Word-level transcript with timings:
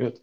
Good. 0.00 0.16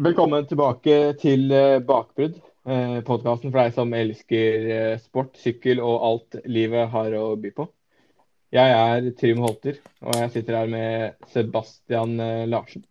Velkommen 0.00 0.46
tilbake 0.48 0.94
til 1.20 1.50
eh, 1.52 1.82
Bakbrudd, 1.84 2.38
eh, 2.64 2.94
podkasten 3.04 3.50
for 3.50 3.58
deg 3.58 3.74
som 3.76 3.90
elsker 3.92 4.68
eh, 4.72 4.92
sport, 5.02 5.34
sykkel 5.36 5.82
og 5.84 6.06
alt 6.06 6.38
livet 6.48 6.88
har 6.94 7.12
å 7.18 7.26
by 7.36 7.50
på. 7.52 7.66
Jeg 8.56 8.72
er 8.78 9.10
Trym 9.18 9.42
Holter, 9.44 9.76
og 10.00 10.16
jeg 10.16 10.32
sitter 10.38 10.56
her 10.56 10.72
med 10.72 11.28
Sebastian 11.34 12.16
Larsen. 12.48 12.86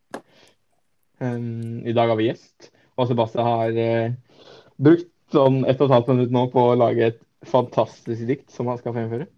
Um, 1.17 1.81
I 1.81 1.97
dag 1.97 2.13
har 2.13 2.21
vi 2.21 2.29
gjest, 2.29 2.69
og 2.93 3.09
Sebastian 3.09 3.49
har 3.49 3.81
brukt 4.77 5.09
sånn 5.33 5.63
ett 5.65 5.81
og 5.81 5.89
et 5.89 5.95
halvt 5.97 6.13
minutt 6.13 6.37
nå 6.37 6.45
på 6.53 6.67
å 6.67 6.77
lage 6.77 7.09
et 7.09 7.19
fantastisk 7.49 8.29
dikt 8.29 8.53
som 8.53 8.69
han 8.69 8.77
skal 8.77 8.93
fremføre. 8.99 9.31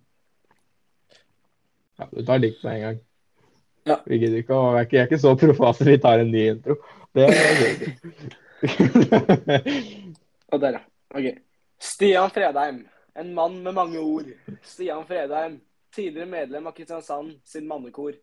Ja, 2.04 2.12
du 2.12 2.20
tar 2.20 2.44
dikt 2.44 2.68
med 2.68 2.82
en 2.82 2.88
gang. 2.90 3.04
Ja. 3.84 4.00
Vi 4.06 4.18
gidder 4.22 4.40
ikke 4.40 4.56
å 4.56 4.76
Jeg 4.78 4.94
er 4.96 5.08
ikke, 5.10 5.20
så 5.20 5.36
proffe 5.40 5.70
at 5.70 5.82
vi 5.88 5.98
tar 6.02 6.24
en 6.24 6.32
ny 6.32 6.44
intro. 6.54 6.78
Det 7.14 7.28
er 7.28 7.34
gøy. 7.60 7.74
Og 10.54 10.62
der, 10.62 10.78
ja. 10.78 10.84
Ok. 11.14 11.28
Stian 11.84 12.32
Fredheim, 12.32 12.88
en 13.20 13.34
mann 13.36 13.64
med 13.64 13.74
mange 13.76 14.00
ord. 14.00 14.30
Stian 14.64 15.06
Fredheim, 15.08 15.60
tidligere 15.96 16.30
medlem 16.30 16.68
av 16.68 16.74
Kristiansand 16.78 17.36
sin 17.46 17.68
mannekor. 17.68 18.14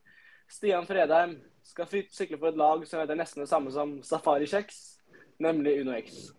Stian 0.50 0.86
Fredheim 0.88 1.36
skal 1.62 1.86
sykle 2.10 2.38
for 2.38 2.48
et 2.48 2.56
lag 2.58 2.86
som 2.88 3.00
heter 3.02 3.14
nesten 3.18 3.44
det 3.44 3.50
samme 3.50 3.70
som 3.74 4.02
Safari 4.02 4.46
Kjeks, 4.50 4.98
nemlig 5.38 5.80
Uno 5.84 5.92
X. 6.00 6.32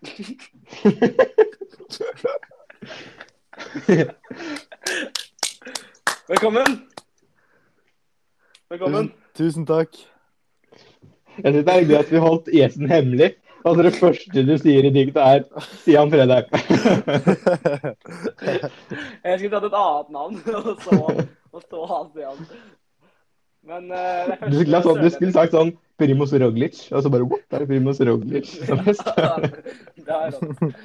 Velkommen. 6.32 6.91
Velkommen. 8.72 9.10
Tusen 9.36 9.66
takk. 9.68 9.98
Jeg 11.44 11.52
synes 11.54 11.66
det 11.68 11.74
er 11.74 11.88
gøy 11.90 11.98
at 11.98 12.12
vi 12.12 12.20
holdt 12.24 12.46
gjesten 12.56 12.88
hemmelig. 12.88 13.34
Altså 13.66 13.84
Det 13.84 13.92
første 13.98 14.44
du 14.48 14.54
sier 14.62 14.88
i 14.88 14.92
diktet, 14.96 15.20
er 15.20 15.66
Stian 15.82 16.12
Fredheim. 16.14 16.48
Jeg 19.28 19.42
skulle 19.42 19.52
tatt 19.58 19.68
et 19.68 19.76
annet 19.82 20.16
navn, 20.16 20.40
og 20.56 20.72
så, 20.86 21.02
og 21.52 21.66
så 21.68 21.84
ha 21.92 22.00
Stian. 22.14 22.40
Men 23.68 23.92
uh, 23.92 24.32
det 24.32 24.40
er 24.40 24.56
Du 24.56 24.58
skulle, 24.62 24.84
sånn, 24.88 25.04
du 25.04 25.10
skulle 25.18 25.36
sagt 25.36 25.60
sånn 25.60 25.76
Primus 26.00 26.32
Roglic, 26.32 26.82
og 26.96 27.04
så 27.04 27.12
bare 27.12 27.28
what? 27.28 27.44
Det 27.52 27.60
er 27.60 27.70
Primus 27.76 28.00
Roglic 28.08 28.56
som 28.72 28.88
det 28.88 30.16
er 30.16 30.32
rått. 30.32 30.82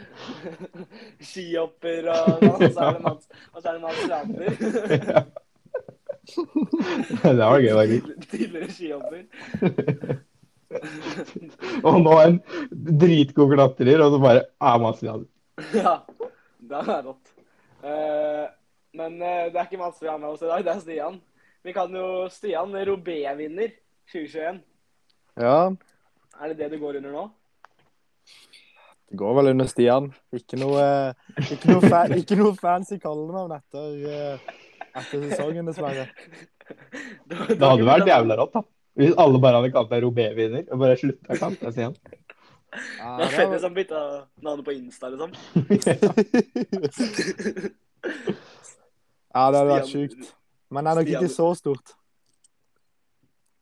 Skihopper 1.23 2.11
og 2.11 2.21
så 2.67 2.91
er 2.91 2.99
det 2.99 3.03
Mats, 3.07 3.31
og 3.55 3.63
så 3.63 3.79
er 3.79 5.23
det 6.35 7.47
var 7.47 7.61
gøy, 7.61 7.69
Det 7.69 7.77
var 7.77 7.87
gøy, 7.91 8.01
faktisk. 8.01 8.31
Tidligere 8.31 8.71
skijobber. 8.75 9.23
Og 11.87 12.01
nå 12.03 12.15
en 12.25 12.41
dritgod 13.01 13.55
klatrer, 13.55 14.03
og 14.03 14.13
så 14.13 14.19
bare 14.23 14.43
er 14.43 14.83
Mats 14.83 15.03
Jan. 15.07 15.23
Ja, 15.73 15.95
det 16.59 16.83
er 16.83 17.03
rått. 17.07 17.33
Uh, 17.87 18.45
men 18.99 19.17
uh, 19.23 19.47
det 19.53 19.61
er 19.61 19.65
ikke 19.69 19.81
Mats 19.81 20.03
vi 20.03 20.11
har 20.11 20.19
med 20.19 20.33
oss 20.33 20.43
i 20.43 20.51
dag, 20.51 20.65
det 20.67 20.75
er 20.75 20.83
Stian. 20.83 21.21
Vi 21.67 21.75
kan 21.77 21.95
jo 21.95 22.27
Stian, 22.35 22.75
Robé-vinner 22.91 23.71
2021. 24.13 24.63
Ja, 25.37 25.59
Er 26.41 26.49
det 26.53 26.59
det 26.59 26.73
du 26.75 26.79
går 26.83 26.99
under 26.99 27.13
nå? 27.15 27.27
det 29.07 29.17
går 29.17 29.35
vel 29.39 29.53
under 29.53 29.69
Stian. 29.71 30.09
Ikke 30.35 30.59
noe, 30.59 30.83
eh, 30.83 31.53
ikke 31.53 31.71
noe, 31.71 31.91
fa 31.91 32.01
ikke 32.11 32.39
noe 32.41 32.57
fancy 32.59 32.99
kallenavn 33.03 33.55
etter, 33.55 33.93
eh, 34.11 34.57
etter 35.01 35.27
sesongen, 35.31 35.67
dessverre. 35.71 36.07
Det 37.27 37.61
hadde 37.63 37.87
vært 37.87 38.09
jævla 38.11 38.37
rått, 38.41 38.55
da. 38.57 38.63
Hvis 38.97 39.13
alle 39.23 39.39
bare 39.45 39.61
hadde 39.61 39.73
kalt 39.75 39.91
deg 39.93 40.03
Robé-vinner, 40.07 40.65
og 40.73 40.81
bare 40.81 40.97
slutta 40.99 41.35
å 41.35 41.39
kalle 41.39 41.59
deg 41.61 41.75
Stian. 41.77 41.95
Ja, 42.99 43.11
Det 43.17 43.27
det 43.27 43.35
fett 43.37 43.49
var- 43.53 43.61
som 43.63 43.75
bytta 43.77 44.01
navnet 44.43 44.65
på 44.67 44.73
Insta, 44.75 45.09
liksom. 45.13 45.31
ja, 49.37 49.51
det 49.51 49.61
hadde 49.61 49.71
vært 49.71 49.91
sjukt. 49.93 50.33
Men 50.73 50.85
det 50.85 50.91
er 50.93 50.99
nok 51.01 51.11
ikke 51.15 51.31
så 51.33 51.49
stort. 51.59 51.95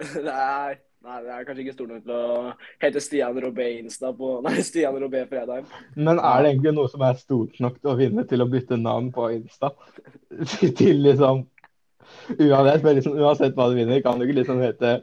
Nei, 0.25 0.75
nei, 1.05 1.21
det 1.25 1.33
er 1.33 1.47
kanskje 1.47 1.65
ikke 1.65 1.77
stor 1.77 1.89
nok 1.91 2.05
til 2.05 2.15
å 2.17 2.53
hete 2.83 3.03
Stian 3.05 3.41
Robé 3.45 3.71
Insta 3.79 4.13
på 4.17 4.35
Nei, 4.47 4.59
Stian 4.67 4.99
Robé 5.01 5.25
Fredheim. 5.31 5.67
Men 5.97 6.19
er 6.19 6.45
det 6.45 6.53
egentlig 6.55 6.75
noe 6.77 6.93
som 6.93 7.05
er 7.07 7.19
stort 7.21 7.59
nok 7.65 7.81
til 7.81 7.93
å 7.93 7.99
vinne 7.99 8.27
til 8.31 8.45
å 8.45 8.51
bytte 8.51 8.81
navn 8.81 9.11
på 9.15 9.31
Insta? 9.39 9.75
Til 10.81 11.03
liksom 11.05 11.45
Uansett, 12.39 12.83
men 12.85 12.99
liksom, 12.99 13.15
uansett 13.19 13.57
hva 13.57 13.67
du 13.71 13.79
vinner, 13.79 14.01
kan 14.05 14.21
du 14.21 14.27
ikke 14.27 14.37
liksom 14.39 14.61
hete 14.63 14.99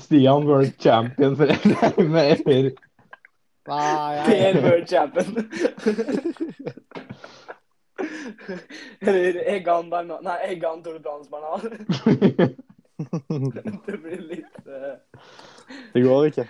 Stian 0.00 0.46
World 0.48 0.74
Champion 0.82 1.36
Fredheim 1.38 2.16
eller 2.22 2.72
Nei, 3.66 4.22
Per 4.26 4.60
World 4.62 4.88
Champion. 4.88 5.48
Eller 9.00 9.40
Egan 9.56 9.90
Bernal 9.90 10.22
Nei, 10.22 10.36
Egan 10.52 10.82
de 10.82 10.98
Bernal. 11.02 11.60
Det 13.86 13.96
blir 14.00 14.22
litt 14.24 14.68
eh, 14.70 14.94
det 15.92 16.02
går 16.04 16.30
ikke. 16.30 16.46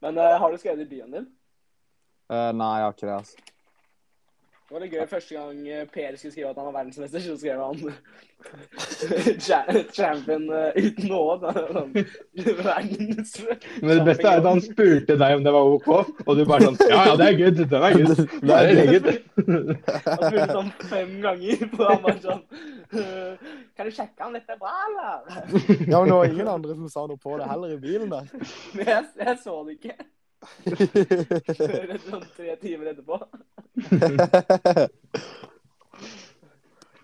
Men 0.00 0.18
eh, 0.18 0.38
har 0.40 0.52
du 0.52 0.58
skrevet 0.58 0.80
i 0.86 0.88
byen 0.88 1.10
din? 1.12 1.26
Eh, 2.32 2.50
nei, 2.56 2.70
jeg 2.78 2.86
har 2.86 2.94
ikke 2.94 3.06
det, 3.06 3.16
altså. 3.18 3.49
Det 4.70 4.76
var 4.76 4.82
litt 4.84 4.92
gøy 4.94 5.06
første 5.10 5.34
gang 5.34 5.56
eh, 5.66 5.80
Per 5.90 6.14
skulle 6.14 6.30
skrive 6.30 6.50
at 6.52 6.58
han 6.60 6.66
var 6.68 6.74
verdensmester, 6.76 7.22
så 7.24 7.32
skrev 7.40 7.58
han 7.58 7.80
cha- 9.46 9.80
champion 9.90 10.44
eh, 10.54 10.76
uten 10.78 11.10
Å. 11.10 11.22
Sånn, 11.42 11.90
Verdens 12.60 13.32
Men 13.80 13.90
det 13.90 14.04
beste 14.06 14.28
er 14.30 14.38
at 14.38 14.46
han 14.46 14.62
spurte 14.62 15.16
deg 15.18 15.34
om 15.40 15.42
det 15.48 15.54
var 15.56 15.72
OK, 15.74 15.88
og 16.22 16.30
du 16.38 16.44
bare 16.46 16.68
sånn 16.68 16.78
Ja, 16.86 17.00
ja, 17.10 17.16
det 17.18 17.26
er 17.32 17.36
good. 17.40 17.58
Den 17.72 17.88
er 17.88 17.98
good. 17.98 18.22
Det 18.46 18.60
er 18.60 18.92
good. 18.92 19.10
Han 20.06 20.22
spurte 20.22 20.46
sånn 20.54 20.70
fem 20.92 21.12
ganger 21.26 21.66
på 21.74 21.90
han 21.90 22.00
bare 22.06 22.16
sånn 22.28 22.46
eh, 23.02 23.50
Kan 23.74 23.90
du 23.90 23.96
sjekke 23.98 24.30
om 24.30 24.38
dette 24.38 24.54
er 24.54 24.62
bra, 24.62 24.76
eller? 24.86 25.26
Ja, 25.90 25.98
men 25.98 26.14
det 26.14 26.20
var 26.20 26.30
ingen 26.30 26.54
andre 26.54 26.78
som 26.78 26.86
sa 26.94 27.08
noe 27.10 27.18
på 27.18 27.34
det 27.42 27.50
heller 27.50 27.74
i 27.74 27.82
bilen 27.82 28.14
der. 28.14 28.30
Men 28.78 28.86
jeg, 28.94 29.10
jeg 29.26 29.38
så 29.42 29.58
det 29.66 29.80
ikke 29.80 29.98
før 30.40 31.94
sånn 32.06 32.24
tre 32.36 32.54
timer 32.62 32.92
etterpå. 32.94 33.18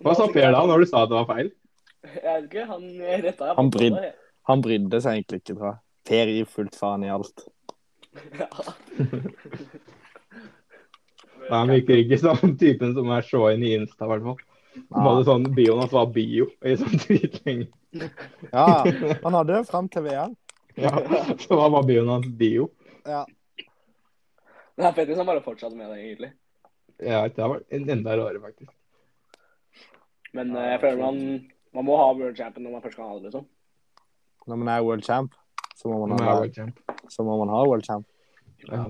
Hva 0.04 0.14
sa 0.16 0.28
Per 0.32 0.50
da, 0.52 0.60
når 0.68 0.84
du 0.84 0.86
sa 0.90 1.02
at 1.04 1.10
det 1.12 1.18
var 1.18 1.28
feil? 1.30 1.50
Jeg 2.06 2.22
vet 2.22 2.46
ikke, 2.46 2.64
han 2.70 2.82
retta 3.26 3.52
Han 3.58 3.70
brydde. 3.74 4.10
Han 4.46 4.62
brydde 4.62 5.00
seg 5.02 5.18
egentlig 5.18 5.38
ikke, 5.42 5.54
tror 5.56 5.68
jeg. 5.72 5.78
Per 6.06 6.26
gir 6.30 6.50
fullt 6.50 6.76
faen 6.78 7.04
i 7.06 7.10
alt. 7.10 7.46
Ja. 8.38 8.48
Nei, 11.46 11.56
Han 11.58 11.72
virker 11.74 12.00
ikke 12.00 12.18
som 12.22 12.54
typen 12.58 12.94
som 12.96 13.10
er 13.14 13.26
så 13.26 13.42
inn 13.54 13.64
i 13.66 13.74
Insta, 13.76 14.06
i 14.06 14.10
hvert 14.12 14.24
fall. 14.26 14.38
Han 14.92 15.06
hadde 15.08 15.26
sånn 15.28 15.44
Bioen 15.56 15.80
hans 15.82 15.94
var 15.94 16.08
bio 16.14 16.48
i 16.64 16.76
sånn 16.78 17.02
dritlenge. 17.04 17.68
Ja, 18.52 18.84
han 19.24 19.36
hadde 19.38 19.52
det 19.54 19.62
frem 19.70 19.86
til 19.92 20.04
VM. 20.06 20.34
Ja, 20.76 20.92
så 21.40 21.56
var 21.56 21.70
bare 21.72 21.88
bioen 21.88 22.10
hans 22.12 22.26
bio? 22.36 22.66
Ja. 23.06 23.24
Det 24.76 24.84
er 24.84 24.96
Petter 24.96 25.16
som 25.16 25.28
bare 25.28 25.44
fortsatte 25.44 25.76
med 25.76 25.88
det, 25.88 26.00
egentlig. 26.02 26.32
Ja, 27.00 27.28
det 27.28 27.48
var 27.48 27.62
enda 27.70 28.16
rarere, 28.16 28.40
faktisk. 28.40 28.72
Men 30.36 30.56
eh, 30.56 30.70
jeg 30.72 30.80
føler 30.80 31.00
man, 31.00 31.20
man 31.76 31.86
må 31.88 31.96
ha 32.00 32.08
world 32.12 32.36
champion 32.36 32.66
når 32.66 32.76
man 32.76 32.84
først 32.84 32.98
kan 32.98 33.08
ha 33.08 33.16
det, 33.16 33.28
liksom. 33.28 33.46
Når 34.46 34.60
man 34.62 34.68
er 34.68 34.84
world 34.84 35.04
champ, 35.04 35.34
så 35.76 35.88
må 35.90 36.00
man 36.04 36.18
er 36.18 36.24
ha, 36.24 36.34
world 36.40 36.54
champ. 36.54 36.80
så 37.10 37.24
må 37.24 37.36
man 37.40 37.52
ha 37.54 37.62
world 37.66 37.86
champ. 37.86 38.06
Ja. 38.66 38.84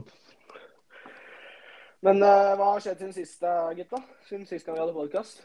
Men 2.06 2.22
eh, 2.22 2.54
hva 2.58 2.72
har 2.72 2.82
skjedd 2.82 3.02
siden 3.02 3.14
sist, 3.14 3.46
gutta? 3.78 4.02
Siden 4.28 4.46
sist 4.46 4.66
gang 4.66 4.76
vi 4.76 4.84
hadde 4.84 4.96
podkast? 4.96 5.40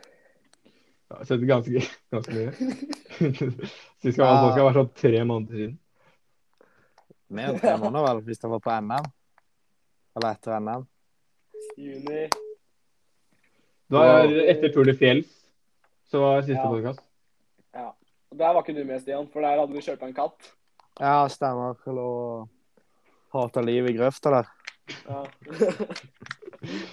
Jeg 1.11 1.17
har 1.17 1.27
sett 1.27 1.45
ganske, 1.47 1.85
ganske 2.13 2.35
mye. 2.35 2.51
Sist 4.01 4.17
gang 4.17 4.25
vi 4.25 4.31
hadde 4.31 4.43
podkast, 4.47 4.65
var 4.65 4.77
sånn 4.79 4.93
tre 4.95 5.23
måneder 5.27 5.61
siden. 5.61 5.79
Mer 7.31 7.51
enn 7.53 7.59
tre 7.61 7.73
måneder, 7.79 8.03
vel, 8.09 8.21
hvis 8.27 8.41
det 8.43 8.49
var 8.51 8.59
på 8.65 8.73
NM. 8.83 9.05
Eller 10.19 10.33
etter 10.35 10.57
NM. 10.59 10.87
Juni. 11.79 12.23
Det 13.91 13.99
var 13.99 14.25
etter 14.51 14.73
Tour 14.73 14.87
de 14.87 14.95
Fjells, 14.99 15.29
så 16.11 16.19
var 16.23 16.41
siste 16.43 16.59
Ja. 16.59 16.67
podcast. 16.71 16.99
Ja. 17.75 17.87
Og 18.31 18.37
Der 18.39 18.53
var 18.53 18.61
ikke 18.63 18.75
du 18.79 18.83
med, 18.87 18.99
Stian, 19.03 19.27
for 19.31 19.41
der 19.43 19.59
hadde 19.59 19.73
du 19.73 19.79
kjørt 19.83 19.99
på 19.99 20.07
en 20.09 20.13
katt. 20.15 20.51
Ja, 20.99 21.27
stemmer. 21.31 21.75
Og 21.87 22.49
hata 23.33 23.61
livet 23.63 23.91
i 23.93 23.97
grøfta 23.97 24.29
der. 24.35 24.47
Ja. 25.07 25.23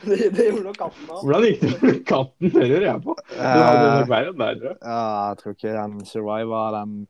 det, 0.09 0.19
det 0.37 0.45
gjorde 0.51 0.65
nok 0.69 0.77
katten 0.79 1.09
òg. 1.11 1.23
Hvordan 1.27 1.47
gikk 1.49 1.61
det 1.65 1.83
med 1.83 1.99
katten? 2.07 2.51
Det 2.55 2.69
lurer 2.71 2.87
jeg 2.93 3.03
på. 3.03 3.15
Du 3.29 3.43
hadde 3.43 3.87
Eh, 3.87 3.99
nok 4.01 4.09
verre 4.13 4.31
enn 4.33 4.39
der, 4.39 4.55
tror 4.61 4.71
jeg. 4.71 4.79
ja, 4.83 5.01
jeg 5.29 5.39
tror 5.43 5.57
ikke 5.57 5.75
den 5.79 6.05
Survivor, 6.07 6.71
den 6.79 7.09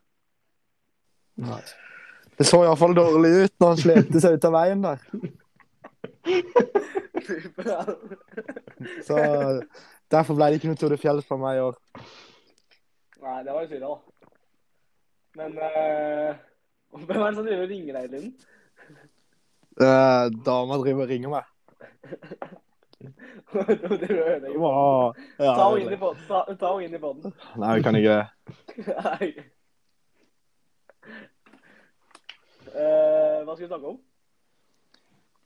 Det 2.39 2.47
så 2.47 2.61
iallfall 2.63 2.95
dårlig 2.95 3.31
ut 3.45 3.55
når 3.59 3.73
han 3.73 3.81
slepte 3.83 4.23
seg 4.23 4.37
ut 4.39 4.47
av 4.47 4.55
veien 4.55 4.85
der. 4.85 4.99
Så 9.07 9.17
derfor 10.13 10.39
ble 10.39 10.51
det 10.51 10.61
ikke 10.61 10.71
noe 10.71 10.79
Tour 10.79 10.95
de 10.95 11.01
Fjell 11.03 11.23
for 11.27 11.43
meg 11.43 11.59
i 11.59 11.65
år. 11.67 11.75
Nei, 13.19 13.39
det 13.43 13.51
var 13.57 13.65
jo 13.65 13.71
synd, 13.73 13.83
da. 13.83 13.95
Men 15.39 15.59
uh, 15.59 16.31
Hvem 17.09 17.21
er 17.21 17.27
det 17.27 17.35
som 17.37 17.47
driver 17.47 17.65
og 17.67 17.73
ringer 17.75 17.99
deg 17.99 18.15
tiden? 18.15 18.31
Uh, 19.79 20.25
dama 20.47 20.79
driver 20.83 21.05
og 21.05 21.13
ringer 21.13 21.31
meg. 21.35 21.45
Wow. 24.59 25.15
Ja, 25.39 25.53
Ta 25.55 25.67
henne 25.71 25.85
inn 26.85 26.95
i 26.95 26.99
båten. 26.99 27.33
Nei, 27.57 27.77
vi 27.79 27.85
kan 27.87 27.97
ikke 27.97 28.17
det. 28.19 29.45
Eh, 32.75 33.45
hva 33.45 33.55
skal 33.55 33.65
vi 33.65 33.71
snakke 33.71 33.93
om? 33.93 33.99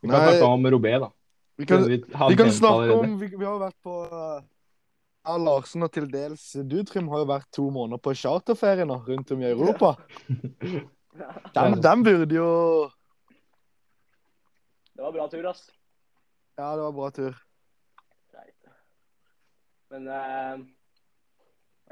Vi 0.03 0.09
kan 0.11 0.19
Nei. 0.19 0.33
snakke 0.33 0.55
om 0.57 0.67
Robé, 0.75 0.95
da. 0.99 1.11
Vi 1.61 1.67
kan, 1.67 1.85
Vi, 1.87 1.99
vi 2.29 2.37
kan 2.37 2.51
snakke 2.51 2.75
allerede. 2.75 2.99
om 2.99 3.19
Vi, 3.21 3.29
vi 3.37 3.45
har 3.45 3.59
vært 3.61 3.77
på 3.85 3.99
uh, 4.11 4.41
ja, 5.23 5.37
Larsen 5.39 5.85
og 5.87 5.93
til 5.95 6.09
dels 6.11 6.43
du, 6.67 6.81
Trym, 6.89 7.11
har 7.13 7.23
jo 7.23 7.29
vært 7.31 7.47
to 7.55 7.69
måneder 7.71 8.01
på 8.03 8.15
charterferie 8.19 8.87
nå 8.89 8.97
rundt 9.07 9.31
om 9.31 9.45
i 9.45 9.51
Europa. 9.53 9.95
Den, 11.53 11.75
den 11.85 12.03
burde 12.07 12.33
jo 12.39 12.89
Det 14.97 15.03
var 15.05 15.13
bra 15.13 15.27
tur, 15.29 15.45
ass. 15.51 15.67
Ja, 16.57 16.71
det 16.73 16.87
var 16.87 16.95
bra 16.97 17.11
tur. 17.13 17.37
Greit. 18.33 18.71
Men 19.93 20.09
uh, 20.09 20.65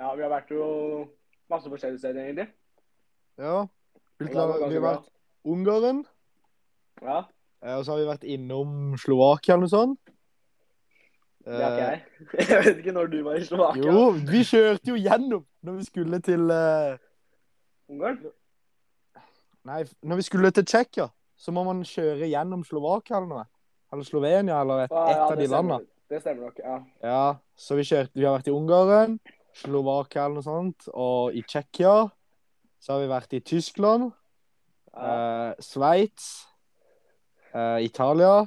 Ja, 0.01 0.15
vi 0.17 0.25
har 0.25 0.33
vært 0.33 0.55
jo 0.57 0.65
masse 1.53 1.69
forskjellige 1.69 2.01
steder, 2.01 2.23
egentlig. 2.25 2.49
Ja. 3.37 3.67
Hvilke, 4.17 4.33
vi 4.33 4.41
har 4.41 4.81
bra. 4.81 4.95
vært 4.95 5.11
Ungarn, 5.45 6.05
Ja, 7.03 7.23
eh, 7.65 7.77
og 7.79 7.85
så 7.85 7.93
har 7.95 8.01
vi 8.03 8.09
vært 8.11 8.25
innom 8.29 8.97
Slovakia 9.01 9.55
eller 9.55 9.65
noe 9.67 9.73
sånt. 9.73 10.01
det 11.45 11.63
har 11.63 11.77
ikke 11.77 11.87
jeg. 11.91 12.03
Jeg 12.51 12.65
vet 12.65 12.83
ikke 12.83 12.93
når 12.93 13.07
du 13.13 13.23
var 13.25 13.39
i 13.41 13.45
Slovakia. 13.49 13.87
Eh, 13.87 13.95
Jo, 13.95 14.11
vi 14.33 14.43
kjørte 14.45 14.93
jo 14.93 14.99
gjennom 15.01 15.47
når 15.65 15.79
vi 15.79 15.85
skulle 15.89 16.21
til 16.25 16.51
eh, 16.53 16.99
Ungarn? 17.91 18.21
Nei, 19.65 19.81
når 20.03 20.17
vi 20.21 20.23
skulle 20.29 20.51
til 20.57 20.65
Tsjekkia, 20.65 21.09
så 21.41 21.53
må 21.53 21.65
man 21.67 21.83
kjøre 21.85 22.29
gjennom 22.31 22.63
Slovakia 22.65 23.17
eller 23.19 23.29
noe. 23.33 23.47
Eller 23.93 24.07
Slovenia, 24.07 24.61
eller 24.63 24.85
et, 24.87 24.93
Ah, 24.95 25.09
et 25.11 25.25
av 25.25 25.37
de 25.41 25.47
landene. 25.51 25.87
Det 26.11 26.21
stemmer 26.23 26.47
nok, 26.49 26.61
ja. 26.63 26.77
Ja, 27.03 27.25
så 27.57 27.77
vi 27.79 27.85
kjørte 27.87 28.15
Vi 28.19 28.25
har 28.25 28.37
vært 28.39 28.49
i 28.51 28.55
Ungarn, 28.55 29.19
Slovakia 29.57 30.25
eller 30.27 30.39
noe 30.41 30.47
sånt, 30.47 30.87
og 30.95 31.35
i 31.37 31.43
Tsjekkia. 31.43 32.11
Så 32.81 32.93
har 32.95 33.01
vi 33.03 33.11
vært 33.11 33.35
i 33.37 33.41
Tyskland, 33.45 34.13
eh, 34.97 35.53
Sveits, 35.61 36.51
Uh, 37.51 37.83
Italia 37.83 38.47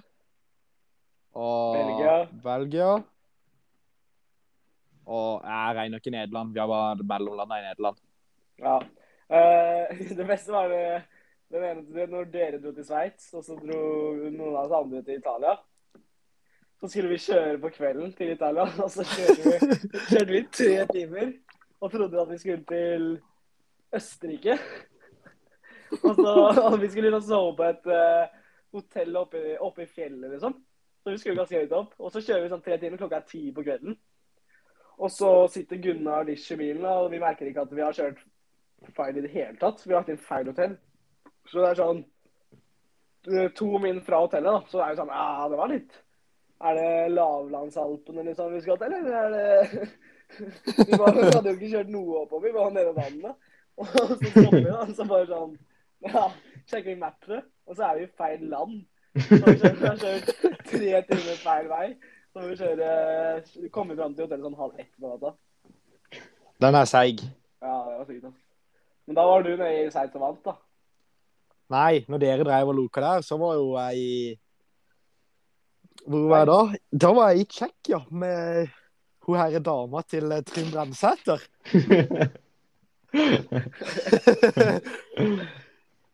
og 1.36 1.76
Belgia. 1.76 2.12
Belgia. 2.44 2.92
Og 5.04 5.42
jeg 5.44 5.76
regner 5.76 6.00
ikke 6.00 6.14
Nederland. 6.14 6.54
Vi 6.54 6.62
har 6.62 6.70
bare 6.72 7.04
mellomlanda 7.04 7.58
i 7.60 7.66
Nederland. 7.68 7.98
ja. 8.60 8.78
Uh, 9.34 10.00
det 10.18 10.28
beste 10.28 10.52
var 10.52 10.68
det, 10.72 11.02
det 11.52 11.64
ene 11.72 12.06
når 12.08 12.32
dere 12.32 12.62
dro 12.62 12.72
til 12.72 12.86
Sveits, 12.86 13.28
og 13.34 13.44
så 13.44 13.58
dro 13.60 13.82
noen 14.30 14.56
av 14.56 14.64
oss 14.64 14.78
andre 14.78 15.04
til 15.04 15.20
Italia. 15.20 15.58
Så 16.80 16.88
skulle 16.88 17.12
vi 17.12 17.20
kjøre 17.24 17.60
på 17.60 17.72
kvelden 17.76 18.16
til 18.16 18.34
Italia, 18.36 18.68
og 18.84 18.92
så 18.92 19.04
kjørte 19.04 19.44
vi, 19.44 19.92
kjørte 20.12 20.32
vi 20.32 20.44
tre 20.60 20.88
timer 20.92 21.32
og 21.82 21.92
trodde 21.92 22.22
at 22.22 22.32
vi 22.32 22.40
skulle 22.40 22.64
til 22.72 23.08
Østerrike. 23.96 24.60
Og 26.02 26.16
så 26.18 26.36
og 26.68 26.80
vi 26.82 26.90
skulle 26.92 27.14
og 27.16 27.26
sove 27.26 27.56
på 27.58 27.68
et 27.68 27.90
uh, 27.92 28.40
hotell 28.74 29.20
oppe, 29.20 29.44
oppe 29.62 29.86
i 29.86 29.90
fjellet, 29.90 30.32
liksom. 30.34 30.56
Så 31.04 31.12
vi 31.12 31.20
skulle 31.20 31.42
ganske 31.42 31.60
høyt 31.60 31.76
opp. 31.76 31.96
Og 32.00 32.14
så 32.14 32.22
kjører 32.24 32.46
vi 32.46 32.52
sånn 32.54 32.64
tre 32.64 32.78
timer, 32.80 33.02
klokka 33.02 33.20
er 33.20 33.28
ti 33.30 33.44
på 33.56 33.66
kvelden. 33.66 33.98
Og 35.04 35.12
så 35.12 35.32
sitter 35.52 35.82
Gunnar 35.84 36.24
Dish 36.28 36.54
i 36.54 36.60
bilen, 36.60 36.86
og 36.88 37.12
vi 37.12 37.20
merker 37.22 37.50
ikke 37.50 37.66
at 37.66 37.76
vi 37.76 37.84
har 37.84 37.98
kjørt 37.98 38.22
feil 38.96 39.18
i 39.18 39.24
det 39.26 39.32
hele 39.34 39.58
tatt. 39.60 39.84
Vi 39.84 39.94
har 39.94 40.02
lagt 40.02 40.14
inn 40.14 40.22
feil 40.22 40.50
hotell. 40.52 40.78
Så 41.50 41.60
det 41.60 41.70
er 41.70 41.80
sånn 41.80 42.02
eh, 43.34 43.50
To 43.58 43.80
min 43.84 44.00
fra 44.06 44.22
hotellet, 44.24 44.48
da. 44.48 44.70
Så 44.70 44.80
det 44.80 44.86
er 44.86 44.94
jo 44.94 45.00
sånn 45.02 45.12
Ja, 45.12 45.48
det 45.52 45.58
var 45.60 45.72
litt 45.74 45.98
Er 46.64 46.78
det 46.78 46.92
lavlandsalpene 47.12 48.24
liksom 48.30 48.54
vi 48.54 48.62
skal 48.64 48.80
til, 48.80 48.96
eller 48.96 49.18
er 49.20 49.34
det 49.34 49.90
Vi 50.88 50.98
bare, 50.98 51.28
hadde 51.28 51.52
jo 51.52 51.58
ikke 51.58 51.74
kjørt 51.76 51.92
noe 51.94 52.22
oppover, 52.24 52.48
vi 52.48 52.54
var 52.56 52.72
nede 52.74 52.90
ved 52.90 52.96
vannet. 52.98 53.50
Og 53.82 53.90
så 53.90 54.06
stopper 54.16 54.56
vi, 54.56 54.70
da. 54.70 54.86
Så 54.96 55.06
bare 55.10 55.28
sånn 55.30 55.52
Ja, 56.04 56.26
sjekker 56.68 56.90
vi 56.92 56.96
mappet, 57.00 57.46
og 57.68 57.76
så 57.78 57.84
er 57.88 57.96
vi 58.00 58.04
i 58.08 58.12
feil 58.18 58.42
land. 58.52 58.74
Så 59.14 59.20
vi 59.46 59.54
kjører- 59.62 59.80
vi 59.80 59.88
har 59.88 59.98
kjørt 60.02 60.28
tre 60.68 61.02
timer 61.08 61.38
feil 61.44 61.68
vei. 61.70 61.88
Så 62.34 62.42
må 62.42 62.48
vi 62.50 62.56
kjøre 62.58 62.88
Kommer 63.72 63.96
fram 63.96 64.16
til 64.16 64.26
hotellet 64.26 64.46
sånn 64.48 64.58
halv 64.58 64.74
ett 64.82 64.92
på 65.00 65.08
natta. 65.12 65.30
Den 66.62 66.76
er 66.76 66.86
seig. 66.90 67.20
Ja, 67.62 67.76
det 67.88 67.98
var 68.00 68.06
sykt. 68.10 68.34
Men 69.08 69.16
da 69.16 69.22
var 69.28 69.42
du 69.44 69.50
nede 69.56 69.86
i 69.86 69.90
Sveits 69.92 70.16
og 70.16 70.22
vant, 70.22 70.44
da. 70.46 70.54
Nei, 71.74 72.06
når 72.10 72.18
dere 72.20 72.44
drev 72.48 72.68
og 72.72 72.76
loka 72.76 73.02
der, 73.02 73.22
så 73.26 73.38
var 73.40 73.54
jo 73.56 73.76
jeg 73.78 73.98
i 73.98 74.38
Hvor 76.08 76.28
var 76.30 76.38
jeg 76.44 76.48
da? 76.48 76.60
Da 77.06 77.14
var 77.14 77.30
jeg 77.32 77.40
i 77.40 77.44
Tsjekkia 77.46 78.00
med 78.12 78.68
hun 79.24 79.38
herre 79.40 79.60
dama 79.64 80.02
til 80.02 80.32
eh, 80.32 80.42
Trym 80.44 80.72
Bremsæter. 80.74 81.40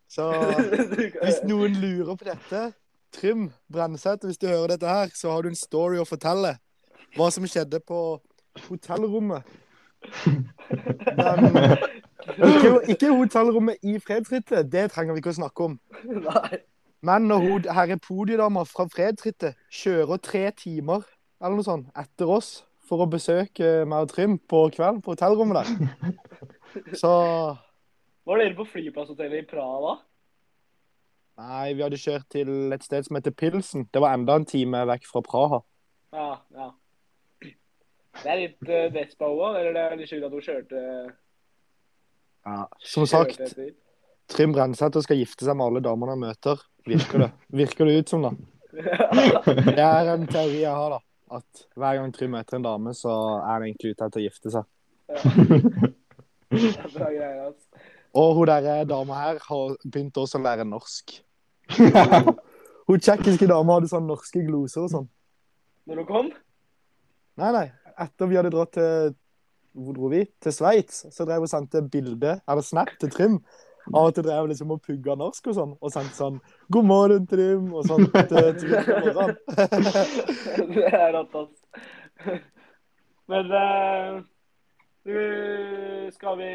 så 0.10 0.30
hvis 1.24 1.42
noen 1.48 1.78
lurer 1.80 2.16
på 2.16 2.28
dette 2.28 2.72
Trym 3.14 3.50
Bremsæter, 3.74 4.28
hvis 4.28 4.38
du 4.38 4.48
hører 4.48 4.76
dette 4.76 4.88
her, 4.88 5.10
så 5.16 5.32
har 5.32 5.42
du 5.42 5.50
en 5.50 5.58
story 5.58 5.98
å 5.98 6.06
fortelle. 6.06 6.56
Hva 7.16 7.30
som 7.34 7.48
skjedde 7.50 7.80
på 7.82 8.20
hotellrommet. 8.68 9.46
Men 12.38 12.50
ikke, 12.54 12.74
ikke 12.94 13.14
hotellrommet 13.16 13.82
i 13.82 13.98
Fredsrittet, 14.00 14.70
det 14.72 14.92
trenger 14.94 15.16
vi 15.16 15.24
ikke 15.24 15.34
å 15.34 15.40
snakke 15.40 15.70
om. 15.72 15.80
Nei. 16.06 16.62
Men 17.02 17.30
når 17.32 17.46
hun 17.46 17.70
herre 17.72 17.98
podiedama 18.04 18.66
fra 18.68 18.86
Fredsrittet 18.92 19.56
kjører 19.72 20.20
tre 20.24 20.50
timer 20.58 21.06
eller 21.40 21.56
noe 21.56 21.68
sånt 21.68 21.88
etter 21.98 22.28
oss 22.30 22.50
for 22.90 23.06
å 23.06 23.10
besøke 23.10 23.86
meg 23.88 24.04
og 24.04 24.12
Trym 24.12 24.36
på 24.50 24.66
kvelden 24.76 25.00
på 25.06 25.16
hotellrommet 25.16 25.64
der, 25.64 26.14
så 27.00 27.14
Var 28.30 28.38
dere 28.38 28.54
på 28.54 28.66
flyplasshotellet 28.70 29.42
i 29.42 29.46
Praha? 29.50 29.96
Nei, 31.40 31.72
vi 31.74 31.82
hadde 31.82 31.98
kjørt 31.98 32.28
til 32.30 32.76
et 32.76 32.84
sted 32.86 33.08
som 33.08 33.18
heter 33.18 33.34
Pilsen. 33.34 33.88
Det 33.90 34.04
var 34.04 34.14
enda 34.14 34.36
en 34.38 34.46
time 34.46 34.84
vekk 34.86 35.08
fra 35.10 35.24
Praha. 35.26 35.60
Ja, 36.14 36.28
ja. 36.54 36.68
Det 38.20 38.30
er 38.30 38.40
litt 38.44 38.70
uh, 38.70 38.86
Vespa 38.94 39.32
òg, 39.32 39.58
eller 39.58 39.74
det 39.74 39.82
er 39.82 39.98
litt 39.98 40.12
sjukt 40.12 40.28
at 40.28 40.36
hun 40.36 40.46
kjørte 40.46 40.86
Ja, 42.46 42.62
Som 42.86 43.10
sagt, 43.10 43.38
kjørte 43.40 43.50
etter. 43.50 43.76
Trym 44.30 44.54
Brensæter 44.54 45.02
skal 45.06 45.24
gifte 45.24 45.48
seg 45.48 45.58
med 45.58 45.72
alle 45.72 45.86
damene 45.90 46.14
han 46.14 46.26
møter. 46.28 46.62
Virker 46.86 47.26
det? 47.26 47.34
Virker 47.64 47.90
det 47.90 47.98
ut 47.98 48.14
som, 48.14 48.28
da? 48.28 48.34
Det 49.74 49.86
er 49.90 50.14
en 50.14 50.30
teori 50.30 50.60
jeg 50.62 50.76
har, 50.84 51.00
da. 51.00 51.40
At 51.40 51.70
hver 51.74 51.98
gang 51.98 52.14
Trym 52.14 52.38
møter 52.38 52.60
en 52.60 52.68
dame, 52.68 52.94
så 52.94 53.16
er 53.40 53.56
han 53.56 53.72
egentlig 53.72 53.96
ute 53.96 54.06
etter 54.06 54.22
å 54.22 54.28
gifte 54.28 54.54
seg. 54.54 54.70
Ja. 55.10 55.24
Det 56.50 56.68
er 56.68 56.94
bra 56.94 57.10
greier, 57.10 57.48
altså. 57.50 57.89
Og 58.18 58.36
hun 58.36 58.48
der 58.50 58.66
eh, 58.82 58.86
dama 58.90 59.18
her 59.20 59.42
har 59.46 59.76
begynt 59.86 60.18
også 60.18 60.40
å 60.40 60.44
lære 60.44 60.66
norsk. 60.66 61.20
Hun 62.90 62.98
tsjekkiske 62.98 63.46
dama 63.46 63.76
hadde 63.78 63.92
sånn 63.92 64.08
norske 64.10 64.42
gloser 64.42 64.88
og 64.88 64.90
sånn. 64.90 65.10
Når 65.86 66.00
hun 66.02 66.08
kom? 66.08 66.30
Nei, 67.38 67.50
nei. 67.54 67.68
Etter 68.02 68.30
vi 68.32 68.38
hadde 68.40 68.50
dratt 68.54 68.72
til 68.74 69.12
Hvor 69.78 69.94
dro 69.94 70.10
vi? 70.10 70.24
Til 70.42 70.56
Sveits. 70.56 71.04
Så 71.14 71.28
drev 71.30 71.46
hun 71.46 71.52
sendte 71.52 71.84
bilde, 71.86 72.40
eller 72.50 72.66
snap, 72.66 72.90
til 72.98 73.12
Trym. 73.14 73.36
Av 73.94 74.10
at 74.10 74.18
hun 74.18 74.26
drev 74.26 74.50
liksom 74.50 74.74
og 74.74 74.82
pugga 74.82 75.14
norsk 75.22 75.52
og 75.52 75.58
sånn. 75.60 75.76
Og 75.78 75.94
sendte 75.94 76.18
sånn 76.18 76.42
'God 76.74 76.90
morgen, 76.90 77.30
Trym' 77.30 77.70
og 77.78 77.86
sånn. 77.86 78.10
til 78.32 78.50
Trym 78.64 78.90
og 78.98 79.20
sånn. 79.20 79.36
det 80.74 80.90
er 80.90 81.14
rått, 81.14 81.38
altså. 81.44 82.40
Men 83.30 83.54
eh, 83.62 84.20
du, 85.08 85.16
skal 86.12 86.38
vi 86.38 86.50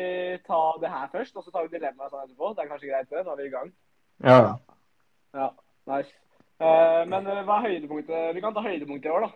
ta 0.47 0.61
det 0.83 0.91
her 0.93 1.09
først, 1.13 1.37
og 1.37 1.45
så 1.45 1.53
tar 1.55 1.67
vi 1.67 1.77
dilemmaet 1.77 2.13
sånn 2.13 2.27
etterpå? 2.27 2.53
Det 2.53 2.65
er 2.65 2.71
kanskje 2.73 2.91
greit, 2.91 3.09
det? 3.11 3.23
Nå 3.25 3.33
er 3.33 3.41
vi 3.41 3.49
i 3.49 3.55
gang. 3.55 3.71
Ja. 4.25 4.41
Ja, 5.35 5.49
nice. 5.91 6.13
Uh, 6.63 7.03
men 7.11 7.27
eh, 7.27 7.41
hva 7.47 7.59
er 7.59 7.73
høydepunktet? 7.73 8.35
Vi 8.37 8.43
kan 8.45 8.55
ta 8.55 8.63
høydepunktet 8.63 9.09
i 9.09 9.15
år, 9.15 9.27
da. 9.27 9.31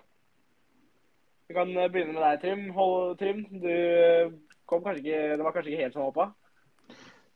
Vi 1.49 1.57
kan 1.57 1.73
eh, 1.73 1.89
begynne 1.91 2.15
med 2.15 2.23
deg, 2.23 2.43
Trym. 2.43 2.69
Hold, 2.77 3.17
Trym, 3.19 3.41
du 3.63 4.37
kom 4.69 4.85
kanskje 4.85 5.01
ikke 5.01 5.39
Det 5.39 5.47
var 5.47 5.55
kanskje 5.57 5.73
ikke 5.73 5.87
helt 5.87 5.97
som 5.97 6.05
håpa? 6.05 6.29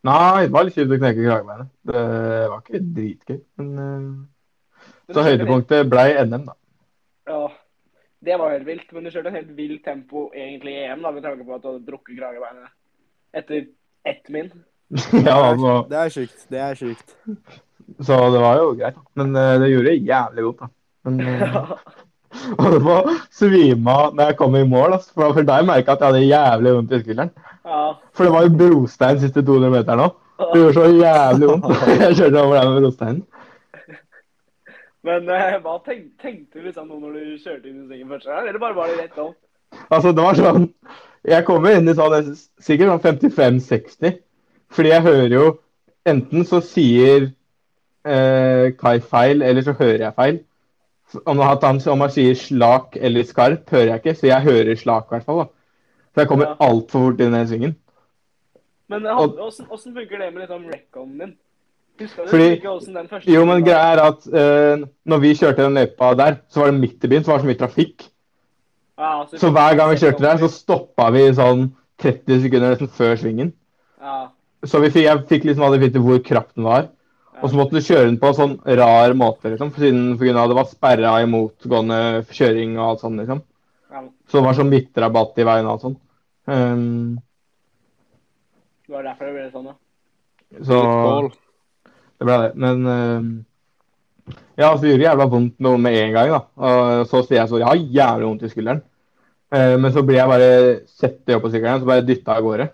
Nei, 0.02 0.44
det 0.44 0.52
var 0.52 0.66
litt 0.66 0.76
kjipt 0.76 0.92
å 0.92 0.98
knekke 1.00 1.24
kragebeinet. 1.24 1.72
Det 1.88 2.04
var 2.52 2.62
ikke 2.62 2.82
dritgøy. 2.98 3.40
Men 3.60 3.72
uh... 3.78 5.14
Så 5.14 5.24
høydepunktet 5.24 5.90
ble 5.90 6.06
NM, 6.26 6.46
da. 6.48 6.56
Ja, 7.30 7.42
det 8.24 8.38
var 8.38 8.54
helt 8.54 8.68
vilt. 8.68 8.92
Men 8.92 9.06
du 9.06 9.10
kjørte 9.10 9.32
et 9.32 9.38
helt 9.40 9.56
vilt 9.56 9.84
tempo 9.86 10.28
egentlig 10.34 10.76
i 10.76 10.84
EM, 10.86 11.02
da, 11.02 11.12
med 11.14 11.26
tanke 11.26 11.46
på 11.46 11.56
at 11.56 11.64
du 11.64 11.72
hadde 11.72 11.86
brukket 11.88 12.18
kragebeinet 12.20 12.70
etter 13.32 13.66
ett 14.08 14.32
min. 14.32 14.52
ja, 15.26 15.36
altså, 15.36 15.74
Det 15.90 15.98
er 15.98 16.14
sjukt. 16.14 16.46
Det 16.52 16.62
er 16.62 16.78
sjukt. 16.78 17.16
så 18.00 18.18
det 18.34 18.40
var 18.44 18.60
jo 18.60 18.72
greit. 18.78 19.02
Men 19.18 19.36
uh, 19.36 19.58
det 19.62 19.72
gjorde 19.72 19.98
jævlig 19.98 20.48
godt, 20.48 20.64
da. 20.64 20.72
Men 21.08 21.20
uh, 21.26 21.76
Og 22.58 22.68
det 22.72 22.80
var 22.84 23.10
svima 23.34 23.96
når 24.14 24.30
jeg 24.30 24.36
kom 24.38 24.56
i 24.56 24.64
mål. 24.68 24.96
Altså. 24.96 25.12
For, 25.14 25.34
for 25.36 25.46
da 25.46 25.60
merka 25.66 25.92
jeg 25.92 26.00
at 26.00 26.04
jeg 26.04 26.08
hadde 26.08 26.26
jævlig 26.30 26.74
vondt 26.76 26.92
i 26.92 27.00
skulderen. 27.04 27.32
ja. 27.66 27.84
For 28.12 28.24
det 28.24 28.32
var 28.32 28.46
jo 28.46 28.56
brostein 28.60 29.20
siste 29.20 29.44
200 29.44 29.72
meter 29.76 30.00
nå. 30.00 30.08
Det 30.42 30.60
gjorde 30.60 30.74
så 30.74 30.86
jævlig 30.88 31.48
vondt. 31.48 31.66
Jeg 32.00 32.16
kjørte 32.16 32.42
over 32.42 32.56
der 32.56 32.70
med 32.70 32.80
brosteinen. 32.82 33.22
Men 35.02 35.28
eh, 35.34 35.56
hva 35.64 35.78
tenk, 35.86 36.12
tenkte 36.22 36.60
du 36.60 36.68
liksom 36.68 36.88
nå 36.90 36.98
når 37.02 37.16
du 37.16 37.38
kjørte 37.42 37.68
inn 37.70 37.80
i 37.82 37.86
svingen 37.88 38.12
første 38.12 38.30
gang, 38.30 38.48
eller 38.48 38.62
bare 38.62 38.76
var 38.76 38.92
det 38.92 39.00
rett 39.00 39.18
opp? 39.18 39.38
Altså, 39.88 40.12
det 40.12 40.22
var 40.22 40.36
sånn 40.38 40.68
Jeg 41.24 41.46
kommer 41.46 41.76
inn 41.78 41.88
i 41.88 41.94
sånn 41.96 42.32
sikkert 42.60 42.92
sånn 42.92 43.04
55-60. 43.22 44.16
Fordi 44.72 44.92
jeg 44.92 45.06
hører 45.06 45.34
jo 45.36 45.44
Enten 46.08 46.46
så 46.48 46.58
sier 46.66 47.28
eh, 48.04 48.72
Kai 48.78 48.96
feil, 49.00 49.42
eller 49.46 49.62
så 49.62 49.74
hører 49.78 50.08
jeg 50.08 50.16
feil. 50.18 50.40
Om 51.28 51.42
han, 51.44 51.80
om 51.92 52.02
han 52.02 52.10
sier 52.10 52.34
slak 52.38 52.96
eller 52.96 53.26
skarp, 53.28 53.68
hører 53.70 53.92
jeg 53.92 54.00
ikke. 54.02 54.14
Så 54.18 54.26
jeg 54.30 54.46
hører 54.46 54.78
slak, 54.80 55.06
i 55.06 55.14
hvert 55.14 55.26
fall. 55.28 55.44
da. 55.44 55.46
Så 56.12 56.22
jeg 56.24 56.28
kommer 56.28 56.48
Ja. 56.50 56.56
altfor 56.60 57.06
fort 57.06 57.20
inn 57.20 57.34
i 57.34 57.38
den 57.38 57.48
svingen. 57.48 57.74
Men 58.88 59.06
åssen 59.06 59.94
funker 59.94 60.18
det 60.18 60.32
med 60.32 60.42
liksom 60.42 60.66
recon 60.72 61.18
din? 61.18 61.36
Husker 62.00 62.24
du 62.24 62.30
Fordi- 62.30 62.56
ikke 62.56 62.70
åssen 62.72 62.94
den 62.96 63.08
første 63.08 63.30
Jo, 63.30 63.44
men 63.46 63.62
greia 63.64 63.92
er 63.92 64.00
at 64.02 64.24
uh, 64.26 64.86
når 65.06 65.20
vi 65.20 65.34
kjørte 65.34 65.62
den 65.62 65.74
løypa 65.76 66.14
der, 66.16 66.38
så 66.48 66.60
var 66.62 66.70
det 66.72 66.80
midt 66.80 67.04
i 67.04 67.08
byen, 67.08 67.24
så 67.24 67.30
var 67.32 67.38
det 67.38 67.44
så 67.44 67.50
mye 67.52 67.60
trafikk. 67.60 68.08
Ja, 68.98 69.26
Så 69.26 69.50
hver 69.50 69.76
gang 69.76 69.90
vi 69.90 70.00
kjørte 70.00 70.24
der, 70.24 70.38
så 70.40 70.48
stoppa 70.50 71.10
vi 71.12 71.26
sånn 71.36 71.68
30 72.02 72.42
sekunder 72.42 72.72
nesten 72.74 72.88
før 72.88 73.14
svingen. 73.20 73.52
Ja. 74.00 74.28
Så 74.64 74.80
vi 74.82 74.90
fikk, 74.94 75.04
jeg 75.04 75.26
fikk 75.28 75.44
liksom 75.44 75.64
aldri 75.66 75.86
vite 75.86 76.02
hvor 76.02 76.18
krapp 76.24 76.50
den 76.54 76.64
var. 76.64 76.88
Og 77.42 77.50
så 77.50 77.56
måtte 77.58 77.74
du 77.74 77.82
kjøre 77.82 78.06
den 78.06 78.18
på 78.22 78.28
en 78.30 78.36
sånn 78.38 78.52
rar 78.78 79.14
måte, 79.18 79.50
liksom, 79.50 79.72
siden 79.74 80.12
for 80.16 80.24
grunn 80.28 80.38
av 80.38 80.48
det 80.52 80.56
var 80.60 80.68
sperra 80.70 81.14
i 81.22 81.26
motgående 81.26 81.98
kjøring 82.30 82.76
og 82.78 82.84
alt 82.86 83.00
sånt, 83.02 83.18
liksom. 83.18 83.40
ja. 83.90 84.02
Så 84.30 84.38
det 84.38 84.44
var 84.46 84.58
sånn 84.60 84.70
midtrabatt 84.70 85.40
i 85.42 85.46
veien 85.48 85.66
og 85.66 85.72
alt 85.72 85.86
sånt. 85.88 85.98
Um, 86.46 87.18
Det 88.86 88.94
var 88.94 89.02
derfor 89.08 89.26
det 89.26 89.34
ble 89.34 89.48
sånn, 89.50 89.66
ja. 89.72 89.74
så. 90.68 90.78
Det 92.22 92.28
ble 92.28 92.38
det. 92.44 92.52
Men 92.62 92.86
uh, 92.86 94.36
ja, 94.58 94.70
så 94.70 94.86
gjorde 94.86 95.00
det 95.00 95.08
jævla 95.08 95.26
vondt 95.32 95.58
noe 95.64 95.80
med 95.82 95.98
en 95.98 96.14
gang, 96.14 96.30
da. 96.30 96.40
Og 96.62 97.10
så 97.10 97.24
sier 97.26 97.40
jeg 97.40 97.50
så 97.50 97.60
jeg 97.60 97.68
har 97.68 97.82
jævlig 97.98 98.28
vondt 98.28 98.46
i 98.46 98.52
skulderen. 98.52 98.84
Uh, 99.52 99.74
men 99.82 99.92
så 99.92 100.04
blir 100.06 100.20
jeg 100.20 100.30
bare 100.30 100.52
sette 100.88 101.36
opp 101.36 101.44
på 101.44 101.52
sykkelen, 101.52 101.82
så 101.82 101.90
bare 101.90 102.06
dytta 102.06 102.38
av 102.38 102.46
gårde. 102.46 102.70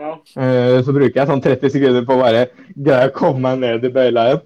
ja. 0.00 0.10
Eh, 0.36 0.78
så 0.84 0.92
bruker 0.92 1.20
jeg 1.20 1.28
sånn 1.30 1.40
30 1.44 1.72
sekunder 1.72 2.04
på 2.04 2.16
å 2.16 2.20
bare 2.20 2.42
greie 2.74 3.08
å 3.08 3.14
komme 3.16 3.40
meg 3.46 3.62
ned 3.62 3.86
i 3.86 3.92
bøyla 3.94 4.26
igjen. 4.30 4.42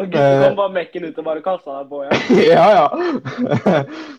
Og 0.00 0.08
gutten 0.08 0.42
kom 0.42 0.58
bare 0.58 0.74
mekken 0.74 1.06
ut 1.06 1.18
og 1.20 1.26
bare 1.26 1.42
kasta 1.44 1.78
deg 1.78 1.88
på 1.92 2.02
igjen. 2.04 2.20
ja, 2.54 2.66
ja. 2.76 2.84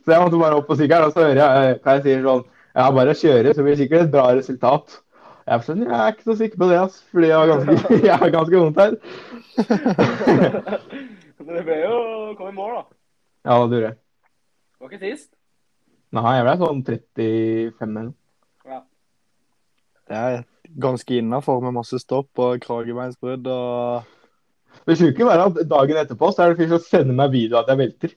så 0.06 0.14
jeg 0.14 0.24
måtte 0.24 0.42
bare 0.42 0.58
opp 0.58 0.68
på 0.70 0.78
sykkelen, 0.80 1.10
og 1.10 1.16
så 1.16 1.26
hører 1.26 1.42
jeg 1.42 1.78
hva 1.82 1.98
jeg 1.98 2.06
sier 2.08 2.26
sånn 2.26 2.44
Ja, 2.72 2.90
bare 2.96 3.18
kjøre, 3.18 3.54
så 3.56 3.64
blir 3.66 3.76
det 3.76 3.82
sikkert 3.82 4.06
et 4.06 4.14
bra 4.14 4.30
resultat. 4.38 5.02
Jeg 5.42 5.58
er 5.58 5.66
sånn, 5.66 5.84
jeg 5.88 5.98
er 5.98 6.14
ikke 6.14 6.28
så 6.28 6.38
sikker 6.38 6.62
på 6.62 6.70
det, 6.70 6.78
ass, 6.78 7.02
fordi 7.12 7.30
jeg 7.32 7.38
har 7.40 7.50
ganske, 7.50 7.98
jeg 8.12 8.18
har 8.24 8.34
ganske 8.36 8.62
vondt 8.62 8.82
her. 8.82 8.96
Men 11.42 11.54
det 11.58 11.64
ble 11.66 11.78
jo 11.82 12.00
kom 12.38 12.52
i 12.52 12.56
mål, 12.56 12.78
da. 12.78 12.84
Ja, 13.50 13.58
det 13.66 13.80
gjorde 13.80 13.88
jeg. 13.90 13.98
Det 13.98 14.86
var 14.86 14.92
ikke 14.92 15.06
sist. 15.10 15.32
Nei, 16.12 16.32
jeg 16.38 16.46
ble 16.46 16.56
sånn 16.62 16.84
35 16.86 17.86
eller 17.88 18.10
noe. 18.10 18.18
Det 20.12 20.20
er 20.20 20.42
ganske 20.84 21.20
innafor 21.22 21.62
med 21.64 21.78
masse 21.78 21.96
stopp 22.02 22.42
og 22.44 22.58
kragebeinsbrudd 22.66 23.46
og 23.48 24.10
Det 24.88 24.98
sjuke 25.00 25.28
var 25.28 25.46
at 25.46 25.60
dagen 25.70 26.00
etterpå 26.02 26.32
så 26.32 26.44
er 26.44 26.52
det 26.52 26.60
fyr 26.60 26.74
som 26.74 26.84
sender 26.84 27.16
meg 27.16 27.32
video 27.34 27.60
at 27.60 27.70
jeg 27.72 27.80
velter. 27.80 28.14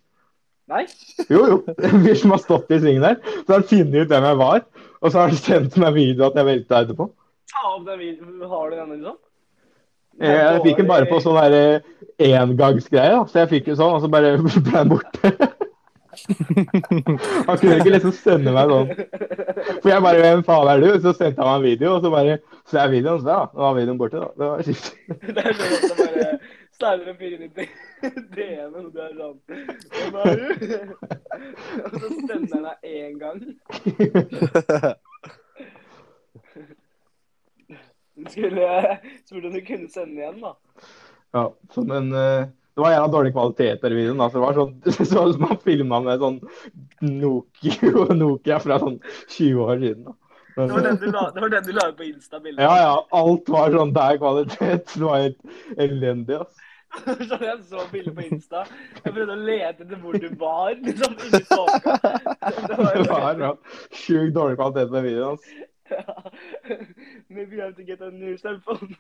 Nei? 0.73 0.87
Jo, 1.28 1.42
jo. 1.50 1.56
En 1.76 2.00
fyr 2.06 2.16
som 2.16 2.30
har 2.33 2.40
stått 2.40 2.71
i 2.73 2.78
svingen 2.80 3.04
der. 3.04 3.18
Så 3.44 3.52
har 3.52 3.59
han 3.61 3.68
funnet 3.68 3.99
ut 4.00 4.09
hvem 4.14 4.25
jeg 4.30 4.38
var, 4.40 4.61
og 5.00 5.06
så 5.12 5.16
har 5.21 5.28
han 5.33 5.40
sendt 5.40 5.75
meg 5.83 5.92
video 5.99 6.23
at 6.28 6.37
jeg 6.40 6.49
velta 6.49 6.75
etterpå. 6.85 7.04
Ta 7.52 7.61
opp 7.75 7.85
den 7.88 7.99
videoen. 8.00 8.37
Har 8.49 8.64
du 8.71 8.75
den, 8.78 8.90
liksom? 8.97 9.16
Jeg, 10.23 10.37
Jeg 10.38 10.62
fikk 10.64 10.78
den 10.80 10.88
bare 10.88 11.11
på 11.11 11.16
sånn 11.21 11.37
derre 11.37 11.83
engangsgreie, 12.23 13.12
da. 13.12 13.21
Så 13.28 13.35
jeg 13.42 13.50
fikk 13.52 13.64
den 13.68 13.78
sånn, 13.80 13.94
og 13.99 14.02
så 14.04 14.09
bare 14.12 14.38
ble 14.40 14.61
den 14.71 14.88
borte. 14.94 15.26
Han 17.49 17.56
kunne 17.59 17.76
ikke 17.80 17.94
liksom 17.97 18.14
sende 18.16 18.50
meg 18.54 18.66
sånn. 18.71 18.88
For 19.83 19.88
jeg 19.90 20.02
bare 20.04 20.21
Hvem 20.23 20.44
faen 20.47 20.68
er 20.71 20.78
du? 20.85 20.88
Så 21.02 21.11
sendte 21.18 21.42
han 21.42 21.50
meg 21.50 21.59
en 21.59 21.66
video, 21.66 21.88
og 21.97 22.00
så 22.04 22.09
bare 22.14 22.35
så 22.71 22.75
er 22.80 22.94
videoen, 22.94 23.21
så 23.21 23.28
ja, 23.35 23.42
da 23.50 23.59
var 23.66 23.75
videoen 23.76 24.00
borte, 24.00 24.18
da. 24.23 24.28
Det 24.38 24.47
var 24.49 24.59
kjipt. 24.64 24.87
En 26.83 27.16
fyr 27.19 27.33
inn 27.37 27.43
i 27.47 27.49
DM-en, 27.54 28.76
og 28.87 28.93
du 28.95 28.99
er 29.00 29.12
sånn 29.14 29.38
Hvem 29.95 30.14
er 30.21 30.26
du? 30.40 30.49
Og 31.85 31.90
så 31.95 32.07
sender 32.26 32.54
han 32.54 32.64
deg 32.66 32.76
én 32.90 33.14
gang. 33.21 33.38
Skulle 38.31 38.66
spurt 39.25 39.45
om 39.49 39.54
du 39.54 39.61
kunne 39.66 39.88
sende 39.90 40.21
igjen, 40.21 40.40
da. 40.43 40.52
Ja, 41.35 41.45
sånn 41.75 41.88
men 41.90 42.04
eh, 42.14 42.47
det 42.75 42.81
var 42.83 42.93
jævla 42.95 43.11
dårlig 43.11 43.33
kvalitet 43.35 43.85
i 43.87 43.95
videoen. 43.95 44.21
da, 44.23 44.26
så 44.31 44.37
Det 44.38 44.45
var 44.45 44.54
sånn, 44.59 44.75
så 45.11 45.19
man 45.43 45.59
filma 45.62 45.97
med 46.02 46.23
sånn 46.23 46.38
Nokia, 47.07 47.75
Nokia 48.19 48.57
fra 48.62 48.76
sånn 48.83 48.99
20 49.31 49.61
år 49.62 49.76
siden. 49.83 50.02
da. 50.11 50.14
Det 50.54 50.68
var 50.70 50.84
den 50.87 50.96
du 51.02 51.06
la, 51.11 51.23
den 51.34 51.64
du 51.66 51.73
la 51.75 51.88
ut 51.90 51.96
på 51.99 52.04
Insta-bildet. 52.06 52.62
ja, 52.62 52.75
ja, 52.78 52.94
alt 53.18 53.49
var 53.50 53.73
sånn 53.75 53.94
der 53.96 54.20
kvalitet. 54.23 54.92
Det 54.94 55.02
var 55.02 55.18
helt 55.25 55.40
elendig, 55.76 56.37
ass. 56.44 56.61
Så 57.28 57.38
jeg 57.42 57.58
så 57.66 57.80
bildet 57.90 58.14
på 58.14 58.23
Insta. 58.28 58.61
Jeg 59.02 59.12
prøvde 59.16 59.34
å 59.34 59.40
lete 59.49 59.82
etter 59.82 59.99
hvor 59.99 60.14
du 60.14 60.28
var. 60.38 60.76
liksom, 60.78 61.16
inni 61.26 61.40
tåka. 61.50 61.96
Det 62.68 62.76
var 62.78 62.94
Det 62.94 63.08
var 63.11 63.56
sjukt 63.90 64.34
dårlig 64.37 64.58
kvalitet 64.61 64.92
på 64.92 65.02
videoen. 65.08 65.34
ass. 65.34 65.44
Ja. 65.90 66.14
Maybe 67.28 67.56
you 67.56 67.62
have 67.62 67.75
to 67.76 67.82
get 67.82 68.00
a 68.00 68.11
new 68.11 68.37
cell 68.38 68.61
phone. 68.64 68.94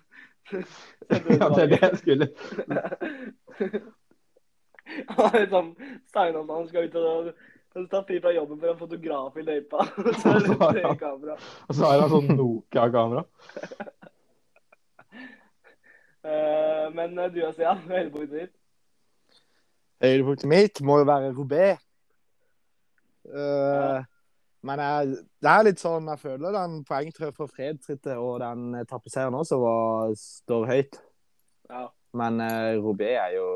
Ja, 1.08 1.48
det 1.54 1.62
er 1.62 1.66
det 1.70 1.78
jeg 1.82 1.96
skulle. 2.02 2.26
Han 5.08 5.36
er 5.38 5.46
sånn 5.48 5.70
steinalder, 6.10 6.54
han 6.58 6.66
skal 6.68 6.88
ut 6.90 6.96
og 7.00 7.30
og 7.74 7.90
tar 7.90 8.04
fri 8.06 8.20
fra 8.22 8.30
jobben 8.34 8.60
for 8.60 8.70
en 8.70 8.78
fotograf 8.78 9.36
i 9.36 9.42
løypa. 9.42 9.86
Så 10.20 10.32
er 10.34 10.44
det 10.46 10.58
tre 10.62 10.96
kamera. 11.00 11.38
Og 11.68 11.74
så 11.74 11.88
har 11.88 12.02
han 12.04 12.12
sånn 12.12 12.36
Nokia-kamera. 12.38 13.24
uh, 16.24 16.86
men 16.98 17.18
eh, 17.18 17.32
du 17.34 17.40
og 17.42 17.54
Stian, 17.56 17.82
høydepunktet 17.88 18.36
ditt? 18.38 18.54
Høydepunktet 20.04 20.50
mitt 20.50 20.82
må 20.86 21.00
jo 21.02 21.08
være 21.08 21.34
Robé. 21.34 21.74
Eh, 23.24 24.00
men 24.64 24.80
jeg, 24.80 25.12
det 25.40 25.48
er 25.48 25.62
litt 25.64 25.80
sånn 25.80 26.10
Jeg 26.12 26.20
føler 26.20 26.52
den 26.52 26.74
poengtrøya 26.84 27.32
for 27.32 27.48
fredstrittet 27.48 28.18
og 28.20 28.34
den 28.42 28.74
etappeseieren 28.82 29.36
også 29.38 29.56
var, 29.62 30.12
står 30.20 30.66
høyt. 30.68 30.98
Ja. 31.72 31.86
Men 32.14 32.38
uh, 32.44 32.76
Robé 32.84 33.14
er 33.16 33.38
jo 33.38 33.48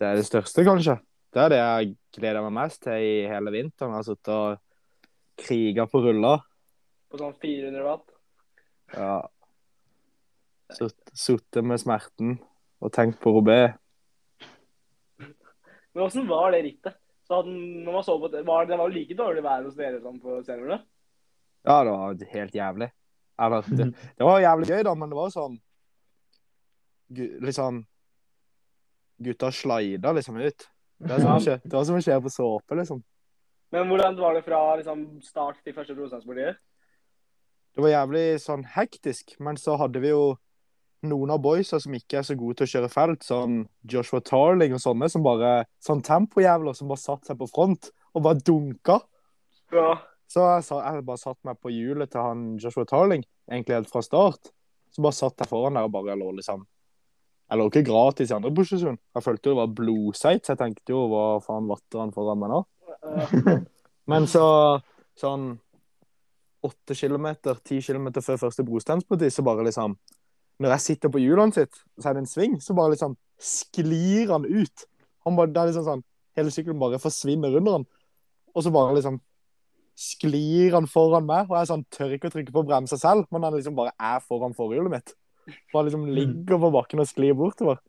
Det 0.00 0.08
er 0.08 0.18
det 0.18 0.26
største, 0.26 0.64
kanskje. 0.66 0.96
Det 1.34 1.42
er 1.42 1.50
det 1.50 1.58
jeg 1.58 1.94
gleder 2.14 2.44
meg 2.44 2.52
mest 2.54 2.84
til 2.84 3.02
i 3.02 3.14
hele 3.26 3.50
vinteren. 3.50 3.90
Jeg 3.90 3.98
har 3.98 4.06
sittet 4.06 4.34
og 4.34 5.42
kriga 5.42 5.86
på 5.90 6.02
ruller. 6.04 6.42
På 7.10 7.18
sånn 7.18 7.32
400 7.42 7.86
watt. 7.86 8.12
Ja. 8.94 9.16
Sittet 10.78 11.66
med 11.66 11.82
smerten 11.82 12.36
og 12.78 12.92
tenkt 12.94 13.18
på 13.22 13.32
Robé. 13.34 13.58
Men 15.18 16.04
åssen 16.06 16.28
var 16.28 16.54
det 16.54 16.62
rittet? 16.68 17.00
Så 17.26 17.40
hadde, 17.40 17.50
når 17.50 17.96
man 17.96 18.04
så 18.06 18.14
på 18.20 18.28
det, 18.30 18.42
var 18.46 18.66
det 18.68 18.78
var 18.78 18.92
like 18.92 19.16
dårlig 19.16 19.42
vær 19.42 19.64
hos 19.64 19.78
dere 19.78 19.98
som 20.04 20.20
på 20.20 20.36
Senere? 20.44 20.82
Ja, 21.64 21.78
det 21.86 21.94
var 21.96 22.30
helt 22.34 22.54
jævlig. 22.54 22.88
Eller, 23.40 23.70
det, 23.78 23.88
det 24.18 24.28
var 24.28 24.42
jævlig 24.44 24.68
gøy, 24.70 24.82
da, 24.86 24.94
men 24.94 25.10
det 25.10 25.18
var 25.18 25.32
sånn 25.34 25.56
Litt 27.14 27.56
sånn 27.56 27.80
Gutta 29.24 29.50
slida 29.54 30.12
liksom 30.14 30.38
ut. 30.38 30.66
Det 30.98 31.18
var 31.74 31.84
som 31.88 31.98
å 31.98 32.04
kjøre 32.04 32.22
på 32.24 32.32
såpe, 32.32 32.78
liksom. 32.78 33.02
Men 33.74 33.90
hvordan 33.90 34.16
var 34.20 34.36
det 34.36 34.44
fra 34.46 34.60
liksom, 34.78 35.02
start 35.24 35.58
til 35.64 35.74
første 35.74 35.96
prosesspartiet? 35.98 36.60
Det 37.74 37.82
var 37.82 37.90
jævlig 37.90 38.26
sånn 38.38 38.62
hektisk, 38.70 39.34
men 39.42 39.58
så 39.58 39.74
hadde 39.80 39.98
vi 40.02 40.12
jo 40.12 40.36
noen 41.04 41.32
av 41.34 41.40
boysa 41.42 41.80
som 41.82 41.94
ikke 41.96 42.20
er 42.20 42.26
så 42.26 42.36
gode 42.38 42.60
til 42.60 42.68
å 42.68 42.72
kjøre 42.74 42.90
felt, 42.92 43.24
sånn 43.26 43.64
Joshua 43.90 44.22
Tarling 44.24 44.76
og 44.76 44.82
sånne, 44.82 45.10
som 45.12 45.24
bare 45.26 45.64
Sånn 45.84 46.04
tempojævler 46.06 46.76
som 46.78 46.88
bare 46.88 47.02
satte 47.02 47.28
seg 47.28 47.40
på 47.40 47.50
front 47.50 47.90
og 48.14 48.22
bare 48.24 48.40
dunka. 48.46 49.00
Ja. 49.74 49.88
Så 50.30 50.44
jeg, 50.46 50.64
sa, 50.64 50.78
jeg 50.86 51.04
bare 51.04 51.20
satt 51.20 51.40
meg 51.44 51.58
på 51.60 51.72
hjulet 51.74 52.12
til 52.12 52.22
han 52.24 52.46
Joshua 52.62 52.86
Tarling, 52.88 53.26
egentlig 53.50 53.76
helt 53.80 53.90
fra 53.90 54.04
start. 54.06 54.54
Så 54.94 55.02
bare 55.04 55.18
satt 55.18 55.42
jeg 55.42 55.50
foran 55.50 55.76
der 55.76 55.88
og 55.88 55.92
bare 55.92 56.14
lå 56.16 56.30
liksom 56.38 56.62
Jeg 57.44 57.60
lå 57.60 57.66
ikke 57.68 57.84
gratis 57.86 58.30
i 58.32 58.36
andre 58.36 58.52
posisjon. 58.56 58.96
Jeg 59.14 59.24
følte 59.24 59.50
jo 59.50 59.54
det 59.54 59.60
var 59.60 59.74
blodseit, 59.80 60.44
så 60.44 60.54
jeg 60.54 60.60
tenkte 60.62 60.94
jo 60.94 61.04
hva 61.12 61.24
faen 61.44 61.68
vatter 61.68 62.00
han 62.00 62.14
foran 62.14 62.40
meg 62.40 62.54
nå? 62.54 62.62
Men 64.10 64.26
så 64.30 64.44
sånn 65.20 65.52
åtte 66.64 66.96
kilometer, 66.96 67.58
ti 67.64 67.80
kilometer 67.84 68.24
før 68.24 68.40
første 68.46 68.64
brosteinsparti, 68.64 69.28
så 69.30 69.44
bare 69.44 69.66
liksom 69.68 69.98
Når 70.62 70.70
jeg 70.70 70.80
sitter 70.84 71.10
på 71.10 71.18
hjulene 71.18 71.52
sitt, 71.52 71.80
så 71.98 72.08
er 72.08 72.14
det 72.14 72.20
en 72.22 72.30
sving, 72.30 72.52
så 72.62 72.76
bare 72.78 72.92
liksom 72.92 73.16
sklir 73.42 74.30
han 74.30 74.44
ut. 74.46 74.84
Han 75.26 75.34
bare, 75.34 75.50
det 75.50 75.60
er 75.60 75.70
liksom 75.72 75.86
sånn 75.88 76.04
Hele 76.38 76.50
sykkelen 76.50 76.78
bare 76.78 76.98
forsvinner 76.98 77.54
under 77.58 77.76
han. 77.76 77.84
Og 78.54 78.62
så 78.62 78.70
bare 78.74 78.94
liksom 78.96 79.20
sklir 79.98 80.74
han 80.74 80.88
foran 80.90 81.26
meg, 81.26 81.46
og 81.50 81.58
jeg 81.58 81.70
sånn, 81.70 81.84
tør 81.94 82.14
ikke 82.16 82.30
å 82.30 82.34
trykke 82.34 82.54
på 82.54 82.64
bremsa 82.66 82.98
selv, 82.98 83.28
men 83.30 83.46
han 83.46 83.54
liksom 83.54 83.76
bare 83.78 83.92
er 83.94 84.22
foran 84.24 84.56
forhjulet 84.56 84.90
mitt. 84.90 85.14
Bare 85.72 85.88
liksom 85.88 86.06
ligger 86.16 86.60
på 86.62 86.70
bakken 86.74 87.02
og 87.04 87.10
sklir 87.10 87.36
bortover. 87.38 87.80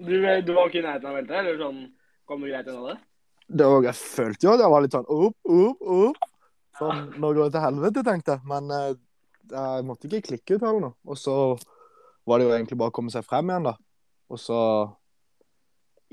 Du, 0.00 0.14
eh, 0.24 0.40
du 0.44 0.54
var 0.56 0.70
ikke 0.70 0.80
i 0.80 0.86
nærheten 0.86 1.10
av 1.10 1.16
veltet, 1.18 1.36
eller 1.42 1.58
sånn 1.60 1.80
Kom 2.30 2.44
du 2.44 2.46
greit 2.46 2.68
unna 2.70 2.92
det? 2.92 3.00
Det 3.50 3.66
var, 3.66 3.82
jeg 3.88 3.98
følte 3.98 4.46
jo 4.46 4.52
at 4.52 4.60
jeg 4.62 4.70
var 4.70 4.82
litt 4.84 4.94
sånn 4.94 5.08
opp, 5.10 5.48
opp, 5.50 5.80
opp. 5.82 6.28
Sånn, 6.78 7.00
nå 7.18 7.30
går 7.34 7.48
det 7.48 7.54
til 7.56 7.64
helvete, 7.64 8.04
tenkte 8.06 8.36
jeg. 8.36 8.46
Men 8.52 8.70
eh, 8.76 8.92
jeg 9.50 9.86
måtte 9.88 10.06
ikke 10.06 10.28
klikke 10.28 10.56
ut 10.56 10.62
eller 10.62 10.84
noe. 10.84 10.94
Og 11.10 11.18
så 11.18 11.34
var 12.30 12.38
det 12.38 12.46
jo 12.46 12.54
egentlig 12.54 12.78
bare 12.78 12.94
å 12.94 12.96
komme 13.00 13.10
seg 13.10 13.26
frem 13.26 13.50
igjen, 13.50 13.66
da. 13.66 13.74
Og 14.30 14.38
så 14.38 14.60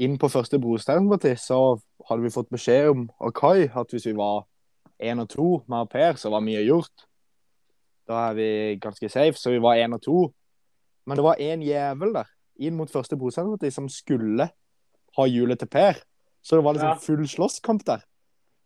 inn 0.01 0.17
på 0.17 0.29
første 0.29 0.59
brosteinparti 0.61 1.33
så 1.41 1.59
hadde 2.09 2.23
vi 2.23 2.33
fått 2.33 2.49
beskjed 2.53 2.91
om 2.91 3.05
av 3.21 3.33
Kai 3.37 3.67
at 3.67 3.93
hvis 3.93 4.07
vi 4.09 4.17
var 4.17 4.45
én 4.97 5.21
og 5.21 5.29
to 5.29 5.47
med 5.69 5.89
Per, 5.93 6.17
så 6.17 6.31
var 6.33 6.45
mye 6.45 6.65
gjort. 6.65 7.05
Da 8.07 8.29
er 8.29 8.33
vi 8.37 8.49
ganske 8.81 9.09
safe, 9.11 9.35
så 9.37 9.51
vi 9.51 9.59
var 9.59 9.75
én 9.75 9.93
og 9.93 10.01
to. 10.01 10.33
Men 11.07 11.17
det 11.19 11.23
var 11.25 11.39
en 11.39 11.61
jævel 11.61 12.13
der 12.15 12.29
inn 12.59 12.75
mot 12.77 12.89
første 12.89 13.17
brosteinparti 13.19 13.71
som 13.73 13.87
skulle 13.91 14.47
ha 15.17 15.25
hjulet 15.27 15.59
til 15.59 15.67
Per. 15.67 15.99
Så 16.41 16.55
det 16.57 16.63
var 16.63 16.73
liksom 16.77 17.01
full 17.03 17.25
slåsskamp 17.27 17.83
der. 17.85 18.03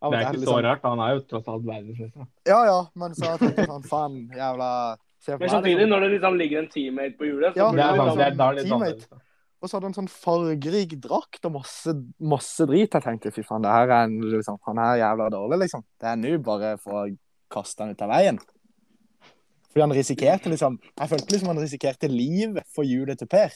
Det 0.02 0.14
er 0.18 0.26
ikke 0.32 0.40
liksom- 0.42 0.58
så 0.58 0.64
rart. 0.64 0.82
Han 0.84 1.00
er 1.00 1.14
jo 1.16 1.20
tross 1.30 1.48
alt 1.48 1.66
verdensmester. 1.66 2.28
Ja, 2.48 2.64
ja, 2.66 2.80
men 2.96 3.12
så 3.14 3.38
tenkte 3.38 3.58
jeg 3.58 3.68
sånn, 3.70 3.84
faen, 3.86 4.30
jævla 4.34 4.98
Men 5.28 5.50
samtidig, 5.50 5.78
liksom. 5.78 5.90
når 5.90 6.00
det 6.02 6.12
liksom 6.22 6.38
ligger 6.38 6.60
en 6.60 6.68
teammate 6.68 7.18
på 7.18 7.26
hjulet 7.30 7.54
så 7.54 7.58
Ja, 7.58 7.72
Det 7.72 7.80
er 7.80 7.92
sånn 7.94 7.98
liksom- 8.06 8.18
Det 8.18 8.26
er, 8.26 8.36
da 8.36 8.50
er 8.50 8.54
litt 8.56 8.66
Teammate. 8.66 8.94
annerledes. 8.94 9.22
Og 9.62 9.70
så 9.70 9.74
hadde 9.78 9.84
han 9.84 9.94
sånn 9.94 10.10
fargerik 10.10 11.00
drakt 11.02 11.46
og 11.46 11.52
masse, 11.54 11.94
masse 12.20 12.66
drit. 12.66 12.90
Jeg 12.90 13.04
tenkte 13.04 13.32
fy 13.32 13.44
faen, 13.44 13.62
det 13.62 13.70
her 13.70 13.86
er 13.92 14.04
en, 14.06 14.22
liksom, 14.22 14.58
han 14.66 14.78
er 14.80 14.98
jævla 14.98 15.30
dårlig, 15.30 15.60
liksom. 15.62 15.84
Det 16.00 16.08
er 16.10 16.16
nå 16.18 16.38
bare 16.44 16.78
for 16.80 16.94
å 17.06 17.18
kaste 17.52 17.80
han 17.82 17.92
ut 17.92 18.02
av 18.02 18.10
veien. 18.10 18.40
Fordi 19.72 19.82
han 19.86 19.94
risikerte 19.96 20.52
liksom 20.52 20.78
Jeg 20.84 21.10
følte 21.10 21.32
liksom 21.34 21.52
han 21.54 21.62
risikerte 21.64 22.10
livet 22.12 22.68
for 22.76 22.84
hjulet 22.88 23.20
til 23.22 23.30
Per. 23.32 23.54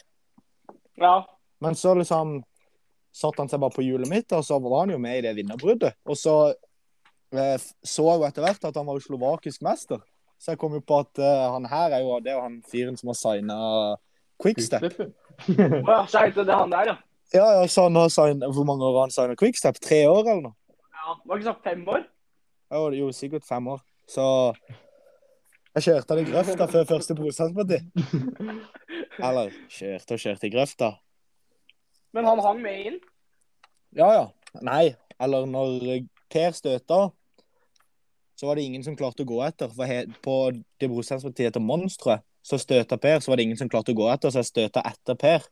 Ja. 1.02 1.16
Men 1.64 1.76
så 1.76 1.94
liksom 1.96 2.38
satte 3.16 3.42
han 3.42 3.50
seg 3.52 3.62
bare 3.64 3.76
på 3.76 3.84
hjulet 3.84 4.10
mitt, 4.12 4.32
og 4.36 4.44
så 4.44 4.58
var 4.60 4.82
han 4.84 4.92
jo 4.96 5.00
med 5.00 5.20
i 5.20 5.24
det 5.24 5.36
vinnerbruddet. 5.38 5.96
Og 6.08 6.18
så 6.20 6.36
eh, 7.32 7.56
så 7.84 8.08
jeg 8.10 8.20
jo 8.20 8.28
etter 8.28 8.44
hvert 8.44 8.68
at 8.68 8.76
han 8.76 8.88
var 8.88 8.98
jo 9.00 9.06
slovakisk 9.06 9.64
mester. 9.64 10.02
Så 10.40 10.52
jeg 10.52 10.60
kom 10.60 10.76
jo 10.76 10.82
på 10.84 11.00
at 11.04 11.22
eh, 11.24 11.46
han 11.54 11.68
her 11.72 11.96
er 11.96 12.04
jo 12.04 12.18
det 12.24 12.34
er 12.34 12.40
jo 12.40 12.44
han 12.44 12.58
fyren 12.72 12.98
som 13.00 13.12
har 13.12 13.20
signa 13.20 13.60
Quickstep. 14.44 14.84
Quickstep, 14.84 15.86
Å 15.88 15.94
ja, 15.94 16.02
Skeite, 16.12 16.44
det 16.44 16.52
er 16.52 16.60
han 16.60 16.74
der, 16.74 16.92
ja. 16.92 16.98
Ja, 17.34 17.46
ja, 17.58 17.68
så 17.72 17.88
han 17.88 17.96
har 17.98 18.12
signet, 18.12 18.44
Hvor 18.56 18.68
mange 18.68 18.84
år 18.88 18.98
har 19.00 19.08
han 19.08 19.16
signa 19.16 19.36
Quickstep? 19.40 19.80
Tre 19.84 20.02
år, 20.12 20.24
eller 20.26 20.44
noe? 20.50 20.58
ja. 20.92 21.16
Var 21.24 21.40
ikke 21.40 21.48
sagt 21.52 21.68
fem 21.68 21.86
år? 21.88 22.04
Jo, 22.74 22.90
jo 22.98 23.08
sikkert 23.16 23.46
fem 23.48 23.68
år. 23.72 23.80
Så 24.10 24.26
jeg 25.76 25.88
kjørte 25.90 26.16
han 26.16 26.22
i 26.22 26.30
grøfta 26.30 26.68
før 26.72 26.88
første 26.88 27.16
bostandsparti. 27.18 27.82
Eller 29.28 29.52
kjørte 29.72 30.16
og 30.16 30.22
kjørte 30.24 30.48
i 30.48 30.54
grøfta. 30.54 30.92
Men 32.16 32.28
han 32.30 32.40
hang 32.44 32.62
med 32.64 32.86
inn. 32.90 33.00
Ja, 33.96 34.08
ja. 34.16 34.26
Nei, 34.64 34.96
eller 35.20 35.48
når 35.50 36.06
Per 36.32 36.56
støta, 36.56 37.10
så 38.36 38.48
var 38.48 38.58
det 38.58 38.66
ingen 38.68 38.84
som 38.84 38.96
klarte 38.96 39.24
å 39.24 39.28
gå 39.30 39.42
etter. 39.46 39.72
For 39.72 39.88
he 39.88 40.02
på 40.24 40.38
det 40.54 40.90
brostransportiet 40.92 41.52
etter 41.52 41.64
Mons, 41.64 42.00
tror 42.00 42.18
jeg, 42.18 42.26
så 42.46 42.60
støta 42.62 42.98
Per, 43.02 43.20
så 43.20 43.32
var 43.32 43.40
det 43.40 43.48
ingen 43.48 43.60
som 43.60 43.72
klarte 43.72 43.96
å 43.96 44.00
gå 44.00 44.08
etter, 44.12 44.32
så 44.32 44.44
jeg 44.44 44.52
støta 44.52 44.84
etter 44.88 45.20
Per. 45.20 45.46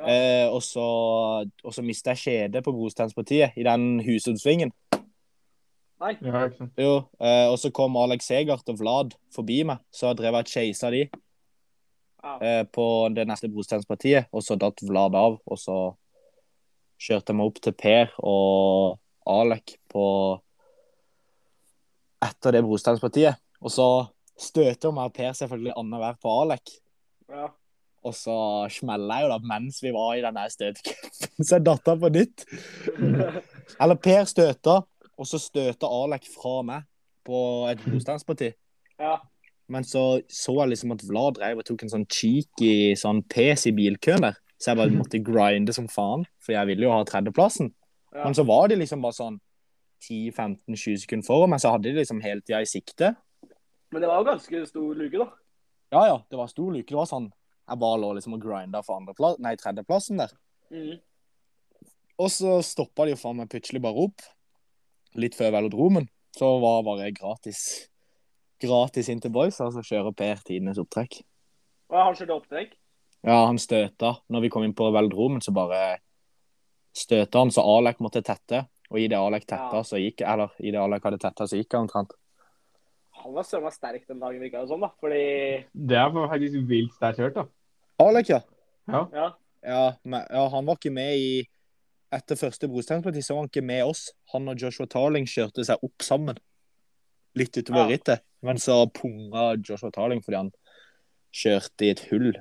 Ja. 0.00 0.08
Eh, 0.08 0.46
og 0.48 0.62
så, 0.64 0.86
og 1.44 1.76
så 1.76 1.84
mista 1.84 2.14
jeg 2.14 2.24
kjedet 2.24 2.64
på 2.64 2.72
brostransportiet 2.72 3.56
i 3.60 3.66
den 3.68 4.00
Husudsvingen. 6.00 6.34
Ja, 6.34 6.44
ikke 6.48 6.56
sant. 6.58 6.72
Jo, 6.80 6.92
eh, 7.20 7.46
og 7.50 7.58
så 7.60 7.70
kom 7.76 7.96
Alex 8.00 8.26
Segert 8.30 8.68
og 8.72 8.78
Vlad 8.80 9.14
forbi 9.34 9.60
meg, 9.68 9.78
så 9.92 10.14
drev 10.16 10.38
jeg 10.38 10.46
og 10.46 10.52
chasa 10.54 10.90
de 10.94 11.02
Ja. 12.22 12.34
eh, 12.40 12.64
på 12.68 13.14
det 13.14 13.26
neste 13.28 13.48
brosteinspartiet, 13.48 14.26
og 14.32 14.42
så 14.42 14.56
datt 14.60 14.80
Vlad 14.84 15.14
av, 15.14 15.38
og 15.46 15.58
så 15.58 15.96
kjørte 17.00 17.32
jeg 17.32 17.36
meg 17.36 17.46
opp 17.48 17.60
til 17.64 17.72
Per 17.72 18.10
og 18.18 18.98
Alek 19.26 19.78
på 19.88 20.04
etter 22.22 22.52
det 22.52 22.62
brosteinspartiet, 22.66 23.38
og 23.60 23.72
så 23.72 23.86
støter 24.40 24.92
meg 24.92 25.08
og 25.08 25.14
Per 25.16 25.32
selvfølgelig 25.36 25.72
annenhver 25.76 26.18
på 26.20 26.34
Alek, 26.42 26.74
ja. 27.32 27.48
og 28.04 28.14
så 28.16 28.36
smeller 28.72 29.20
jeg 29.22 29.24
jo 29.28 29.32
da 29.32 29.38
mens 29.54 29.80
vi 29.84 29.92
var 29.96 30.14
i 30.18 30.22
den 30.24 30.36
der 30.36 30.52
støtecupen, 30.52 31.44
så 31.46 31.56
jeg 31.56 31.66
datt 31.68 31.88
av 31.88 32.00
på 32.04 32.12
nytt. 32.12 32.44
Eller 33.80 34.00
Per 34.00 34.24
støta, 34.28 34.82
og 35.20 35.28
så 35.28 35.40
støter 35.40 35.92
Alek 35.92 36.24
fra 36.32 36.60
meg 36.66 36.86
på 37.28 37.40
et 37.70 37.84
motstandsparti. 37.90 38.54
ja. 39.00 39.18
Men 39.70 39.84
så 39.86 40.18
så 40.26 40.56
jeg 40.56 40.72
liksom 40.72 40.96
at 40.96 41.02
Vlad 41.06 41.36
drev 41.36 41.60
og 41.62 41.66
tok 41.68 41.84
en 41.84 41.92
sånn 41.92 42.06
cheeky 42.10 42.96
sånn 42.98 43.20
pes 43.30 43.68
i 43.70 43.72
bilkøen 43.76 44.24
der. 44.24 44.38
Så 44.58 44.72
jeg 44.72 44.80
bare 44.80 44.96
måtte 44.96 45.20
grinde 45.22 45.70
som 45.76 45.86
faen, 45.86 46.24
for 46.42 46.56
jeg 46.56 46.66
ville 46.72 46.88
jo 46.88 46.90
ha 46.90 47.04
tredjeplassen. 47.06 47.70
Ja. 48.10 48.24
Men 48.24 48.34
så 48.34 48.42
var 48.48 48.66
de 48.68 48.80
liksom 48.80 49.04
bare 49.04 49.14
sånn 49.14 49.36
10-15-20 50.02 51.04
sekunder 51.04 51.28
foran 51.28 51.52
meg, 51.52 51.62
så 51.62 51.70
hadde 51.76 51.86
de 51.86 52.00
liksom 52.00 52.18
hele 52.24 52.42
tida 52.42 52.64
i 52.64 52.68
sikte. 52.68 53.12
Men 53.94 54.02
det 54.02 54.10
var 54.10 54.20
jo 54.20 54.28
ganske 54.32 54.64
stor 54.72 54.98
luke, 54.98 55.22
da. 55.22 55.28
Ja 55.94 56.02
ja, 56.08 56.18
det 56.30 56.42
var 56.42 56.50
stor 56.50 56.74
luke. 56.74 56.88
Det 56.90 56.98
var 56.98 57.08
sånn 57.10 57.30
Jeg 57.70 57.78
bare 57.78 57.98
lå 58.02 58.08
liksom 58.16 58.34
og 58.34 58.42
grinda 58.42 58.80
for 58.82 58.98
andreplass, 58.98 59.38
nei, 59.38 59.54
tredjeplassen 59.54 60.18
der. 60.18 60.32
Mm. 60.74 60.96
Og 62.18 62.30
så 62.34 62.56
stoppa 62.66 63.06
de 63.06 63.14
jo 63.14 63.20
faen 63.20 63.38
meg 63.38 63.50
plutselig 63.52 63.78
bare 63.84 64.08
opp, 64.08 64.24
litt 65.14 65.34
før 65.38 65.52
velodromen. 65.56 66.08
Så 66.36 66.46
var 66.62 66.84
bare 66.86 67.10
gratis 67.12 67.88
gratis 68.60 69.08
inn 69.08 69.20
til 69.20 69.32
boys, 69.32 69.56
altså 69.60 69.80
kjøre 69.80 70.10
kjører 70.12 70.16
Per 70.16 70.42
tidenes 70.44 70.78
opptrekk. 70.78 71.22
Og 71.90 71.96
han 71.96 72.14
kjørte 72.18 72.36
opptrekk. 72.36 72.74
Ja, 73.24 73.46
han 73.46 73.58
støta. 73.60 74.14
Når 74.28 74.44
vi 74.44 74.50
kom 74.52 74.64
inn 74.64 74.74
på 74.76 74.90
velodromen, 74.92 75.40
så 75.44 75.52
bare 75.52 75.98
støta 76.96 77.40
han, 77.42 77.50
så 77.52 77.64
Alek 77.64 78.00
måtte 78.04 78.22
tette. 78.24 78.66
Og 78.90 78.98
i 79.00 79.08
det 79.08 79.18
Alek 79.18 79.46
tetta, 79.46 79.80
Ja. 79.80 79.82
så 79.86 79.96
gikk 80.00 80.20
Eller 80.26 80.50
i 80.58 80.70
det 80.70 80.80
Alek 80.80 81.02
hadde 81.04 81.18
tetta, 81.18 81.46
så 81.46 81.56
gikk 81.56 81.72
han 81.72 81.86
omtrent. 81.86 82.12
Han 83.22 83.34
var 83.34 83.42
søren 83.44 83.64
meg 83.64 83.72
sterk 83.72 84.06
den 84.08 84.18
dagen, 84.20 84.40
virka 84.40 84.60
det 84.60 84.68
sånn, 84.68 84.80
da. 84.80 84.90
Fordi 85.00 85.64
Det 85.74 85.96
er 85.96 86.10
faktisk 86.10 86.68
vilt 86.68 86.92
sterkt 86.96 87.18
hørt, 87.18 87.34
da. 87.34 87.44
Alek, 88.00 88.28
ja. 88.28 88.40
Ja. 88.88 89.08
Ja. 89.12 89.34
Ja, 89.62 89.92
men, 90.04 90.24
ja, 90.30 90.48
han 90.48 90.64
var 90.66 90.76
ikke 90.76 90.92
med 90.92 91.16
i 91.18 91.48
Etter 92.12 92.34
første 92.38 92.66
brosteinsparti 92.68 93.22
så 93.22 93.34
var 93.36 93.44
han 93.44 93.50
ikke 93.52 93.62
med 93.66 93.84
oss. 93.86 94.08
Han 94.32 94.48
og 94.50 94.58
Joshua 94.58 94.86
Tarling 94.90 95.28
kjørte 95.30 95.64
seg 95.66 95.82
opp 95.86 96.02
sammen. 96.02 96.38
Litt 97.38 97.54
utover 97.56 97.84
Ja. 97.84 97.96
rittet. 97.96 98.24
Men 98.42 98.56
så 98.58 98.86
punga 98.92 99.54
Joshua 99.62 99.90
Tarling 99.94 100.22
fordi 100.24 100.36
han 100.36 100.50
kjørte 101.32 101.86
i 101.86 101.90
et 101.90 102.00
hull 102.10 102.32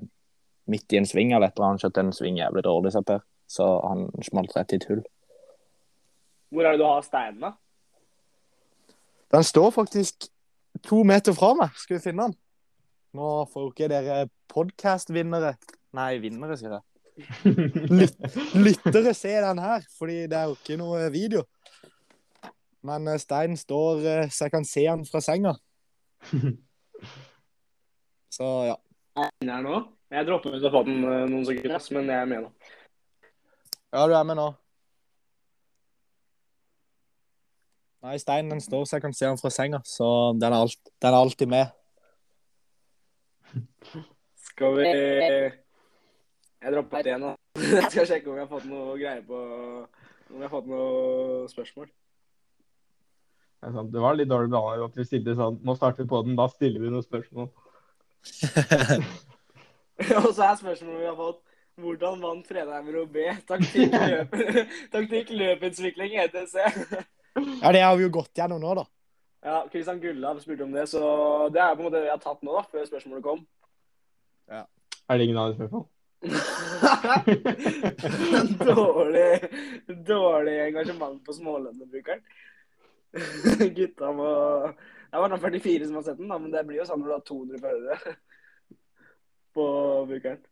midt 0.68 0.94
i 0.94 0.98
en 0.98 1.06
sving. 1.06 1.34
Eller 1.34 1.48
etter 1.52 1.64
han 1.64 1.78
kjørte 1.78 2.00
en 2.00 2.12
sving 2.12 2.38
jævlig 2.38 2.64
dårlig, 2.64 2.92
sa 2.94 3.02
Per. 3.02 3.22
Så 3.48 3.68
han 3.88 4.10
smalt 4.24 4.56
rett 4.56 4.74
i 4.74 4.76
et 4.78 4.86
hull. 4.90 5.04
Hvor 6.52 6.66
er 6.66 6.72
det 6.72 6.80
du 6.80 6.86
har 6.86 7.02
steinen, 7.06 7.40
da? 7.42 7.54
Den 9.32 9.44
står 9.44 9.72
faktisk 9.72 10.30
to 10.82 11.04
meter 11.04 11.34
fra 11.34 11.54
meg. 11.54 11.70
Skal 11.78 11.98
vi 12.00 12.02
finne 12.10 12.26
den? 12.30 12.36
Nå 13.14 13.46
får 13.50 13.70
ikke 13.72 13.90
dere 13.90 14.30
podkast-vinnere 14.50 15.56
Nei, 15.98 16.20
vinnere, 16.22 16.56
sier 16.58 16.70
jeg. 16.76 16.82
Lyttere 18.66 19.14
se 19.18 19.34
den 19.44 19.62
her, 19.64 19.86
fordi 19.98 20.22
det 20.32 20.38
er 20.38 20.50
jo 20.50 20.58
ikke 20.58 20.78
noe 20.80 21.10
video. 21.14 21.44
Men 22.86 23.06
Stein 23.08 23.20
steinen 23.24 23.58
står 23.60 24.06
eh, 24.08 24.30
så 24.32 24.48
jeg 24.48 24.54
kan 24.54 24.66
se 24.66 24.86
den 24.88 25.06
fra 25.10 25.22
senga. 25.24 25.54
Så 28.30 28.46
ja. 28.70 28.76
Jeg 29.18 29.26
er 29.26 29.44
inne 29.44 29.56
her 29.58 29.64
nå? 29.66 29.78
Jeg 30.14 30.26
dropper 30.28 30.56
ut 30.56 30.66
å 30.66 30.72
få 30.72 30.82
den 30.88 31.04
eh, 31.04 31.26
noen 31.28 31.46
sekunder, 31.48 31.86
men 31.98 32.12
jeg 32.12 32.24
er 32.24 32.30
med 32.30 32.44
nå. 32.46 32.52
Ja, 33.90 34.04
du 34.06 34.14
er 34.14 34.28
med 34.30 34.38
nå. 34.40 34.48
Nei, 38.06 38.16
steinen 38.22 38.54
den 38.54 38.62
står 38.64 38.86
så 38.88 38.96
jeg 38.96 39.04
kan 39.04 39.16
se 39.18 39.26
den 39.28 39.40
fra 39.42 39.52
senga, 39.52 39.82
så 39.84 40.32
den 40.40 40.54
er, 40.54 40.62
alt, 40.62 40.80
den 41.04 41.10
er 41.12 41.18
alltid 41.20 41.52
med. 41.52 41.74
Skal 44.54 44.78
vi 44.78 44.92
Jeg 46.60 46.76
droppet 46.76 47.08
det 47.08 47.16
nå. 47.22 47.34
Jeg 47.80 47.92
skal 47.92 48.08
sjekke 48.10 48.30
om 48.32 48.38
jeg 48.38 48.46
har 48.46 48.52
fått 48.52 48.68
noe 48.70 48.98
greier 49.00 49.24
på 49.26 49.38
Om 49.40 50.38
jeg 50.38 50.46
har 50.46 50.52
fått 50.52 50.68
noe 50.70 51.48
spørsmål. 51.52 51.88
Det 53.60 53.68
er 53.68 53.76
sant. 53.76 53.92
Det 53.92 54.04
var 54.04 54.16
litt 54.16 54.30
dårlig 54.32 54.52
blanda 54.52 54.86
at 54.86 55.00
vi 55.00 55.08
stilte 55.08 55.36
sånn 55.40 55.60
Nå 55.68 55.76
starter 55.76 56.06
vi 56.06 56.12
på 56.12 56.22
den, 56.28 56.38
da 56.40 56.48
stiller 56.52 56.84
vi 56.84 56.92
noen 56.94 57.06
spørsmål. 57.06 57.50
Og 60.20 60.32
så 60.36 60.46
er 60.46 60.60
spørsmålet 60.60 61.02
vi 61.02 61.10
har 61.10 61.18
fått 61.18 61.42
hvordan 61.80 62.20
vant 62.24 62.48
Fredheim 62.48 62.88
B? 63.12 63.26
taktikk, 63.48 63.94
løp, 64.12 64.34
taktikk 64.92 65.30
løputvikling 65.32 66.18
ETC? 66.26 66.56
Ja, 67.62 67.72
det 67.72 67.84
har 67.84 67.96
vi 67.96 68.04
jo 68.04 68.12
gått 68.20 68.36
gjennom 68.36 68.60
nå, 68.64 68.74
da. 68.82 68.86
Ja, 69.46 69.62
Kristian 69.72 70.02
Gullav 70.04 70.42
spurte 70.44 70.66
om 70.66 70.74
det, 70.76 70.90
så 70.92 71.02
det 71.54 71.62
er 71.64 71.76
på 71.76 71.84
en 71.84 71.88
måte 71.88 71.96
det 72.00 72.10
vi 72.10 72.12
har 72.12 72.20
tatt 72.20 72.44
nå, 72.44 72.58
da, 72.58 72.66
før 72.68 72.90
spørsmålet 72.90 73.24
kom. 73.24 73.46
Ja. 74.52 74.66
Er 75.08 75.20
det 75.20 75.30
ingen 75.30 75.40
andre 75.40 75.56
spørsmål? 75.56 75.88
dårlig, 78.60 79.40
dårlig 79.88 80.60
engasjement 80.66 81.26
på 81.26 81.34
smålønnebrukeren. 81.34 82.22
Gutta 83.76 84.12
må 84.14 84.28
Det 84.70 85.18
er 85.18 85.24
bare 85.24 85.40
44 85.42 85.88
som 85.88 85.96
har 85.98 86.04
sett 86.06 86.20
den, 86.20 86.30
da, 86.30 86.38
men 86.38 86.52
det 86.54 86.62
blir 86.68 86.78
jo 86.82 86.86
sånn 86.86 87.00
når 87.02 87.10
du 87.10 87.14
har 87.16 87.24
200 87.30 87.62
følgere 87.64 88.12
på 89.58 89.66
brukeren. 90.12 90.44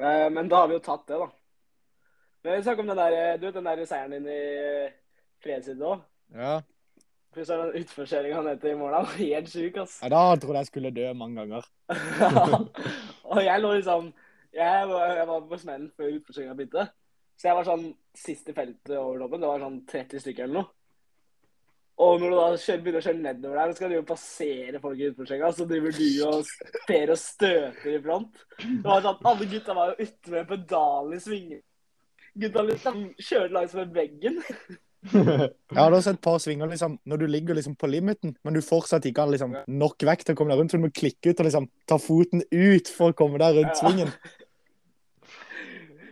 Eh, 0.00 0.26
Men 0.32 0.48
da 0.50 0.56
har 0.62 0.68
vi 0.70 0.74
jo 0.78 0.82
tatt 0.82 1.04
det, 1.06 1.18
da. 1.20 1.28
Men 2.42 2.56
vi 2.56 2.64
snakker 2.64 2.82
om 2.82 2.90
den 2.90 2.98
der, 2.98 3.12
eh, 3.20 3.36
du 3.38 3.44
vet 3.46 3.58
den 3.60 3.68
der 3.68 3.84
seieren 3.86 4.16
din 4.16 4.26
i 4.32 4.34
Fredsid 5.44 5.84
òg. 5.84 6.02
Ja. 6.34 6.56
Er 7.30 7.46
den 7.46 7.76
utforkjøringa 7.78 8.40
ned 8.42 8.58
til 8.64 8.74
var 8.80 9.06
helt 9.14 9.48
sjuk, 9.52 9.76
ass. 9.78 10.00
ja, 10.02 10.08
da 10.10 10.34
trodde 10.34 10.64
jeg 10.64 10.66
skulle 10.66 10.90
dø 10.90 11.12
mange 11.14 11.38
ganger. 11.38 11.62
og 13.30 13.38
jeg 13.44 13.62
lå 13.62 13.70
liksom 13.76 14.10
Jeg 14.56 14.88
var, 14.90 15.14
jeg 15.14 15.28
var 15.30 15.46
på 15.46 15.58
smellen 15.60 15.90
før 15.96 16.16
utforkjøringa 16.16 16.58
begynte. 16.58 16.88
Så 17.38 17.48
jeg 17.48 17.56
var 17.56 17.68
sånn 17.68 17.86
sist 18.18 18.50
i 18.50 18.54
feltet 18.56 18.96
over 18.98 19.22
dommen. 19.22 19.40
Det 19.40 19.50
var 19.50 19.64
sånn 19.64 19.80
30 19.88 20.22
stykker 20.24 20.46
eller 20.46 20.60
noe. 20.60 20.72
Og 22.00 22.16
når 22.16 22.32
du 22.32 22.36
da 22.38 22.44
kjører, 22.56 22.82
begynner 22.84 23.02
å 23.02 23.04
kjøre 23.04 23.20
nedover 23.20 23.58
der, 23.60 23.70
så 23.70 23.76
skal 23.76 23.90
du 23.90 23.94
jo 23.98 24.04
passere 24.08 24.80
folk 24.80 25.00
i 25.00 25.08
utforkjøringa, 25.10 25.50
så 25.52 25.66
driver 25.68 25.96
du 25.96 26.04
og 26.24 26.52
Per 26.88 27.12
og 27.12 27.20
støter 27.20 27.90
i 27.92 27.98
front. 28.06 28.44
Det 28.60 28.86
var 28.86 29.02
sånn, 29.04 29.18
Alle 29.30 29.48
gutta 29.50 29.76
var 29.76 29.90
jo 29.90 30.06
ute 30.06 30.32
med 30.34 30.48
pedal 30.48 31.12
i 31.12 31.20
svingen. 31.20 31.60
Gutta 32.40 32.64
liksom 32.64 33.02
kjørte 33.18 33.56
langs 33.56 33.76
med 33.76 33.92
veggen. 33.98 34.40
Jeg 35.12 35.78
hadde 35.78 35.96
også 35.96 36.12
et 36.12 36.20
par 36.20 36.36
svinger 36.42 36.68
liksom, 36.68 36.98
når 37.08 37.22
du 37.22 37.26
ligger 37.30 37.56
liksom 37.56 37.72
på 37.80 37.88
limiten, 37.88 38.34
men 38.44 38.56
du 38.56 38.60
fortsatt 38.60 39.06
ikke 39.08 39.22
har 39.24 39.30
liksom, 39.32 39.54
nok 39.80 40.04
vekt 40.04 40.26
til 40.28 40.36
å 40.36 40.40
komme 40.40 40.52
deg 40.52 40.60
rundt, 40.60 40.74
så 40.74 40.80
du 40.80 40.84
må 40.84 40.90
klikke 40.92 41.32
ut 41.32 41.40
og 41.40 41.48
liksom 41.48 41.70
ta 41.88 41.96
foten 42.02 42.42
ut 42.52 42.90
for 42.92 43.14
å 43.14 43.16
komme 43.16 43.40
deg 43.40 43.56
rundt 43.60 43.72
Ja. 43.72 43.78
svingen. 43.80 44.12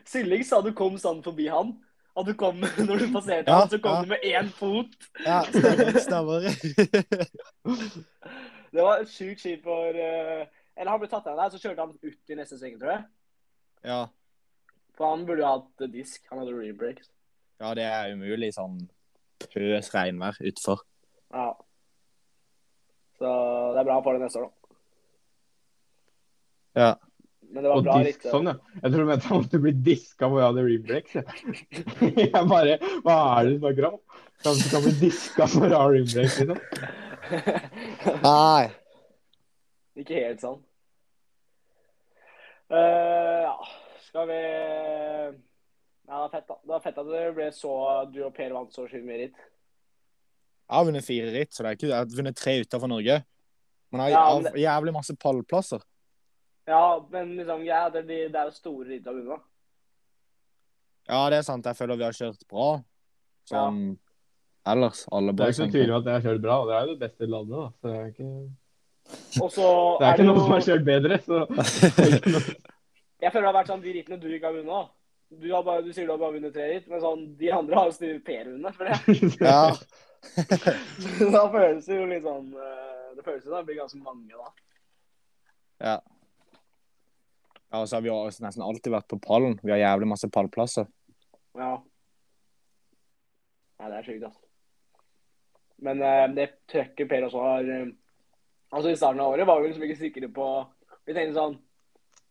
Sylling 0.08 0.40
sa 0.48 0.62
du 0.64 0.70
kom 0.72 0.96
sånn 1.00 1.20
forbi 1.24 1.50
han. 1.52 1.74
At 2.18 2.26
du 2.26 2.32
kom, 2.34 2.56
når 2.88 3.04
du 3.04 3.10
passerte 3.14 3.52
Ja, 3.52 3.60
han, 3.60 3.68
så 3.70 3.78
kom 3.78 3.94
ja. 3.94 4.00
du 4.02 4.08
med 4.14 4.24
én 4.26 4.48
fot. 4.56 4.94
Ja, 5.22 5.42
stemmer. 5.52 5.98
stemmer. 6.02 6.40
Det 8.72 8.82
var 8.84 9.04
sjukt 9.08 9.40
kjipt 9.44 9.62
for 9.64 9.94
eh, 9.96 10.42
Eller 10.76 10.90
han 10.92 11.00
ble 11.00 11.08
tatt 11.12 11.26
av 11.30 11.38
der, 11.38 11.52
så 11.54 11.60
kjørte 11.62 11.84
han 11.84 11.94
ut 12.02 12.32
i 12.32 12.36
neste 12.38 12.58
sving, 12.58 12.78
tror 12.80 12.92
jeg. 12.96 13.04
ja. 13.86 14.00
For 14.98 15.04
han 15.12 15.22
burde 15.28 15.44
jo 15.44 15.50
hatt 15.52 15.84
disk. 15.94 16.24
Han 16.32 16.40
hadde 16.40 16.56
rebreaks. 16.56 17.06
Ja, 17.58 17.72
det 17.74 17.86
er 17.86 18.12
umulig 18.14 18.52
sånn 18.54 18.78
pøs 19.52 19.90
regnvær 19.94 20.38
utfor. 20.50 20.82
Ja. 21.34 21.50
Så 23.18 23.28
det 23.74 23.82
er 23.82 23.88
bra 23.88 23.98
for 24.04 24.14
det 24.14 24.22
neste 24.26 24.42
år, 24.42 24.48
da. 24.48 24.54
Ja. 26.78 26.90
Men 27.48 27.64
det 27.64 27.70
var 27.70 27.78
Og 27.80 27.84
bra 27.86 27.94
disk 28.04 28.24
litt. 28.24 28.30
sånn, 28.30 28.50
ja. 28.50 28.54
Jeg 28.82 28.92
tror 28.92 29.00
du 29.00 29.08
mente 29.08 29.24
at 29.26 29.32
måtte 29.32 29.60
bli 29.64 29.72
diska 29.86 30.28
hvor 30.28 30.42
jeg 30.42 30.50
hadde 30.50 30.64
rebreaks. 30.66 31.14
Jeg. 31.18 32.28
jeg 32.28 32.44
bare 32.50 32.74
Hva 33.06 33.14
er 33.38 33.48
det 33.48 33.54
du 33.54 33.62
snakker 33.62 33.88
om? 33.88 33.96
Kan 34.44 34.58
du 34.60 34.66
kan 34.70 34.84
bli 34.84 34.92
diska 35.00 35.46
for 35.50 35.72
å 35.72 35.80
ha 35.80 35.86
rebreaks, 35.90 36.36
liksom? 36.44 36.60
Nei. 38.28 38.68
Ikke 39.98 40.20
helt 40.20 40.44
sånn. 40.44 40.60
Uh, 42.68 43.48
ja, 43.48 43.54
skal 44.04 44.28
vi 44.28 44.42
Ja, 46.08 46.14
det 46.14 46.20
var 46.24 46.28
fett, 46.32 46.46
da. 46.48 46.54
Det 46.64 46.72
var 46.72 46.80
fett 46.80 46.98
at 47.02 47.06
det 47.12 47.22
ble 47.36 47.46
så 47.52 47.72
du 48.12 48.22
og 48.24 48.34
Per 48.36 48.52
vant 48.56 48.72
så 48.72 48.86
sjukt 48.88 49.04
mye 49.04 49.18
ritt. 49.26 49.36
Jeg 50.68 50.76
har 50.76 50.84
vunnet 50.88 51.04
fire 51.04 51.32
ritt, 51.34 51.52
så 51.52 51.62
det 51.64 51.68
er 51.70 51.76
ikke, 51.78 51.88
jeg 51.90 51.96
har 51.98 52.08
vunnet 52.16 52.36
tre 52.36 52.54
utenfor 52.64 52.88
Norge. 52.92 53.18
Men 53.92 54.00
jeg 54.04 54.12
Ja, 54.12 54.22
har 54.24 54.40
men 54.42 54.52
det- 54.52 54.60
jævlig 54.62 54.92
masse 54.92 55.16
pallplasser. 55.16 55.82
Ja, 56.68 56.80
men 57.10 57.36
liksom, 57.36 57.64
ja, 57.64 57.88
det, 57.88 58.06
det 58.06 58.34
er 58.36 58.44
jo 58.44 58.50
store 58.56 58.84
ritt 58.88 59.04
du 59.04 59.08
har 59.10 59.16
vunnet. 59.20 59.40
Ja, 61.08 61.30
det 61.30 61.38
er 61.38 61.42
sant. 61.42 61.64
Jeg 61.64 61.76
føler 61.76 61.96
vi 61.96 62.04
har 62.04 62.12
kjørt 62.12 62.42
bra. 62.48 62.82
Sånn 63.48 63.98
ellers. 64.68 65.06
Alle 65.10 65.32
Det 65.32 65.44
er 65.46 65.52
ikke 65.54 65.64
noe 65.64 65.72
tvil 65.72 65.90
om 65.94 66.00
at 66.02 66.04
jeg 66.04 66.12
har 66.18 66.26
kjørt 66.28 66.42
bra, 66.42 66.56
og 66.60 66.66
det 66.68 66.74
er 66.76 66.82
jo 66.86 66.94
det 66.94 67.00
beste 67.04 67.28
landet, 67.32 67.56
da. 67.56 67.68
Så 67.72 67.88
det 67.88 67.96
er 67.96 68.08
ikke, 68.12 68.28
det 69.08 70.04
er 70.04 70.12
ikke 70.12 70.16
det 70.18 70.26
noen 70.28 70.40
som 70.44 70.52
har 70.52 70.66
kjørt 70.68 70.84
bedre, 70.84 71.18
så. 71.24 71.38
Jeg 73.24 73.32
føler 73.32 73.48
det 73.48 73.50
har 73.50 73.56
vært 73.56 73.70
sånn 73.72 73.80
de 73.82 73.92
rittene 73.96 74.20
du 74.20 74.28
ikke 74.30 74.46
har 74.46 74.58
vunnet. 74.60 74.90
Du, 75.28 75.52
har 75.52 75.62
bare, 75.62 75.82
du 75.84 75.92
sier 75.92 76.06
du 76.08 76.12
har 76.14 76.20
bare 76.20 76.38
vunnet 76.38 76.54
tre 76.54 76.66
ritt, 76.70 76.86
men 76.88 77.02
sånn, 77.02 77.24
de 77.36 77.50
andre 77.52 77.76
har 77.76 77.88
jo 77.90 77.96
snitt 77.98 78.22
P-runde, 78.24 78.72
for 78.76 78.88
jeg. 78.88 79.32
Ja. 79.44 79.74
da 81.34 81.42
føles 81.52 81.86
det 81.86 81.94
jo 81.94 82.06
litt 82.10 82.24
sånn 82.24 82.48
eh, 82.58 83.10
Det 83.14 83.22
føles 83.22 83.44
jo 83.46 83.52
da 83.52 83.60
det 83.60 83.68
blir 83.68 83.76
ganske 83.78 84.00
mange 84.02 84.32
da. 84.34 84.48
ja. 85.84 85.98
Ja, 87.68 87.82
og 87.82 87.88
så 87.88 87.98
har 87.98 88.02
vi 88.02 88.08
også 88.08 88.42
nesten 88.46 88.64
alltid 88.64 88.94
vært 88.94 89.10
på 89.12 89.18
pallen. 89.20 89.58
Vi 89.60 89.68
har 89.68 89.76
jævlig 89.82 90.06
masse 90.08 90.30
pallplasser. 90.32 90.86
Ja. 91.58 91.74
Nei, 93.78 93.90
det 93.90 93.98
er 93.98 94.06
sjukt, 94.06 94.24
altså. 94.30 94.40
Men 95.84 96.00
eh, 96.02 96.24
det 96.34 96.46
trøkket 96.72 97.10
Per 97.10 97.26
også 97.28 97.42
har 97.44 97.68
eh, 97.74 97.90
Altså, 98.68 98.90
i 98.90 98.96
starten 98.98 99.20
av 99.24 99.32
året 99.32 99.48
var 99.48 99.60
vi 99.62 99.68
liksom 99.70 99.84
ikke 99.86 100.00
sikre 100.00 100.28
på 100.32 100.46
Vi 101.06 101.14
tenkte 101.14 101.36
sånn 101.36 101.54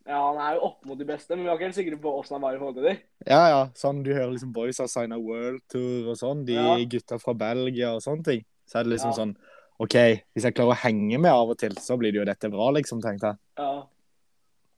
Ja, 0.07 0.19
han 0.31 0.37
er 0.39 0.55
jo 0.55 0.61
opp 0.69 0.85
mot 0.87 0.97
de 0.99 1.03
beste, 1.05 1.35
men 1.35 1.43
vi 1.43 1.49
var 1.49 1.57
ikke 1.59 1.67
helt 1.67 1.75
sikre 1.75 1.97
på 1.99 2.11
åssen 2.21 2.37
han 2.37 2.43
var 2.45 2.55
i 2.55 2.59
forhold 2.61 2.77
til 2.79 2.85
dem. 2.87 2.99
Ja, 3.27 3.41
ja. 3.51 3.61
Sånn 3.75 4.03
du 4.05 4.13
hører 4.13 4.31
liksom 4.31 4.53
boys 4.55 4.77
har 4.79 4.87
signa 4.87 5.17
World 5.19 5.59
Tour 5.67 6.07
og 6.13 6.15
sånn. 6.19 6.45
De 6.47 6.53
Ja. 6.55 6.77
gutta 6.87 7.19
fra 7.19 7.33
Belgia 7.35 7.89
og 7.93 7.99
sånne 8.05 8.23
ting. 8.23 8.45
Så 8.65 8.79
er 8.79 8.83
det 8.87 8.93
liksom 8.95 9.11
Ja. 9.11 9.17
sånn 9.19 9.35
OK, 9.79 9.93
hvis 10.33 10.43
jeg 10.47 10.55
klarer 10.55 10.73
å 10.73 10.81
henge 10.81 11.19
med 11.19 11.29
av 11.31 11.49
og 11.51 11.57
til, 11.59 11.75
så 11.75 11.97
blir 11.99 12.11
det 12.11 12.17
jo 12.21 12.25
dette 12.25 12.49
bra, 12.49 12.71
liksom, 12.71 13.01
tenkte 13.01 13.27
jeg. 13.33 13.37
Ja. 13.59 13.83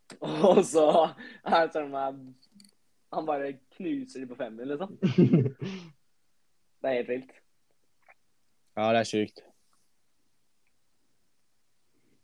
Og 0.50 0.58
så 0.66 1.14
er 1.46 1.68
det 1.68 1.74
sånn 1.74 1.94
at 1.96 2.16
han 3.14 3.26
bare 3.26 3.54
knuser 3.78 4.20
de 4.20 4.26
på 4.28 4.36
femmer, 4.36 4.66
liksom. 4.66 4.98
Det 6.82 6.90
er 6.90 6.96
helt 7.04 7.08
vilt. 7.10 7.32
Ja, 8.76 8.92
det 8.92 9.00
er 9.00 9.08
sjukt. 9.08 9.42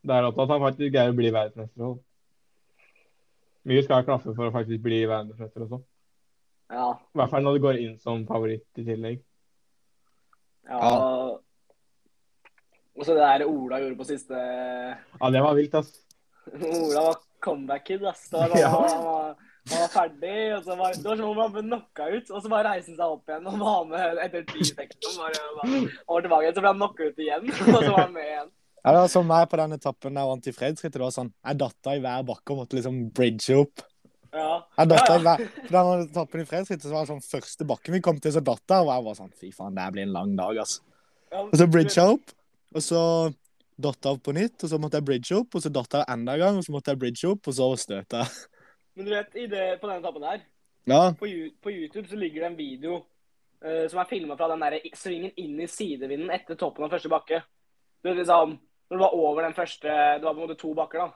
Det 0.06 0.14
er 0.16 0.28
at 0.28 0.36
han 0.38 0.62
faktisk 0.62 0.92
greier 0.94 1.14
å 1.14 1.18
bli 1.18 1.32
verdensmester 1.34 1.88
òg. 1.90 2.00
Mye 3.66 3.82
skal 3.86 4.04
klaffe 4.06 4.34
for 4.38 4.48
å 4.50 4.54
faktisk 4.54 4.84
bli 4.86 5.02
verdensmester 5.10 5.66
også. 5.66 5.80
Ja. 6.74 6.92
I 7.14 7.18
hvert 7.20 7.32
fall 7.32 7.46
når 7.46 7.58
du 7.58 7.64
går 7.66 7.80
inn 7.82 7.96
som 8.02 8.24
favoritt 8.30 8.82
i 8.82 8.86
tillegg. 8.86 9.24
ja. 10.70 10.94
Og 12.96 13.04
så 13.04 13.12
det 13.12 13.26
der 13.26 13.44
Ola 13.50 13.82
gjorde 13.82 13.98
på 14.00 14.06
siste 14.08 14.38
Ja, 14.40 15.30
det 15.34 15.42
var 15.44 15.56
vilt, 15.58 15.74
ass. 15.76 15.90
Ola 16.48 17.02
var 17.10 17.18
comeback-kid, 17.44 18.06
ass. 18.08 18.30
Det 18.32 18.40
var 18.40 18.54
sånn, 18.54 18.62
Ja. 18.64 18.70
han, 18.72 19.02
var, 19.04 19.34
han 19.68 19.82
var 19.82 19.92
ferdig, 19.92 20.38
og 20.56 20.62
så 20.64 20.78
var, 20.80 20.94
det 20.96 21.10
var 21.10 21.20
som 21.20 21.32
om 21.34 21.42
han 21.44 21.52
ble 21.58 21.64
knocka 21.66 22.08
ut, 22.14 22.30
og 22.32 22.40
så 22.46 22.52
bare 22.54 22.70
reiste 22.70 22.94
han 22.94 23.00
seg 23.02 23.16
opp 23.18 23.34
igjen 23.34 23.50
og 23.52 23.58
var 23.66 23.90
med 23.90 24.22
etter 24.24 24.46
ti 24.54 24.64
sekunder. 24.70 25.40
Og 26.06 26.14
var 26.14 26.24
tilbake 26.30 26.46
igjen, 26.46 26.56
så 26.56 26.64
ble 26.64 26.72
han 26.72 26.80
knocka 26.80 27.10
ut 27.10 27.20
igjen, 27.26 27.52
og 27.76 27.82
så 27.82 27.92
var 27.92 28.00
han 28.06 28.16
med 28.16 28.30
igjen. 28.30 28.54
Ja, 28.86 28.92
det 28.94 29.00
var 29.02 29.08
som 29.10 29.26
meg 29.26 29.48
på 29.50 29.58
den 29.58 29.74
etappen 29.74 30.14
der 30.14 30.22
jeg 30.22 30.30
vant 30.30 30.48
i 30.48 30.52
fredsrittet. 30.54 30.94
Det 31.00 31.02
var 31.02 31.14
sånn, 31.14 31.32
Jeg 31.42 31.58
datta 31.58 31.94
i 31.98 32.02
hver 32.04 32.26
bakke 32.28 32.54
og 32.54 32.60
måtte 32.60 32.78
liksom 32.78 33.00
bridge 33.18 33.56
opp. 33.58 33.82
Ja. 34.36 34.60
Jeg 34.78 34.92
datta 34.92 35.16
i 35.16 35.24
hver, 35.26 35.42
på 35.56 35.72
den 35.74 36.04
etappen 36.04 36.44
i 36.44 36.46
fredsrittet 36.46 36.86
så 36.86 36.92
var 36.94 37.08
det 37.08 37.10
sånn 37.16 37.24
første 37.26 37.66
bakken 37.66 37.96
vi 37.98 38.02
kom 38.06 38.20
til, 38.22 38.36
så 38.36 38.44
datta 38.46 38.78
jeg, 38.78 38.86
og 38.86 38.92
jeg 38.92 39.06
var 39.08 39.18
sånn 39.18 39.32
Fy 39.42 39.50
faen, 39.56 39.80
det 39.80 39.88
blir 39.96 40.06
en 40.06 40.14
lang 40.14 40.36
dag, 40.38 40.60
altså. 40.62 40.84
Og 41.40 41.56
så 41.58 41.68
bridga 41.72 41.96
jeg 41.98 42.20
opp, 42.20 42.36
og 42.76 42.86
så 42.86 43.02
datta 43.88 44.12
jeg 44.12 44.20
opp 44.20 44.24
på 44.28 44.36
nytt, 44.38 44.58
og 44.60 44.72
så 44.76 44.80
måtte 44.84 45.02
jeg 45.02 45.08
bridge 45.10 45.40
opp, 45.40 45.58
og 45.58 45.66
så 45.66 45.74
datta 45.80 46.04
jeg 46.04 46.10
enda 46.14 46.38
en 46.38 46.44
gang, 46.46 46.62
og 46.62 46.68
så 46.68 46.76
måtte 46.76 46.94
jeg 46.94 47.02
bridge 47.02 47.32
opp, 47.32 47.50
og 47.50 47.58
så 47.58 47.72
støt 47.82 48.18
jeg. 48.20 48.38
Men 48.96 49.10
du 49.10 49.12
vet, 49.16 49.34
i 49.34 49.48
det, 49.50 49.66
på 49.82 49.90
denne 49.90 50.04
etappen 50.04 50.30
her, 50.30 50.46
Ja, 50.86 51.02
på, 51.18 51.26
på 51.66 51.74
YouTube 51.74 52.06
så 52.06 52.22
ligger 52.22 52.44
det 52.44 52.52
en 52.52 52.62
video 52.62 53.02
eh, 53.66 53.88
som 53.90 53.98
er 54.04 54.14
filma 54.14 54.38
fra 54.38 54.52
den 54.54 54.62
der 54.62 54.78
svingen 54.94 55.34
inn 55.42 55.58
i 55.58 55.66
sidevinden 55.66 56.30
etter 56.30 56.60
toppen 56.60 56.86
av 56.86 56.94
første 56.94 57.10
bakke. 57.10 57.42
Du 58.06 58.12
vet 58.12 58.20
liksom, 58.22 58.60
Når 58.90 58.98
du 58.98 59.02
var 59.02 59.16
over 59.18 59.42
den 59.48 59.56
første 59.58 59.88
Det 59.90 60.26
var 60.26 60.34
på 60.34 60.42
en 60.42 60.48
måte 60.48 60.60
to 60.60 60.74
bakker, 60.78 61.00
da. 61.06 61.08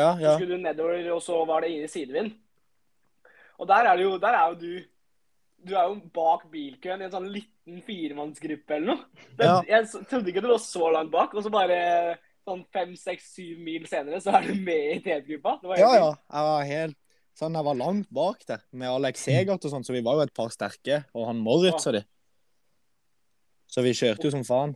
ja, 0.00 0.10
ja. 0.20 0.30
Så 0.30 0.38
skulle 0.38 0.56
du 0.56 0.62
nedover, 0.62 1.10
og 1.14 1.20
så 1.24 1.42
var 1.48 1.60
det 1.64 1.74
inn 1.74 1.84
i 1.84 1.90
sidevind. 1.90 2.32
Og 3.60 3.68
der 3.68 3.90
er 3.90 3.96
det 3.98 4.06
jo 4.06 4.16
Der 4.22 4.38
er 4.38 4.54
jo 4.54 4.60
du 4.60 4.72
Du 5.68 5.74
er 5.76 5.90
jo 5.90 5.98
bak 6.14 6.46
bilkøen 6.52 7.02
i 7.02 7.08
en 7.10 7.12
sånn 7.12 7.28
liten 7.28 7.82
firemannsgruppe 7.84 8.78
eller 8.78 8.94
noe. 8.94 9.26
Det, 9.36 9.44
Ja. 9.44 9.60
Jeg 9.68 10.06
trodde 10.08 10.32
ikke 10.32 10.40
du 10.40 10.48
var 10.48 10.62
så 10.64 10.88
langt 10.94 11.12
bak, 11.12 11.34
og 11.36 11.44
så 11.44 11.52
bare 11.52 12.16
sånn 12.48 12.62
fem, 12.72 12.94
seks, 12.96 13.26
syv 13.36 13.58
mil 13.60 13.84
senere 13.86 14.22
så 14.24 14.32
er 14.38 14.48
du 14.48 14.54
med 14.56 14.96
i 14.96 15.10
helt 15.10 15.28
Ja, 15.76 15.90
ja. 15.98 16.08
Jeg 16.32 16.46
var 16.48 16.64
helt 16.70 16.96
sånn, 17.36 17.56
jeg 17.56 17.66
var 17.68 17.78
langt 17.78 18.08
bak 18.10 18.42
der 18.48 18.64
med 18.72 18.88
Alex 18.88 19.26
Segert 19.28 19.64
og 19.64 19.72
sånn, 19.72 19.84
så 19.84 19.92
vi 19.92 20.02
var 20.04 20.18
jo 20.18 20.24
et 20.26 20.34
par 20.36 20.48
sterke, 20.52 21.04
og 21.14 21.28
han 21.28 21.44
Moritz 21.44 21.86
og 21.86 21.98
de. 21.98 22.02
Så 23.70 23.84
vi 23.86 23.94
kjørte 23.94 24.26
jo 24.26 24.32
som 24.34 24.46
faen. 24.46 24.74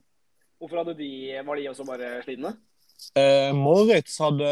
Hvorfor 0.60 0.80
hadde 0.80 0.94
de 0.98 1.08
Var 1.44 1.60
de 1.60 1.68
også 1.70 1.86
bare 1.88 2.22
slitne? 2.24 2.54
Eh, 3.18 3.50
Moritz 3.56 4.16
hadde 4.22 4.48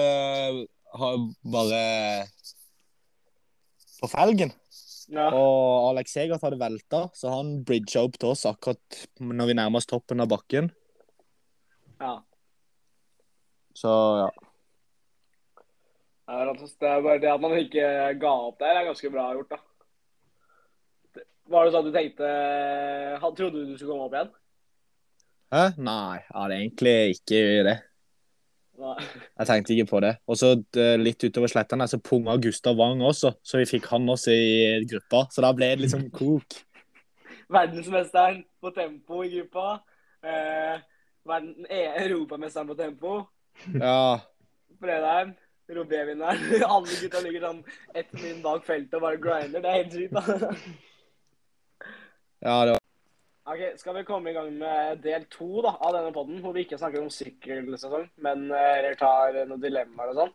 hadde 0.93 1.35
bare 1.55 1.83
på 4.03 4.09
felgen, 4.11 4.51
Ja. 5.13 5.29
og 5.31 5.93
Alex 5.93 6.11
Segert 6.13 6.43
hadde 6.43 6.59
velta, 6.59 7.05
så 7.15 7.31
han 7.31 7.63
bridga 7.65 8.03
opp 8.03 8.19
til 8.19 8.33
oss 8.33 8.43
akkurat 8.51 8.99
når 9.23 9.47
vi 9.47 9.55
nærmer 9.55 9.79
oss 9.79 9.87
toppen 9.87 10.21
av 10.21 10.29
bakken. 10.29 10.73
ja. 12.01 12.19
Så 13.75 13.89
ja. 13.89 14.31
Det 16.29 16.89
er 16.89 17.03
bare 17.03 17.19
det 17.21 17.31
at 17.33 17.41
man 17.41 17.57
ikke 17.57 18.19
ga 18.21 18.33
opp 18.49 18.59
der, 18.59 18.77
er 18.77 18.85
ganske 18.91 19.11
bra 19.11 19.31
gjort, 19.35 19.49
da. 19.55 19.59
Var 21.49 21.65
det 21.65 21.73
sånn 21.73 21.87
at 21.87 21.89
du 21.89 21.97
tenkte 21.97 22.29
Trodde 23.37 23.53
du 23.53 23.73
du 23.73 23.77
skulle 23.77 23.93
komme 23.93 24.07
opp 24.07 24.15
igjen? 24.17 24.31
Hæ? 25.53 25.65
Nei, 25.85 26.17
jeg 26.17 26.33
hadde 26.33 26.57
egentlig 26.57 26.93
ikke 27.13 27.41
det. 27.67 27.75
Nei. 28.81 28.95
Jeg 29.39 29.49
tenkte 29.51 29.75
ikke 29.75 29.91
på 29.91 30.01
det. 30.01 30.13
Og 30.27 30.39
så 30.41 30.55
eh, 30.81 30.95
litt 30.97 31.21
utover 31.27 31.51
slettene 31.53 31.85
så 31.91 32.01
punga 32.01 32.39
Gustav 32.41 32.79
Wang 32.79 33.03
også, 33.05 33.35
så 33.45 33.61
vi 33.61 33.69
fikk 33.69 33.91
han 33.93 34.09
også 34.09 34.33
i 34.33 34.81
gruppa. 34.89 35.27
Så 35.31 35.45
da 35.45 35.53
ble 35.57 35.69
det 35.75 35.85
liksom 35.85 36.09
kok. 36.15 36.57
Verdensmesteren 37.53 38.41
på 38.65 38.73
tempo 38.73 39.21
i 39.27 39.31
gruppa. 39.37 39.83
Eh, 40.25 40.81
verden, 41.29 41.67
e- 41.69 41.95
Europamesteren 42.07 42.73
på 42.73 42.79
tempo. 42.81 43.17
Ja. 43.77 44.19
Fredheim. 44.81 45.37
Robé-vinneren. 45.73 46.41
Alle 46.75 46.97
gutta 47.01 47.21
ligger 47.25 47.45
sånn 47.47 47.61
ett 47.97 48.09
min 48.19 48.41
bak 48.45 48.65
feltet 48.67 48.97
og 48.99 49.05
bare 49.05 49.21
grinder. 49.21 49.61
Det 49.63 49.69
er 49.69 49.83
helt 49.83 49.99
sykt, 50.01 50.17
da. 50.17 50.55
ja, 52.43 52.57
det 52.67 52.75
var 52.75 52.82
Ok, 53.43 53.59
Skal 53.77 53.97
vi 53.97 54.05
komme 54.07 54.31
i 54.31 54.35
gang 54.37 54.53
med 54.55 55.01
del 55.03 55.25
to 55.27 55.65
da, 55.65 55.73
av 55.83 55.97
denne 55.97 56.13
podden, 56.15 56.37
hvor 56.45 56.53
vi 56.55 56.63
ikke 56.63 56.77
snakker 56.79 57.03
om 57.03 57.09
sykkelsesong, 57.11 58.05
men 58.23 58.45
dere 58.53 58.93
tar 59.01 59.35
noen 59.49 59.59
dilemmaer 59.65 60.13
og 60.13 60.21
sånn? 60.21 60.31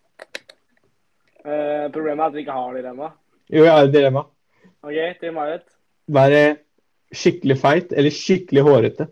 Uh, 1.48 1.88
problemet 1.96 2.20
er 2.20 2.26
at 2.26 2.36
vi 2.36 2.44
ikke 2.44 2.58
har 2.58 2.76
dilemma. 2.76 3.08
Jo, 3.48 3.64
jeg 3.64 3.72
har 3.72 3.88
et 3.88 3.96
dilemma. 3.96 4.26
OK, 4.84 5.00
til 5.22 5.34
Marit. 5.38 5.64
Være 6.20 6.42
skikkelig 7.16 7.58
feit 7.62 7.96
eller 7.96 8.18
skikkelig 8.18 8.66
hårete. 8.68 9.08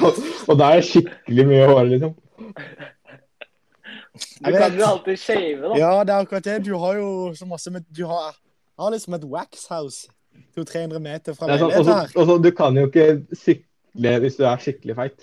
og, 0.00 0.10
og 0.48 0.56
da 0.56 0.72
er 0.72 0.80
det 0.80 0.88
skikkelig 0.94 1.48
mye 1.52 1.70
hår, 1.74 1.84
liksom. 1.92 2.18
Du 4.16 4.52
kan 4.56 4.80
jo 4.80 4.90
alltid 4.94 5.20
shave, 5.20 5.60
da. 5.60 5.76
Ja, 5.76 5.94
det 6.08 6.16
er 6.16 6.24
akkurat 6.24 6.48
det. 6.48 6.60
Du 6.64 6.72
har 6.80 6.96
jo 6.96 7.08
så 7.36 7.44
masse 7.44 7.68
med 7.68 7.84
Du 7.92 8.06
har, 8.08 8.32
har 8.80 8.96
liksom 8.96 9.20
et 9.20 9.28
waxhouse 9.28 10.06
200-300 10.56 11.00
meter 11.04 11.36
fra 11.36 11.46
sånn, 11.58 11.72
også, 11.80 11.96
også, 12.22 12.34
du 12.44 12.50
kan 12.56 12.76
jo 12.78 12.84
ikke 12.90 13.06
sykle 13.36 14.12
hvis 14.24 14.38
du 14.40 14.44
er 14.48 14.60
skikkelig 14.62 14.94
feit. 14.98 15.18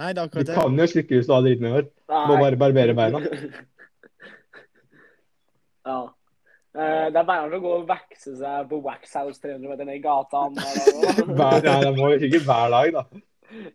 Nei, 0.00 0.08
det 0.10 0.10
er 0.10 0.16
Du 0.16 0.22
akkurat 0.30 0.48
det. 0.50 0.56
kan 0.56 0.80
jo 0.82 0.86
sykle 0.90 1.14
hvis 1.20 1.28
du 1.28 1.34
har 1.36 1.44
dritmye 1.46 1.74
hår. 1.76 1.86
Må 2.30 2.34
bare 2.40 2.58
barbere 2.60 2.94
beina. 2.98 3.18
ja. 5.86 6.00
Eh, 6.72 7.06
det 7.12 7.18
er 7.20 7.26
beinhardt 7.28 7.58
å 7.58 7.60
gå 7.60 7.72
og 7.82 7.88
vekse 7.90 8.32
seg 8.38 8.68
på 8.70 8.78
Waxhouse 8.86 9.40
300 9.42 9.68
meter 9.68 9.84
ned 9.88 9.98
i 9.98 10.04
gata. 10.04 10.46
Hver, 10.56 11.58
ja, 11.66 11.74
det 11.84 11.90
må 11.98 12.04
jo 12.14 12.18
ikke 12.30 12.40
hver 12.46 12.68
dag, 12.72 12.94
da. 12.96 13.02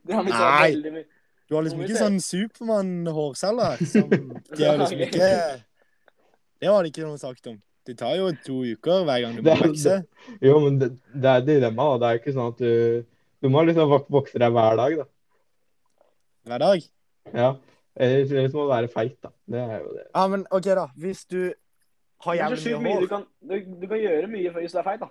Har 0.09 0.23
sett 0.31 0.87
Nei. 0.95 1.03
Du 1.47 1.53
har 1.55 1.61
liksom 1.63 1.81
ikke 1.85 1.93
se. 1.93 1.99
sånn 2.01 2.17
Supermann-hårceller 2.19 3.77
som 3.87 4.09
De 4.09 4.63
har 4.65 4.79
liksom 4.81 4.99
ikke 5.05 5.27
Det 6.57 6.71
var 6.73 6.81
det 6.83 6.89
ikke 6.91 7.05
noe 7.05 7.21
sagt 7.21 7.45
om. 7.53 7.59
Det 7.87 7.95
tar 7.97 8.15
jo 8.19 8.31
to 8.43 8.57
uker 8.67 9.05
hver 9.07 9.21
gang 9.23 9.35
du 9.37 9.41
må 9.47 9.53
vokse. 9.61 9.93
Jo, 10.43 10.57
men 10.65 10.79
det, 10.81 10.89
det 11.13 11.29
er 11.31 11.37
et 11.41 11.47
dilemma. 11.47 11.85
da. 11.93 11.97
Det 12.01 12.09
er 12.09 12.19
ikke 12.21 12.33
sånn 12.35 12.51
at 12.53 12.59
du 12.59 13.05
Du 13.41 13.49
må 13.53 13.61
liksom 13.67 13.91
vokse 14.09 14.39
deg 14.41 14.51
hver 14.51 14.75
dag, 14.79 14.95
da. 14.97 15.05
Hver 16.47 16.61
dag. 16.63 16.85
Ja. 17.33 17.49
Ellers, 17.97 18.31
ellers 18.31 18.53
må 18.55 18.65
du 18.65 18.71
være 18.71 18.89
feit, 18.91 19.15
da. 19.23 19.29
Det 19.49 19.59
er 19.61 19.79
jo 19.83 19.91
det. 19.95 20.03
Ja, 20.15 20.23
men 20.31 20.45
OK, 20.51 20.67
da. 20.79 20.85
Hvis 20.97 21.23
du 21.29 21.39
har 22.25 22.37
jævlig 22.39 22.77
mye 22.81 22.93
hår 22.95 23.01
du 23.05 23.07
kan, 23.11 23.25
du, 23.45 23.55
du 23.81 23.85
kan 23.91 24.01
gjøre 24.01 24.29
mye 24.31 24.53
hvis 24.57 24.73
du 24.75 24.79
er 24.81 24.87
feit, 24.87 25.03
da. 25.05 25.09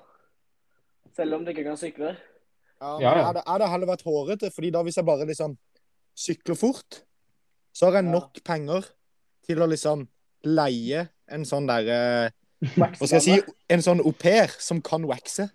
Selv 1.16 1.38
om 1.38 1.44
du 1.46 1.52
ikke 1.54 1.64
kan 1.66 1.78
sykle. 1.80 2.12
ja, 2.80 2.90
men 2.92 3.02
Ja, 3.02 3.12
ja. 3.14 3.32
Jeg 3.32 3.42
hadde- 3.46 3.70
heller 3.72 3.86
vært 3.92 4.02
hårete, 4.04 4.50
fordi 4.52 4.70
da 4.74 4.82
hvis 4.82 4.96
jeg 5.00 5.06
bare 5.06 5.26
liksom 5.26 5.56
sykler 6.16 6.54
fort, 6.58 7.02
så 7.72 7.86
har 7.86 7.92
jeg 8.00 8.04
Ja. 8.04 8.10
nok 8.10 8.42
penger 8.44 8.90
til 9.46 9.58
å 9.62 9.68
liksom 9.70 10.08
leie 10.44 11.08
en 11.28 11.44
sånn 11.44 11.66
derre 11.66 12.32
Hva 12.76 12.88
skal 12.96 13.16
jeg 13.18 13.24
si? 13.26 13.36
En 13.72 13.82
sånn 13.84 14.00
au 14.00 14.12
pair 14.16 14.52
som 14.62 14.80
kan 14.84 15.04
waxe. 15.08 15.48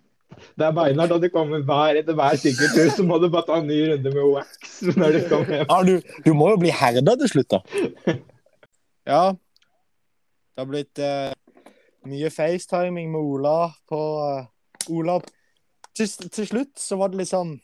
Det 0.56 0.64
er 0.64 0.72
beinhardt 0.74 1.12
at 1.16 1.22
du 1.24 1.28
kommer 1.32 1.60
hver, 1.66 1.98
etter 2.00 2.16
hver 2.16 2.38
sykkeltur, 2.40 2.88
så 2.96 3.04
må 3.04 3.18
du 3.20 3.26
bare 3.32 3.44
ta 3.48 3.58
en 3.60 3.66
ny 3.68 3.78
runde 3.90 4.12
med 4.14 4.28
wax 4.32 4.78
når 4.96 5.18
du 5.18 5.20
kommer 5.28 5.58
hjem. 5.58 5.66
Ja, 5.68 5.78
du, 5.84 6.22
du 6.24 6.30
må 6.38 6.48
jo 6.54 6.60
bli 6.62 6.72
herda 6.72 7.16
til 7.20 7.32
slutt, 7.34 7.52
da. 7.58 7.60
Ja. 9.12 9.22
Det 10.54 10.62
har 10.62 10.68
blitt 10.70 11.00
uh, 11.02 11.32
mye 12.06 12.28
facetiming 12.30 13.08
med 13.10 13.18
Ola 13.34 13.56
på 13.90 13.98
uh, 13.98 14.92
Ola 14.94 15.16
til, 15.96 16.06
til 16.30 16.46
slutt 16.46 16.78
så 16.78 16.98
var 17.00 17.10
det 17.10 17.18
liksom 17.24 17.56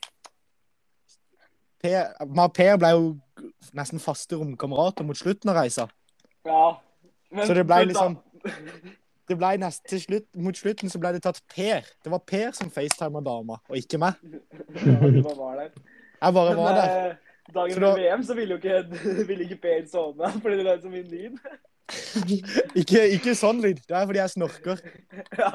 Per, 1.79 2.09
Per 2.57 2.79
ble 2.81 2.89
jo 2.91 3.05
nesten 3.77 4.01
faste 4.03 4.35
romkamerater 4.35 5.05
mot 5.07 5.15
slutten 5.17 5.51
av 5.53 5.61
reisa. 5.61 5.85
Ja. 6.47 6.73
Men, 7.31 7.47
Så 7.47 7.55
det 7.55 7.63
ble 7.69 7.85
liksom- 7.87 8.17
da- 8.19 8.51
Det 9.29 9.37
ble 9.37 9.51
nest, 9.61 9.83
til 9.89 10.01
slutt, 10.01 10.25
Mot 10.35 10.57
slutten 10.57 10.89
så 10.89 10.99
ble 11.01 11.11
det 11.15 11.21
tatt 11.23 11.41
Per. 11.55 11.85
Det 12.03 12.11
var 12.11 12.21
Per 12.25 12.51
som 12.57 12.71
facetima 12.73 13.21
dama, 13.25 13.59
og 13.69 13.77
ikke 13.77 13.99
meg. 14.01 14.13
ja, 14.23 14.99
du 14.99 15.21
bare 15.23 15.37
var 15.37 15.55
der. 15.63 15.69
Jeg 16.21 16.33
bare 16.33 16.49
Men 16.55 16.57
var 16.63 16.73
der. 16.79 17.09
eh, 17.11 17.53
dagen 17.53 17.73
før 17.77 17.85
da- 17.85 17.95
VM 18.01 18.23
så 18.23 18.33
ville 18.35 18.55
jo 18.55 18.61
ikke, 18.61 18.79
ville 19.29 19.43
ikke 19.47 19.61
Per 19.61 19.85
sovne 19.91 20.31
fordi 20.41 20.57
det 20.57 20.65
lagde 20.65 20.81
så 20.81 20.89
mye 20.89 21.03
lyd. 21.03 21.37
Ikke, 22.77 23.05
ikke 23.15 23.33
sånn 23.37 23.61
lyd. 23.63 23.79
Det 23.87 23.95
er 23.97 24.05
fordi 24.09 24.19
jeg 24.19 24.29
snorker. 24.35 24.81
ja. 25.41 25.51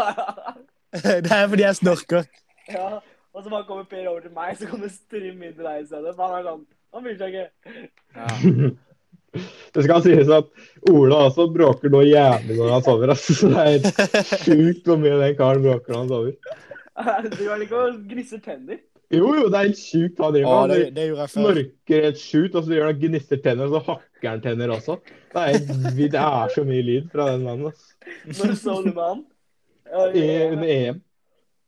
Det 0.95 1.33
er 1.35 1.49
fordi 1.51 1.63
jeg 1.67 1.77
snorker. 1.83 2.25
ja. 2.71 2.89
Og 3.35 3.43
så 3.43 3.51
bare 3.51 3.65
kommer 3.67 3.85
Per 3.91 4.07
over 4.07 4.21
til 4.23 4.31
meg, 4.31 4.55
så 4.59 4.67
kommer 4.71 4.89
Strim 4.95 5.41
inn 5.43 5.55
til 5.57 5.65
deg 5.67 5.83
i 5.83 5.87
stedet. 5.91 6.15
Han 6.19 6.35
er 6.39 6.45
sånn 6.47 6.61
Han 6.95 7.03
bryr 7.03 7.17
seg 7.19 7.35
ikke. 7.35 7.49
Det 9.75 9.85
skal 9.87 10.03
sies 10.05 10.31
at 10.33 10.49
Ola 10.91 11.25
også 11.29 11.49
bråker 11.55 11.91
noe 11.93 12.05
jævlig 12.07 12.57
når 12.59 12.73
han 12.77 12.85
sover. 12.87 13.13
Altså. 13.15 13.35
Så 13.35 13.51
det 13.51 13.65
er 13.65 14.29
sjukt 14.45 14.87
hvor 14.89 15.01
mye 15.03 15.19
den 15.23 15.37
karen 15.39 15.65
bråker 15.65 15.95
når 15.95 16.03
han 16.03 16.13
sover. 16.13 16.35
Du 17.35 17.45
har 17.51 17.65
ikke 17.65 17.81
å 17.81 17.93
gnisse 18.11 18.39
tenner. 18.45 18.79
Jo, 19.15 19.29
jo, 19.37 19.49
det 19.53 19.59
er 19.59 19.67
helt 19.69 19.79
sjukt 19.79 20.19
hva 20.19 20.31
han 20.31 20.37
driver 20.39 20.71
med. 20.71 21.19
Han 21.19 21.31
snorker 21.31 22.07
helt 22.09 22.19
sjukt, 22.23 22.55
og 22.57 22.65
så 22.67 22.73
gjør 22.75 22.89
han 22.89 23.01
gnisser 23.03 23.43
tenner, 23.45 23.69
og 23.69 23.75
så 23.77 23.83
hakker 23.93 24.29
han 24.31 24.43
tenner 24.43 24.73
også. 24.75 24.97
Det 25.35 25.43
er, 25.45 25.59
det 25.99 26.21
er 26.23 26.55
så 26.55 26.65
mye 26.67 26.87
lyd 26.87 27.11
fra 27.13 27.27
den 27.35 27.45
mannen. 27.47 27.69
Altså. 27.71 28.15
Når 28.31 28.55
du 28.55 28.61
sov 28.63 28.87
med 28.89 29.03
han. 29.03 29.25
Under 29.95 30.71
EM. 30.75 31.03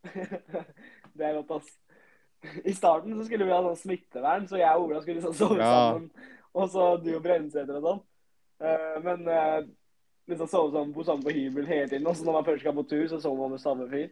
Det 1.16 1.24
er 1.24 1.36
godt, 1.38 1.52
ass. 1.60 1.68
I 2.68 2.72
starten 2.76 3.14
så 3.16 3.24
skulle 3.26 3.46
vi 3.48 3.54
ha 3.54 3.60
sånn 3.64 3.78
smittevern, 3.80 4.44
så 4.50 4.58
jeg 4.60 4.72
og 4.76 4.88
Ola 4.90 5.00
skulle 5.02 5.18
liksom 5.20 5.36
sove 5.36 5.56
Ja. 5.60 5.70
sammen. 5.72 6.10
Og 6.56 6.70
så 6.72 6.92
du 7.02 7.10
og 7.16 7.24
Brensæter 7.24 7.78
og 7.78 7.84
sånn. 7.84 8.04
Eh, 8.64 8.94
men 9.04 9.26
liksom 10.26 10.48
sove 10.48 10.72
sammen 10.72 10.94
på, 10.94 11.04
sammen 11.04 11.24
på 11.26 11.34
hybel 11.36 11.66
hele 11.68 11.88
tiden. 11.90 12.06
Og 12.06 12.16
så 12.16 12.24
når 12.24 12.38
man 12.38 12.46
først 12.46 12.64
skal 12.64 12.74
på 12.74 12.86
tur, 12.90 13.04
så 13.10 13.20
sover 13.20 13.42
man 13.42 13.54
med 13.54 13.62
samme 13.62 13.88
fyr. 13.90 14.08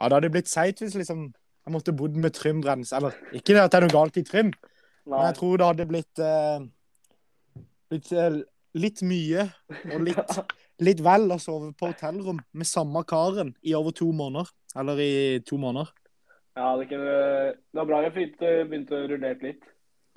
Ja, 0.00 0.08
det 0.08 0.18
hadde 0.18 0.30
blitt 0.34 0.50
seigt 0.50 0.82
hvis 0.82 0.96
liksom 0.98 1.28
jeg 1.64 1.72
måtte 1.72 1.94
bodd 1.96 2.16
med 2.20 2.34
Trym 2.36 2.60
Brens. 2.62 2.92
Eller 2.92 3.16
ikke 3.32 3.56
at 3.60 3.72
det 3.72 3.78
er 3.78 3.86
noe 3.86 3.94
galt 3.94 4.18
i 4.20 4.24
Trym, 4.26 4.52
men 5.08 5.26
jeg 5.28 5.38
tror 5.38 5.56
det 5.60 5.68
hadde 5.70 5.86
blitt 5.88 6.20
uh, 6.20 6.66
blitt 7.92 8.10
uh, 8.12 8.40
litt 8.76 9.02
mye 9.06 9.46
og 9.94 10.04
litt, 10.04 10.38
litt 10.88 11.02
vel 11.04 11.28
å 11.32 11.40
sove 11.40 11.72
på 11.78 11.92
hotellrom 11.92 12.40
med 12.52 12.68
samme 12.68 13.04
karen 13.08 13.54
i 13.62 13.74
over 13.78 13.96
to 13.96 14.10
måneder. 14.12 14.50
Eller 14.74 14.98
i 15.00 15.12
to 15.46 15.56
måneder. 15.62 15.92
Ja, 16.58 16.74
det, 16.78 16.88
kunne, 16.90 17.14
det 17.54 17.78
var 17.78 17.86
bra 17.86 18.00
jeg 18.04 18.14
begynte 18.68 18.98
å 18.98 19.06
rullere 19.10 19.38
litt. 19.42 19.64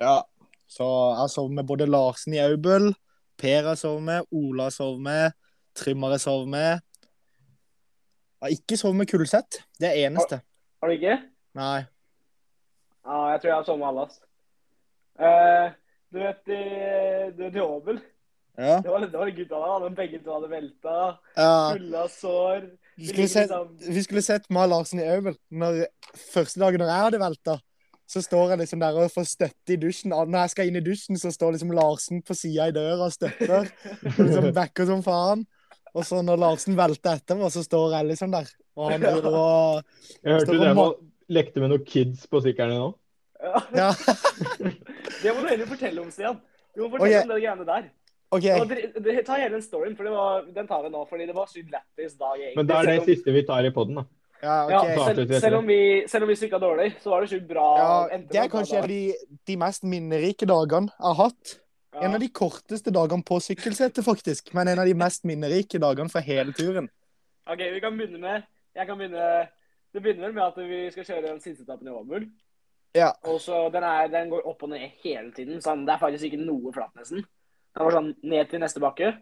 Ja. 0.02 0.20
Så 0.68 0.84
jeg 0.84 1.18
har 1.22 1.30
sovet 1.32 1.56
med 1.56 1.68
både 1.68 1.88
Larsen 1.88 2.34
i 2.36 2.42
Aubel, 2.44 2.90
Per 3.38 3.68
har 3.70 3.78
sovet 3.78 4.02
med, 4.02 4.26
Ola 4.34 4.66
har 4.66 4.74
sovet 4.74 5.00
med, 5.06 5.36
Trymmer 5.78 6.10
har 6.10 6.18
jeg 6.18 6.24
sovet 6.26 6.50
med. 6.52 6.80
Jeg 8.38 8.46
har 8.46 8.54
ikke 8.56 8.78
sovet 8.80 8.98
med 8.98 9.08
Kulseth. 9.10 9.62
Det 9.78 9.88
er 9.88 10.08
eneste. 10.08 10.40
Har 10.82 10.90
du 10.90 10.94
ikke? 10.96 11.16
Nei. 11.58 11.78
Ja, 13.06 13.18
jeg 13.32 13.40
tror 13.40 13.50
jeg 13.50 13.56
har 13.56 13.66
sovet 13.66 13.80
med 13.82 13.88
alle. 13.88 14.06
Eh, 15.18 15.70
du 16.14 16.20
vet 16.22 16.52
i, 16.54 16.62
du 17.36 17.42
vet 17.44 17.58
i 17.58 17.64
Åbel? 17.64 18.00
Ja. 18.58 18.80
Det 18.82 18.90
var, 18.90 19.06
det 19.06 19.18
var 19.18 19.30
gutta 19.30 19.62
der, 19.62 19.86
De 19.86 19.94
Begge 19.94 20.18
to 20.24 20.34
hadde 20.34 20.50
velta. 20.50 20.98
ja. 21.38 21.50
Fulle 21.72 22.02
av 22.02 22.08
sår. 22.10 22.68
Vi 22.98 23.06
skulle, 23.12 23.28
sett, 23.30 23.52
vi 23.86 24.02
skulle 24.02 24.22
sett 24.26 24.48
og 24.50 24.68
Larsen 24.72 24.98
i 24.98 25.06
Aubel. 25.06 25.36
Første 26.32 26.58
dagen 26.58 26.82
når 26.82 26.90
jeg 26.90 27.04
hadde 27.04 27.20
velta, 27.22 27.54
så 28.08 28.22
står 28.24 28.54
jeg 28.54 28.60
liksom 28.62 28.80
der 28.80 28.96
og 29.02 29.10
får 29.12 29.26
støtte 29.28 29.74
i 29.74 29.78
dusjen. 29.80 30.14
Og 30.16 30.30
Når 30.32 30.46
jeg 30.46 30.52
skal 30.54 30.70
inn 30.70 30.78
i 30.80 30.84
dusjen, 30.86 31.18
så 31.20 31.28
står 31.34 31.54
liksom 31.58 31.74
Larsen 31.76 32.22
på 32.24 32.36
sida 32.38 32.68
i 32.70 32.74
døra 32.76 33.04
og 33.08 33.12
støtter. 33.12 33.68
Og 34.14 34.22
liksom 34.24 34.48
backer 34.58 34.88
som 34.88 35.02
faen. 35.04 35.44
Og 35.96 36.04
så 36.08 36.22
når 36.24 36.40
Larsen 36.40 36.76
velter 36.78 37.18
etter 37.18 37.36
meg, 37.40 37.52
så 37.52 37.62
står 37.66 37.98
jeg 37.98 38.08
liksom 38.14 38.32
der. 38.32 38.48
Og 38.78 38.92
han 38.92 39.02
driver 39.02 39.34
og 39.34 39.84
Jeg 40.22 40.32
hørte 40.38 40.54
du 40.54 40.60
drev 40.62 40.80
og 40.86 40.98
lekte 41.28 41.60
med 41.60 41.72
noen 41.74 41.84
kids 41.88 42.24
på 42.30 42.40
sykkelen 42.44 42.72
din 42.76 42.82
nå. 42.86 42.90
Ja. 43.76 43.92
Det 45.22 45.32
må 45.34 45.42
du 45.44 45.48
heller 45.50 45.68
fortelle 45.68 46.02
om, 46.02 46.10
Stian. 46.14 46.36
Du 46.74 46.84
må 46.84 46.90
fortelle 46.94 47.20
fortelle 47.22 47.34
om 47.34 47.40
de 47.40 47.44
greiene 47.46 47.66
der. 47.68 47.88
OK. 48.28 48.44
Og 48.60 48.68
dere- 48.70 49.02
dere- 49.04 49.24
ta 49.24 49.36
hele 49.40 49.54
den 49.56 49.64
storyen, 49.64 49.94
for 49.96 50.04
det 50.08 50.12
var, 50.12 50.42
den 50.54 50.66
tar 50.68 50.82
vi 50.84 50.90
nå. 50.92 51.04
Fordi 51.08 51.26
det 51.28 51.34
var 51.36 51.48
sykt 51.50 51.70
lættis 51.72 52.16
dag, 52.20 52.34
egentlig. 52.36 52.56
Men 52.60 52.68
da 52.70 52.80
er 52.82 52.90
det 52.92 53.04
siste 53.08 53.32
vi 53.34 53.42
tar 53.48 53.64
i 53.68 53.72
poden, 53.74 54.00
da. 54.00 54.04
Ja, 54.42 54.56
ja, 54.70 54.80
selv, 55.08 55.32
selv, 55.40 55.56
om 55.58 55.66
vi, 55.66 55.80
selv 56.06 56.24
om 56.24 56.30
vi 56.30 56.36
stykka 56.38 56.60
dårlig, 56.62 56.92
så 57.02 57.10
var 57.10 57.24
det 57.24 57.30
sjukt 57.32 57.48
bra. 57.48 57.64
Ja, 57.78 58.18
det 58.30 58.38
er 58.38 58.50
kanskje 58.52 58.76
en 58.78 58.84
av 58.86 58.92
de, 58.92 59.00
de 59.50 59.56
mest 59.58 59.86
minnerike 59.88 60.46
dagene 60.46 60.92
jeg 60.92 61.08
har 61.08 61.18
hatt. 61.24 61.54
Ja. 61.96 62.04
En 62.06 62.14
av 62.14 62.22
de 62.22 62.28
korteste 62.30 62.92
dagene 62.94 63.26
på 63.26 63.40
sykkelsetet, 63.42 64.04
faktisk. 64.06 64.52
Men 64.54 64.70
en 64.70 64.82
av 64.82 64.86
de 64.86 64.94
mest 64.98 65.24
minnerike 65.26 65.80
dagene 65.82 66.12
for 66.12 66.22
hele 66.22 66.54
turen. 66.54 66.86
OK, 67.48 67.62
vi 67.74 67.80
kan 67.80 67.96
begynne 67.96 68.20
med 68.20 68.42
Jeg 68.76 68.86
kan 68.86 68.98
begynne 69.00 69.48
Det 69.94 70.02
begynner 70.04 70.26
vel 70.26 70.34
med 70.36 70.44
at 70.44 70.58
vi 70.68 70.80
skal 70.92 71.06
kjøre 71.08 71.30
den 71.30 71.40
siste 71.40 71.64
etappen 71.64 71.88
i 71.88 71.94
Åmul. 71.96 72.28
Ja. 72.96 73.08
Og 73.24 73.40
så 73.40 73.68
den, 73.72 73.84
er, 73.84 74.10
den 74.12 74.30
går 74.30 74.46
opp 74.48 74.62
og 74.62 74.70
ned 74.72 74.84
hele 75.02 75.32
tiden. 75.34 75.62
Sånn, 75.64 75.86
det 75.88 75.94
er 75.94 76.02
faktisk 76.02 76.28
ikke 76.28 76.42
noe 76.42 76.72
flatt, 76.76 76.92
nesten. 76.98 77.24
Den 77.74 77.86
var 77.86 77.96
sånn 77.96 78.12
ned 78.22 78.50
til 78.50 78.62
neste 78.62 78.82
bakke. 78.84 79.14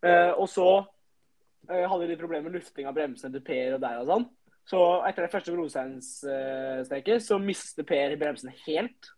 Uh, 0.00 0.32
og 0.40 0.48
så 0.48 0.68
uh, 0.80 1.84
hadde 1.84 2.00
vi 2.02 2.10
litt 2.12 2.22
problemer 2.22 2.48
med 2.48 2.56
lufting 2.58 2.88
av 2.88 2.96
bremsene 2.96 3.34
til 3.36 3.44
Per 3.44 3.76
og 3.76 3.82
deg 3.84 4.00
og 4.00 4.08
sånn. 4.08 4.26
Så 4.68 4.80
etter 5.08 5.22
det 5.26 5.32
første 5.32 5.52
brosteinsteket 5.54 7.22
så 7.24 7.38
mister 7.42 7.86
Per 7.88 8.16
bremsen 8.20 8.52
helt. 8.66 9.10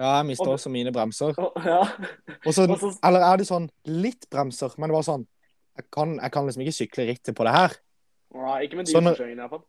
Ja, 0.00 0.16
jeg 0.20 0.26
mista 0.30 0.46
Og- 0.46 0.54
også 0.56 0.70
mine 0.70 0.92
bremser. 0.92 1.34
Og, 1.38 1.52
ja. 1.64 1.80
Og 2.46 2.54
så, 2.54 2.64
eller 3.04 3.20
er 3.20 3.36
det 3.36 3.46
sånn 3.48 3.68
litt 3.84 4.26
bremser, 4.30 4.72
men 4.78 4.88
det 4.90 4.94
var 4.96 5.02
sånn 5.04 5.26
Jeg 5.76 5.86
kan, 5.92 6.16
jeg 6.20 6.32
kan 6.32 6.44
liksom 6.46 6.62
ikke 6.62 6.76
sykle 6.76 7.04
rittet 7.08 7.34
på 7.36 7.44
det 7.46 7.52
her. 7.54 7.74
Ja, 8.34 8.56
ikke 8.60 8.76
med 8.76 8.86
de 8.86 8.92
Så 8.92 9.00
når- 9.00 9.16
hvert 9.16 9.50
fall. 9.50 9.62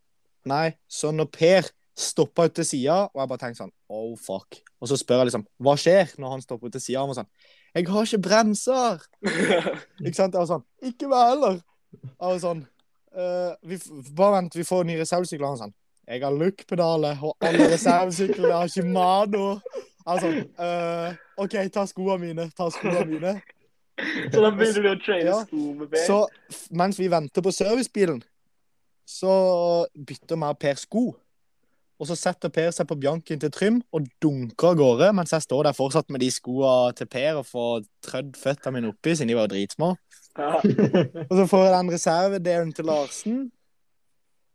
Nei, 0.46 0.74
så 0.90 1.12
når 1.14 1.26
Per 1.32 1.70
stoppa 1.96 2.46
ut 2.46 2.54
til 2.56 2.66
sida, 2.66 3.04
og 3.14 3.20
jeg 3.22 3.30
bare 3.30 3.38
tenkte 3.38 3.62
sånn 3.64 3.72
Oh, 3.90 4.16
fuck. 4.18 4.58
Og 4.82 4.88
så 4.88 4.98
spør 4.98 5.22
jeg 5.22 5.28
liksom 5.32 5.46
Hva 5.62 5.76
skjer 5.78 6.16
når 6.18 6.30
han 6.32 6.42
stopper 6.42 6.68
ut 6.68 6.72
til 6.74 6.82
sida? 6.82 7.04
Og 7.04 7.16
sånn 7.16 7.28
Jeg 7.76 7.88
har 7.88 8.04
ikke 8.04 8.22
bremser! 8.22 9.00
Ikke 10.06 10.16
sant? 10.16 10.34
Jeg 10.34 10.40
var 10.42 10.48
sånn 10.48 10.66
Ikke 10.82 11.08
meg 11.12 11.30
heller! 11.30 11.62
Jeg 11.94 12.18
var 12.20 12.40
sånn 12.40 12.68
«Eh, 13.12 13.54
vi, 13.68 13.78
Bare 14.16 14.38
vent, 14.38 14.56
vi 14.56 14.64
får 14.64 14.86
nye 14.88 15.00
reservesykler. 15.02 15.48
Han 15.48 15.58
sånn 15.58 15.74
Jeg 16.08 16.22
har 16.24 16.32
look-pedaler, 16.34 17.20
og 17.24 17.36
alle 17.46 17.68
reservesyklene 17.74 18.52
har 18.54 18.68
Shimano. 18.72 19.62
Altså 20.08 20.28
sånn 20.32 20.46
«Eh, 20.60 21.16
OK, 21.44 21.58
ta 21.72 21.86
skoene 21.88 22.20
mine. 22.26 22.50
Ta 22.58 22.70
skoene 22.74 23.06
mine. 23.08 23.34
så 24.32 24.42
da 24.42 24.50
begynner 24.52 24.82
du 24.82 24.90
å 24.96 25.00
trade 25.06 25.26
Ja. 25.28 25.44
sko 25.46 25.74
med 25.78 25.92
Per. 25.92 26.06
Så 26.08 26.28
mens 26.72 26.98
vi 27.00 27.08
venter 27.12 27.42
på 27.46 27.52
servicebilen, 27.54 28.24
så 29.06 29.86
bytter 29.96 30.36
vi 30.40 30.44
av 30.48 30.58
Per 30.60 30.76
sko. 30.76 31.04
Og 32.02 32.08
så 32.08 32.16
setter 32.18 32.50
Per 32.50 32.72
seg 32.74 32.88
på 32.90 32.96
Bianchien 32.98 33.40
til 33.40 33.52
Trym 33.54 33.84
og 33.94 34.08
dunker 34.24 34.72
av 34.72 34.76
gårde, 34.80 35.12
mens 35.14 35.30
jeg 35.36 35.42
står 35.46 35.64
der 35.68 35.74
fortsatt 35.78 36.10
med 36.10 36.22
de 36.24 36.32
skoene 36.34 36.96
til 36.98 37.06
Per 37.06 37.36
og 37.44 37.46
får 37.46 37.84
trødd 38.08 38.32
føttene 38.42 38.74
mine 38.80 38.90
oppi, 38.90 39.14
siden 39.14 39.28
de 39.28 39.36
var 39.38 39.48
dritsmå. 39.52 39.92
Og 41.30 41.34
så 41.38 41.46
får 41.50 41.66
jeg 41.66 41.74
den 41.76 41.92
reservedelen 41.96 42.72
til 42.76 42.88
Larsen. 42.88 43.40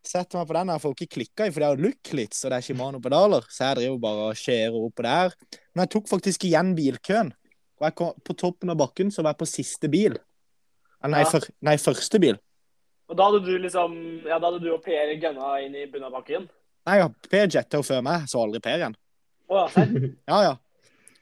Setter 0.06 0.38
meg 0.38 0.46
på 0.48 0.54
den. 0.54 0.70
Jeg 0.70 0.82
får 0.84 0.94
ikke 0.94 1.12
klikka 1.16 1.46
i, 1.48 1.50
for 1.52 1.62
det 1.62 1.66
er 1.68 1.74
jo 1.76 1.84
Looklits, 1.88 2.44
og 2.46 2.52
det 2.52 2.58
er 2.60 2.66
Shimano-pedaler. 2.68 3.48
Så 3.50 3.64
jeg 3.66 3.78
driver 3.80 3.98
bare 4.04 4.28
og 4.30 4.38
skjærer 4.38 4.78
oppå 4.78 5.04
der. 5.06 5.34
Men 5.74 5.82
jeg 5.84 5.92
tok 5.96 6.08
faktisk 6.12 6.46
igjen 6.46 6.74
bilkøen. 6.78 7.32
Og 7.76 7.88
jeg 7.88 7.96
kom, 7.98 8.12
på 8.24 8.36
toppen 8.38 8.70
av 8.72 8.78
bakken 8.80 9.10
så 9.12 9.24
var 9.26 9.34
jeg 9.34 9.42
på 9.42 9.48
siste 9.50 9.90
bil. 9.92 10.14
Nei, 11.06 11.20
Ja. 11.22 11.28
for, 11.30 11.44
nei 11.62 11.76
første 11.78 12.18
bil. 12.22 12.38
Og 13.06 13.18
da 13.18 13.26
hadde 13.28 13.44
du 13.46 13.52
liksom 13.62 13.92
Ja, 14.26 14.38
da 14.40 14.48
hadde 14.48 14.62
du 14.64 14.72
og 14.72 14.80
Per 14.82 15.12
gønna 15.22 15.50
inn 15.62 15.74
i 15.78 15.84
bunnen 15.86 16.08
av 16.08 16.14
bakken. 16.16 16.48
Nei, 16.86 16.96
ja, 17.02 17.08
Per 17.30 17.46
jetta 17.52 17.78
jo 17.78 17.84
før 17.86 18.00
meg, 18.02 18.24
så 18.30 18.40
aldri 18.42 18.62
Per 18.64 18.78
igjen. 18.80 18.96
Å 19.50 19.60
ja. 19.60 19.84
Ja, 20.32 20.38
ja. 20.48 20.54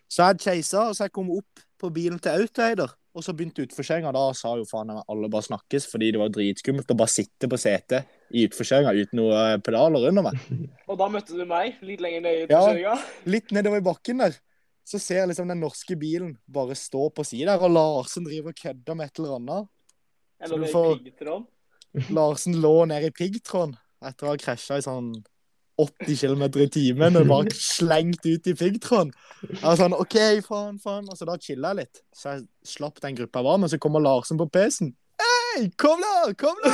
Så 0.09 0.29
jeg 0.31 0.41
chasa, 0.45 0.87
og 0.89 0.95
så 0.97 1.09
jeg 1.09 1.13
kom 1.17 1.33
opp 1.35 1.65
på 1.81 1.91
bilen 1.93 2.21
til 2.23 2.45
Autoeider. 2.45 2.93
Og 3.15 3.23
så 3.23 3.31
begynte 3.37 3.63
utforkjøringa. 3.63 4.11
Da 4.17 4.23
sa 4.35 4.57
jo 4.59 4.65
faen 4.67 4.89
meg 4.91 5.05
alle 5.13 5.29
bare 5.31 5.47
snakkes, 5.47 5.85
fordi 5.87 6.09
det 6.15 6.19
var 6.19 6.33
dritskummelt 6.35 6.89
å 6.91 6.97
bare 6.99 7.13
sitte 7.13 7.47
på 7.47 7.59
setet 7.63 8.09
i 8.35 8.43
utforkjøringa 8.49 8.91
uten 8.99 9.21
noe 9.21 9.43
pedaler 9.63 10.09
under 10.11 10.25
meg. 10.27 10.41
Og 10.91 10.99
da 10.99 11.07
møtte 11.13 11.37
du 11.39 11.45
meg 11.47 11.77
litt 11.87 12.03
lenger 12.03 12.25
ned 12.27 12.41
i 12.41 12.49
Ja. 12.51 12.65
kjøringa. 12.67 12.97
Litt 13.31 13.55
nedover 13.55 13.79
i 13.79 13.87
bakken 13.87 14.19
der, 14.25 14.35
så 14.85 14.99
ser 15.01 15.21
jeg 15.23 15.31
liksom 15.31 15.49
den 15.49 15.63
norske 15.63 15.95
bilen 15.97 16.35
bare 16.51 16.75
stå 16.77 17.07
på 17.15 17.25
sida 17.25 17.55
der, 17.55 17.63
og 17.65 17.71
Larsen 17.77 18.27
driver 18.27 18.51
og 18.51 18.59
kødder 18.59 18.99
med 18.99 19.07
et 19.13 19.23
eller 19.23 19.37
annet. 19.39 19.71
Eller 20.45 20.67
får- 20.75 20.99
piggtråd. 21.05 21.47
Larsen 22.11 22.59
lå 22.61 22.75
nede 22.91 23.07
i 23.13 23.15
piggtråden 23.15 23.77
etter 24.05 24.27
å 24.27 24.33
ha 24.35 24.37
krasja 24.43 24.77
i 24.77 24.85
sånn 24.85 25.13
80 25.81 26.17
km 26.21 26.43
i 26.63 26.69
timen 26.71 27.17
og 27.19 27.27
bare 27.31 27.55
slengt 27.59 28.23
ut 28.27 28.47
i 28.47 28.55
piggtråden. 28.55 29.11
Jeg 29.51 29.79
sånn 29.81 29.97
OK, 29.97 30.17
faen, 30.47 30.77
faen. 30.83 31.09
Altså, 31.11 31.27
da 31.27 31.35
chilla 31.43 31.73
jeg 31.75 31.81
litt. 31.85 32.03
Så 32.15 32.37
jeg 32.37 32.45
slapp 32.77 33.01
den 33.03 33.17
gruppa 33.19 33.43
jeg 33.43 33.49
var 33.49 33.59
med, 33.63 33.73
så 33.73 33.81
kommer 33.83 34.05
Larsen 34.05 34.39
på 34.39 34.47
PC-en. 34.55 34.93
Hei, 35.25 35.69
kom 35.79 36.01
da! 36.03 36.33
Kom 36.39 36.57
da! 36.65 36.73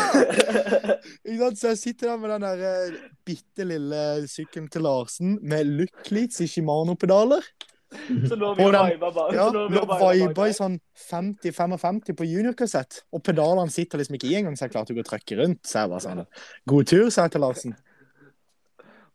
Så 1.61 1.73
jeg 1.75 1.79
sitter 1.79 2.09
der 2.09 2.21
med 2.21 2.31
den 2.33 2.45
der 2.47 2.63
eh, 2.65 2.95
bitte 3.29 3.67
lille 3.69 3.99
sykkelen 4.31 4.71
til 4.73 4.85
Larsen 4.87 5.35
med 5.45 5.69
Looklits 5.69 6.41
i 6.41 6.49
Shimano-pedaler. 6.49 7.45
Så 7.91 8.37
vi 8.39 8.47
Og 8.47 8.61
og 8.65 8.73
den- 8.73 8.95
viba 8.95 9.11
bak. 9.13 9.33
Ja, 9.35 9.51
så 9.51 9.67
vi 9.69 9.75
viba 9.77 10.11
viba 10.15 10.47
i 10.49 10.57
sånn 10.57 10.79
50-55 11.11 12.15
på 12.17 12.27
juniorkassett. 12.29 13.03
Og 13.13 13.23
pedalene 13.27 13.71
sitter 13.75 14.01
liksom 14.01 14.17
ikke 14.17 14.31
i 14.31 14.37
engang, 14.41 14.57
så 14.57 14.69
jeg 14.69 14.75
klarte 14.77 14.95
ikke 14.95 15.05
å 15.05 15.11
trykke 15.11 15.41
rundt. 15.43 15.63
Så 15.67 15.83
jeg 15.85 15.91
var 15.93 16.05
sånn 16.05 16.25
God 16.71 16.87
tur, 16.91 17.11
sa 17.11 17.27
jeg 17.27 17.35
til 17.37 17.45
Larsen. 17.45 17.77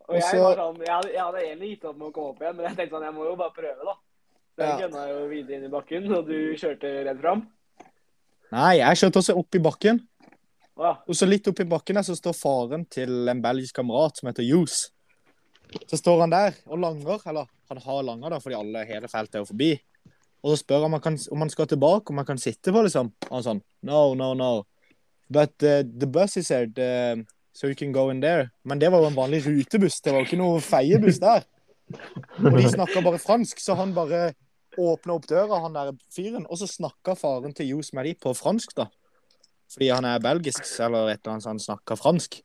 Og 0.06 0.18
jeg, 0.20 0.42
var 0.42 0.60
sånn, 0.60 0.82
jeg, 0.86 0.94
hadde, 0.94 1.12
jeg 1.16 1.24
hadde 1.24 1.44
egentlig 1.44 1.70
gitt 1.74 1.86
opp 1.90 1.98
med 1.98 2.08
å 2.08 2.14
komme 2.14 2.34
opp 2.34 2.42
igjen, 2.44 2.58
men 2.58 2.68
jeg 2.68 2.78
tenkte 2.78 2.96
sånn, 2.96 3.06
jeg 3.08 3.16
må 3.16 3.26
jo 3.26 3.38
bare 3.40 3.56
prøve, 3.56 3.88
da. 3.88 3.96
Så 4.56 4.64
jeg 4.64 4.92
Ja. 4.94 5.06
jo 5.10 5.24
videre 5.28 5.58
inn 5.58 5.66
i 5.66 5.72
bakken, 5.74 6.12
og 6.16 6.28
du 6.30 6.38
kjørte 6.56 6.92
redd 7.08 7.22
fram. 7.24 7.48
Nei, 8.54 8.74
jeg 8.78 9.00
kjørte 9.02 9.22
også 9.24 9.36
opp 9.42 9.58
i 9.58 9.64
bakken. 9.66 10.00
Ja. 10.78 10.92
Og 11.08 11.16
så 11.16 11.28
litt 11.28 11.48
opp 11.48 11.60
i 11.60 11.68
bakken 11.68 11.98
der 11.98 12.06
så 12.06 12.16
står 12.16 12.36
faren 12.38 12.86
til 12.92 13.30
en 13.32 13.42
belgisk 13.42 13.76
kamerat 13.76 14.20
som 14.20 14.30
heter 14.30 14.46
Jus. 14.46 14.92
Så 15.90 15.98
står 16.00 16.22
han 16.24 16.34
der 16.34 16.56
og 16.68 16.80
langer, 16.80 17.20
eller 17.26 17.50
han 17.72 17.82
har 17.82 18.04
langer 18.04 18.36
da, 18.36 18.40
fordi 18.40 18.56
alle 18.60 18.86
hele 18.86 19.10
feltet 19.12 19.40
er 19.40 19.44
jo 19.44 19.50
forbi. 19.50 19.74
Og 20.46 20.54
så 20.54 20.62
spør 20.62 20.84
han 20.84 20.92
om 20.92 20.98
han, 21.00 21.02
kan, 21.02 21.18
om 21.32 21.42
han 21.42 21.50
skal 21.50 21.68
tilbake, 21.72 22.12
om 22.14 22.22
han 22.22 22.28
kan 22.28 22.38
sitte 22.42 22.72
på, 22.72 22.84
liksom. 22.86 23.12
Og 23.32 23.38
han 23.40 23.46
sånn, 23.48 23.62
no, 23.90 24.14
no, 24.14 24.34
no. 24.38 24.52
But 25.28 25.56
uh, 25.66 25.82
the 25.82 26.06
bus 26.06 26.38
is 26.38 26.52
here, 26.54 26.68
the, 26.70 27.26
so 27.56 27.70
you 27.72 27.76
can 27.80 27.94
go 27.96 28.10
in 28.12 28.20
there. 28.22 28.50
Men 28.68 28.82
det 28.82 28.92
var 28.92 29.04
jo 29.04 29.10
en 29.12 29.18
vanlig 29.18 29.44
rutebuss, 29.46 30.02
det 30.04 30.14
var 30.14 30.24
jo 30.24 30.28
ikke 30.30 30.42
noe 30.42 30.62
feiebuss 30.64 31.22
der. 31.24 31.46
Og 32.42 32.58
de 32.58 32.68
snakka 32.74 33.04
bare 33.06 33.22
fransk, 33.22 33.62
så 33.62 33.78
han 33.80 33.94
bare 33.96 34.34
åpna 34.82 35.16
opp 35.16 35.28
døra, 35.30 35.62
han 35.64 35.76
der 35.78 35.94
fyren, 36.12 36.48
og 36.52 36.60
så 36.60 36.68
snakka 36.68 37.16
faren 37.16 37.54
til 37.56 37.70
Jos 37.76 37.94
med 37.96 38.10
de 38.10 38.16
på 38.20 38.34
fransk, 38.36 38.76
da. 38.76 38.90
Fordi 39.72 39.88
han 39.94 40.06
er 40.06 40.20
belgisk, 40.22 40.66
eller 40.84 41.14
et 41.14 41.22
eller 41.24 41.36
annet 41.38 41.46
så 41.46 41.54
han 41.54 41.62
snakka 41.64 41.96
fransk. 41.98 42.42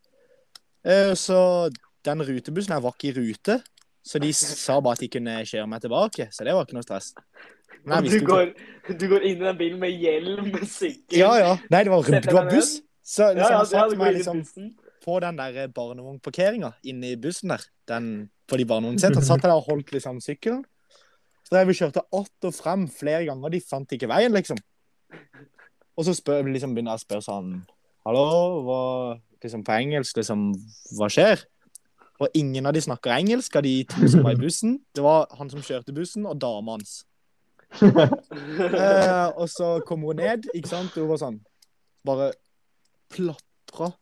Eh, 0.87 1.15
Så 1.19 1.71
den 2.07 2.23
rutebussen 2.25 2.73
her 2.73 2.81
var 2.85 2.95
ikke 2.95 3.11
i 3.11 3.17
rute, 3.19 3.59
så 4.07 4.19
de 4.23 4.31
sa 4.33 4.79
bare 4.81 4.97
at 4.97 5.03
de 5.05 5.09
kunne 5.13 5.35
kjøre 5.45 5.67
meg 5.69 5.83
tilbake. 5.83 6.29
Så 6.33 6.47
det 6.47 6.55
var 6.57 6.65
ikke 6.65 6.79
noe 6.79 6.87
stress. 6.87 7.11
Nei, 7.89 8.01
du 8.09 8.21
går, 8.25 8.55
du 8.89 9.05
går 9.09 9.25
inn 9.25 9.41
i 9.43 9.45
den 9.47 9.59
bilen 9.59 9.81
med 9.81 9.93
hjelm, 9.97 10.47
med 10.53 10.65
sykkel. 10.69 11.19
Ja, 11.19 11.35
ja. 11.41 11.53
Nei, 11.73 11.83
det 11.85 11.93
var, 11.93 12.09
det 12.09 12.33
var 12.37 12.49
buss. 12.49 12.79
Så 13.05 13.31
ja, 13.31 13.35
liksom, 13.37 13.53
ja, 13.53 13.59
ja, 13.59 13.65
satte 13.69 13.91
du 13.91 13.97
går 13.97 14.05
meg 14.05 14.17
liksom. 14.19 14.43
På 15.05 15.19
den 15.23 15.39
der 15.39 15.71
barnevognparkeringa 15.75 16.75
inne 16.85 17.15
i 17.15 17.21
bussen 17.21 17.55
der. 17.55 17.65
Den 17.89 18.31
på 18.49 18.59
de 18.61 18.67
barnevognsetene. 18.69 19.25
Satt 19.25 19.45
der 19.45 19.55
og 19.55 19.67
holdt 19.69 19.93
liksom 19.95 20.21
sykkelen. 20.25 20.65
Så 21.45 21.55
drev 21.55 21.71
vi 21.71 21.79
kjørte 21.81 22.03
att 22.13 22.45
og 22.45 22.55
frem 22.55 22.89
flere 22.89 23.25
ganger. 23.25 23.51
De 23.51 23.61
fant 23.61 23.93
ikke 23.93 24.09
veien, 24.09 24.33
liksom. 24.33 24.59
Og 25.97 26.05
så 26.05 26.15
spør, 26.15 26.47
liksom, 26.47 26.75
begynner 26.75 26.95
jeg 26.95 27.03
å 27.03 27.07
spørre 27.07 27.27
sånn 27.27 27.49
Hallo, 28.07 28.25
hva 28.65 28.83
liksom 29.43 29.65
på 29.65 29.75
engelsk, 29.77 30.17
liksom, 30.17 30.53
hva 30.97 31.09
skjer? 31.13 31.43
Og 32.21 32.37
ingen 32.37 32.69
av 32.69 32.73
de 32.77 32.81
snakker 32.85 33.13
engelsk 33.13 33.57
av 33.57 33.65
de 33.65 33.75
to 33.89 34.09
som 34.09 34.25
var 34.25 34.37
i 34.37 34.41
bussen. 34.41 34.79
Det 34.97 35.05
var 35.05 35.29
han 35.37 35.51
som 35.53 35.65
kjørte 35.65 35.95
bussen, 35.97 36.27
og 36.29 36.41
dama 36.41 36.79
hans. 36.79 37.03
Eh, 37.71 39.29
og 39.39 39.47
så 39.47 39.67
kom 39.87 40.03
hun 40.03 40.19
ned, 40.19 40.49
ikke 40.57 40.69
sant? 40.69 40.97
Hun 40.99 41.07
var 41.07 41.21
sånn 41.21 41.37
Bare 42.07 42.33
plapra 43.15 43.93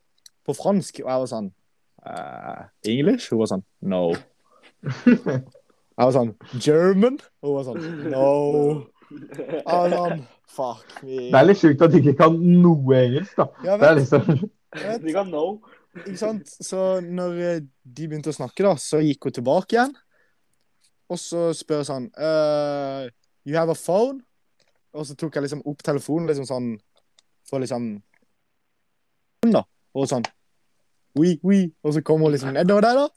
på 0.48 0.56
fransk. 0.56 1.02
Og 1.04 1.10
jeg 1.12 1.22
var 1.22 1.30
sånn 1.30 1.48
eh, 2.08 2.66
English? 2.94 3.30
Hun 3.32 3.42
var 3.44 3.52
sånn 3.54 3.64
No. 3.94 4.02
Jeg 5.98 6.06
var 6.06 6.14
sånn 6.14 6.28
German? 6.62 7.16
Hun 7.42 7.56
var 7.56 7.64
sånn 7.66 7.86
No. 8.12 8.26
Jeg 9.10 9.64
var 9.66 9.94
sånn 9.94 10.26
Fuck 10.48 11.02
me. 11.04 11.28
Det 11.28 11.36
er 11.38 11.44
litt 11.44 11.60
sjukt 11.60 11.82
at 11.84 11.92
de 11.92 11.98
ikke 12.00 12.14
kan 12.22 12.36
noe 12.38 12.96
engelsk, 12.96 13.34
da. 13.36 13.44
Ja, 13.66 13.74
Det 13.76 13.88
er 13.88 13.98
vet, 13.98 14.04
liksom 14.04 15.02
Du 15.04 15.10
kan 15.12 15.28
no. 15.32 15.42
ikke 16.04 16.20
sant? 16.20 16.48
Så 16.48 17.00
når 17.04 17.36
eh, 17.44 17.60
de 17.84 18.06
begynte 18.08 18.32
å 18.32 18.36
snakke, 18.36 18.64
da, 18.64 18.72
så 18.80 19.02
gikk 19.04 19.28
hun 19.28 19.36
tilbake 19.38 19.76
igjen. 19.76 19.94
Og 21.08 21.20
så 21.20 21.50
spør 21.56 21.82
jeg 21.82 21.90
sånn 21.90 22.08
eh, 22.16 23.08
You 23.48 23.58
have 23.58 23.74
a 23.74 23.78
phone? 23.78 24.22
Og 24.96 25.06
så 25.08 25.16
tok 25.18 25.36
jeg 25.36 25.46
liksom 25.46 25.64
opp 25.68 25.84
telefonen 25.84 26.30
liksom 26.30 26.48
sånn 26.48 26.72
for 27.48 27.62
liksom 27.62 27.90
da. 29.52 29.62
Og 29.96 30.08
sånn 30.10 30.24
Oui, 31.18 31.36
oui. 31.44 31.66
Og 31.82 31.96
så 31.96 32.02
kommer 32.02 32.28
hun 32.28 32.36
liksom 32.36 32.54
nedover 32.56 32.86
der, 32.86 33.02
da. 33.02 33.08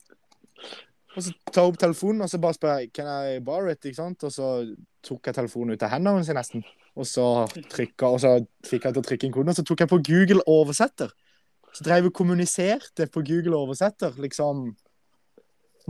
Og 1.12 1.24
så 1.26 1.32
tar 1.52 1.66
jeg 1.66 1.72
opp 1.72 1.80
telefonen 1.80 2.24
og 2.24 2.30
så 2.32 2.40
bare 2.40 2.56
spør 2.56 2.78
jeg 2.80 2.92
Can 2.96 3.08
I 3.08 3.40
borrow 3.44 3.68
it? 3.70 3.84
ikke 3.84 3.98
sant? 3.98 4.24
Og 4.24 4.32
så 4.32 4.52
tok 5.04 5.28
jeg 5.28 5.36
telefonen 5.36 5.76
ut 5.76 5.84
av 5.84 5.92
hendene 5.92 6.20
hennes 6.20 6.32
nesten. 6.38 6.64
Og 6.96 7.08
så 7.08 7.26
trykket, 7.72 8.06
og 8.08 8.20
så 8.20 8.32
fikk 8.68 8.86
jeg 8.86 8.96
til 8.96 9.02
å 9.02 9.06
trykke 9.06 9.28
inn 9.28 9.34
koden, 9.34 9.52
og 9.52 9.56
så 9.56 9.64
tok 9.64 9.84
jeg 9.84 9.90
på 9.92 10.00
Google 10.08 10.44
oversetter. 10.50 11.12
Så 11.72 11.84
drev 11.86 12.10
og 12.10 12.16
kommuniserte 12.16 13.06
på 13.08 13.22
Google 13.24 13.56
oversetter, 13.56 14.12
liksom 14.20 14.66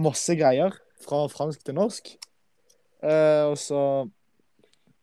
masse 0.03 0.37
greier 0.39 0.77
fra 1.03 1.25
fransk 1.31 1.65
til 1.67 1.75
norsk. 1.79 2.13
Uh, 3.03 3.51
og 3.51 3.57
så 3.59 3.83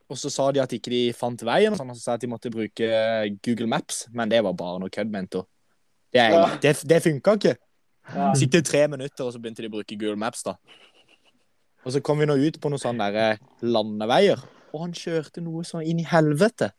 og 0.09 0.17
så 0.17 0.31
sa 0.33 0.47
de 0.49 0.61
at 0.63 0.71
ikke 0.73 0.89
de 0.89 1.01
fant 1.13 1.41
veien, 1.45 1.69
og 1.69 1.77
sånn, 1.77 1.91
og 1.93 1.97
så 1.97 2.01
sa 2.01 2.15
jeg 2.15 2.19
at 2.19 2.23
de 2.23 2.31
måtte 2.31 2.51
bruke 2.53 2.87
Google 3.45 3.67
Maps, 3.69 4.07
men 4.09 4.31
det 4.31 4.39
var 4.41 4.55
bare 4.57 4.79
noe 4.81 4.93
kødd, 4.93 5.11
mente 5.13 5.43
hun. 5.43 5.49
Det, 6.13 6.25
Ja. 6.33 6.45
det, 6.61 6.75
det 6.89 7.01
funka 7.05 7.35
ikke. 7.37 7.55
Ja. 8.09 8.33
Sitter 8.33 8.61
tre 8.65 8.87
minutter, 8.89 9.25
og 9.27 9.33
så 9.33 9.39
begynte 9.41 9.61
de 9.61 9.69
å 9.69 9.75
bruke 9.77 9.95
Google 9.97 10.17
Maps, 10.17 10.41
da. 10.43 10.55
Og 11.85 11.93
så 11.93 12.01
kom 12.03 12.19
vi 12.19 12.25
nå 12.25 12.35
ut 12.41 12.57
på 12.59 12.69
noen 12.71 12.81
sånne 12.81 13.09
der 13.13 13.33
eh, 13.35 13.43
landeveier, 13.61 14.41
og 14.73 14.81
han 14.83 14.93
kjørte 14.93 15.41
noe 15.41 15.63
sånn 15.65 15.85
inn 15.87 16.01
i 16.01 16.07
helvete. 16.09 16.71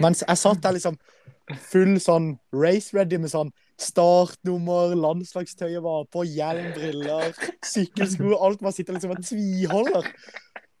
Mens 0.00 0.22
jeg 0.24 0.40
satt 0.40 0.62
der 0.64 0.72
liksom 0.78 0.96
full 1.68 1.96
sånn 2.00 2.30
race 2.52 2.94
ready 2.96 3.18
med 3.20 3.30
sånn 3.32 3.50
startnummer, 3.80 4.94
landslagstøyet 4.98 5.82
var 5.84 6.06
på, 6.12 6.24
hjelm, 6.26 6.70
briller, 6.76 7.34
sykkelsko, 7.66 8.32
alt 8.42 8.62
var 8.64 8.74
sitter 8.74 8.96
liksom 8.96 9.14
og 9.14 9.22
tviholder. 9.24 10.08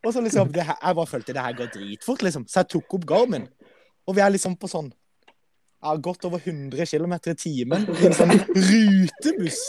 Og 0.06 0.14
så 0.14 0.22
liksom, 0.22 0.50
det 0.54 0.64
her, 0.64 0.78
jeg 0.78 0.96
bare 0.98 1.10
følte 1.10 1.34
det 1.34 1.44
her 1.44 1.56
går 1.58 1.70
dritfort, 1.74 2.22
liksom. 2.22 2.46
Så 2.48 2.62
jeg 2.62 2.70
tok 2.76 2.98
opp 2.98 3.06
Garmin. 3.10 3.48
Og 4.08 4.16
vi 4.16 4.22
er 4.24 4.32
liksom 4.32 4.54
på 4.60 4.70
sånn 4.70 4.92
ja, 5.82 5.94
godt 6.02 6.24
over 6.28 6.40
100 6.42 6.86
km 6.90 7.14
i 7.30 7.34
timen 7.38 7.84
i 7.94 8.06
en 8.08 8.16
sånn 8.16 8.32
rutebuss. 8.54 9.60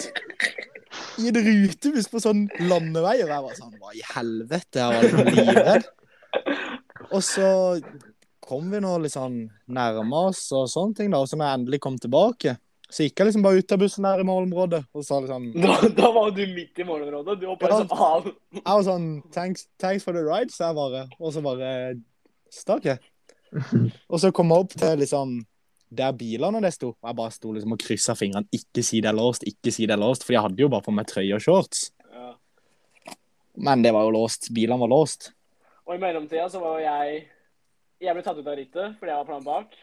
I 1.21 1.27
en 1.29 1.37
rutebuss 1.45 2.07
på 2.09 2.21
sånn 2.23 2.45
landevei. 2.65 3.17
Og 3.23 3.29
jeg 3.33 3.43
var 3.45 3.57
sånn 3.59 3.75
Hva 3.79 3.93
i 3.93 4.01
helvete? 4.15 4.85
Jeg 4.85 5.11
var 5.13 5.33
livredd. 5.35 5.89
Og 7.11 7.21
så 7.25 7.49
kom 8.49 8.71
vi 8.73 8.79
nå 8.81 8.95
litt 9.03 9.13
sånn 9.13 9.43
nærme 9.69 10.23
oss 10.31 10.47
og 10.57 10.65
sånne 10.71 10.97
ting, 10.97 11.11
da. 11.13 11.19
Og 11.21 11.29
så 11.29 11.37
når 11.37 11.49
jeg 11.51 11.59
endelig 11.59 11.79
kom 11.85 11.99
tilbake, 12.01 12.55
så 12.89 13.05
gikk 13.05 13.21
jeg 13.21 13.27
liksom 13.29 13.43
bare 13.45 13.61
ut 13.61 13.71
av 13.75 13.81
bussen 13.83 14.05
der 14.07 14.21
i 14.23 14.25
målområdet 14.25 14.79
og 14.97 15.03
sa 15.05 15.19
liksom 15.21 15.43
Da, 15.61 15.75
da 15.93 16.07
var 16.15 16.31
du 16.33 16.41
midt 16.49 16.79
i 16.81 16.85
målområdet. 16.87 17.35
Du 17.37 17.45
hoppa 17.51 17.69
Ja. 17.69 17.77
liksom 17.83 18.01
av. 18.01 18.31
Jeg 18.57 18.65
var 18.65 18.85
sånn 18.87 19.07
thanks, 19.35 19.67
thanks 19.77 20.03
for 20.07 20.17
the 20.17 20.23
ride, 20.25 20.49
sa 20.49 20.71
jeg 20.71 20.79
bare. 20.79 21.03
Og 21.21 21.33
så 21.35 21.43
bare 21.45 21.69
stakk 22.49 22.89
jeg. 22.89 22.97
Og 24.09 24.17
så 24.21 24.31
kom 24.33 24.49
jeg 24.49 24.65
opp 24.65 24.73
til 24.81 24.97
liksom 25.03 25.37
der 25.89 26.13
bilene 26.13 26.61
det 26.61 26.71
sto. 26.75 26.93
Jeg 27.01 27.17
bare 27.17 27.33
sto 27.33 27.51
liksom 27.53 27.73
og 27.73 27.81
kryssa 27.81 28.15
fingrene. 28.17 28.49
Ikke 28.53 28.83
si 28.85 29.01
det 29.01 29.09
er 29.11 29.17
låst, 29.17 29.45
ikke 29.47 29.73
si 29.73 29.87
det 29.89 29.95
er 29.95 30.01
låst. 30.01 30.25
For 30.25 30.35
jeg 30.35 30.45
hadde 30.45 30.61
jo 30.61 30.69
bare 30.71 30.85
på 30.85 30.93
meg 30.95 31.09
trøye 31.09 31.35
og 31.37 31.43
shorts. 31.43 31.89
Ja. 32.13 32.33
Men 33.57 33.83
det 33.85 33.93
var 33.95 34.05
jo 34.07 34.15
låst. 34.15 34.51
Bilene 34.55 34.79
var 34.81 34.91
låst. 34.91 35.31
Og 35.87 35.95
i 35.95 36.01
mellomtida 36.01 36.45
så 36.51 36.61
var 36.61 36.81
jeg 36.83 37.23
Jeg 37.99 38.15
ble 38.15 38.21
tatt 38.23 38.37
ut 38.37 38.47
av 38.47 38.55
rittet 38.55 38.93
fordi 38.99 39.11
jeg 39.11 39.19
var 39.19 39.27
plan 39.27 39.43
bak. 39.43 39.73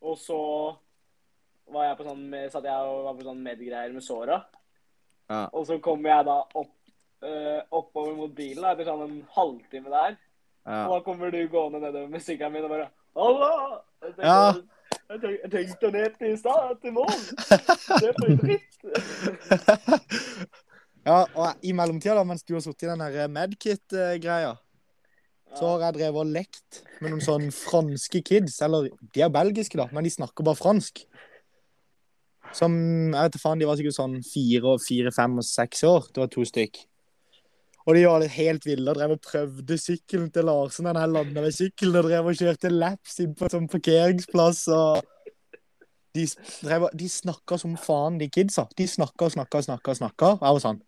Og 0.00 0.14
så 0.16 0.38
var 1.68 1.90
jeg 1.90 1.98
på 1.98 2.06
sånn, 2.06 2.22
satt 2.48 2.64
jeg 2.64 2.88
og 2.88 3.02
var 3.04 3.18
på 3.18 3.26
sånn 3.26 3.42
medgreier 3.44 3.92
med 3.92 4.04
såra. 4.06 4.38
Ja. 5.28 5.42
Og 5.52 5.66
så 5.68 5.76
kommer 5.84 6.14
jeg 6.14 6.24
da 6.24 6.38
opp, 6.56 6.70
øh, 7.20 7.58
oppover 7.76 8.14
mot 8.16 8.32
bilen 8.32 8.64
da, 8.64 8.70
etter 8.72 8.88
sånn 8.88 9.04
en 9.04 9.18
halvtime 9.34 9.92
der. 9.92 10.16
Og 10.68 10.94
da 10.94 11.02
kommer 11.04 11.32
du 11.32 11.42
gående 11.52 11.82
nedover 11.82 12.08
med 12.12 12.24
sykkelen 12.24 12.52
min 12.52 12.64
og 12.64 12.72
bare 12.72 12.88
'Hallo!' 13.16 13.82
Ja. 14.22 14.54
Jeg 15.08 15.50
tenkte, 15.52 15.90
ned 15.94 16.16
til 16.20 16.38
stad, 16.38 16.78
til 16.82 16.92
mål. 16.92 17.18
Det 18.00 18.08
er 18.08 18.16
for 18.18 18.40
dritt. 18.42 18.74
ja, 21.08 21.20
og 21.22 21.46
i 21.64 21.72
mellomtida, 21.72 22.16
da, 22.18 22.24
mens 22.28 22.44
du 22.44 22.54
har 22.54 22.64
sittet 22.64 22.88
i 22.88 22.90
den 22.90 23.04
her 23.04 23.30
medkit-greia, 23.32 24.52
så 25.56 25.70
har 25.72 25.86
jeg 25.86 25.96
drevet 25.96 26.20
og 26.20 26.34
lekt 26.34 26.82
med 27.00 27.14
noen 27.14 27.24
sånn 27.24 27.48
franske 27.54 28.20
kids. 28.20 28.60
Eller 28.64 28.90
de 29.14 29.24
er 29.24 29.32
belgiske, 29.32 29.80
da, 29.80 29.88
men 29.96 30.04
de 30.04 30.12
snakker 30.12 30.44
bare 30.44 30.60
fransk. 30.60 31.06
Som 32.56 32.76
jeg 32.76 33.16
vet 33.16 33.34
ikke 33.34 33.44
faen, 33.44 33.60
de 33.60 33.68
var 33.68 33.80
sikkert 33.80 33.96
sånn 33.96 34.20
fire, 34.24 34.76
fire, 34.84 35.12
fem 35.14 35.40
og 35.40 35.46
seks 35.46 35.84
år. 35.88 36.12
Det 36.12 36.24
var 36.24 36.30
to 36.32 36.44
stykk. 36.48 36.82
Og 37.88 37.96
de 37.96 38.02
var 38.04 38.20
litt 38.20 38.34
helt 38.36 38.66
ville 38.68 38.90
og 38.92 38.98
drev 38.98 39.14
og 39.14 39.20
prøvde 39.24 39.78
sykkelen 39.80 40.26
til 40.34 40.44
Larsen. 40.44 40.84
Den 40.90 40.98
her 41.00 41.08
landa 41.08 41.40
ved 41.40 41.54
sykkelen 41.56 41.96
og 41.96 42.04
drev 42.10 42.26
og 42.28 42.36
kjørte 42.36 42.68
laps 42.72 43.14
inn 43.24 43.32
på 43.38 43.46
en 43.46 43.54
sånn 43.54 43.68
parkeringsplass. 43.72 44.66
De, 46.18 46.26
drev, 46.66 46.84
de 47.00 47.08
snakka 47.08 47.56
som 47.60 47.78
faen, 47.80 48.18
de 48.20 48.28
kidsa. 48.32 48.66
De 48.76 48.84
snakka 48.88 49.30
og 49.30 49.32
snakka 49.38 49.62
og 49.62 49.66
snakka. 49.70 49.94
snakka. 50.02 50.34
Jeg 50.42 50.58
var 50.58 50.62
sånn 50.66 50.84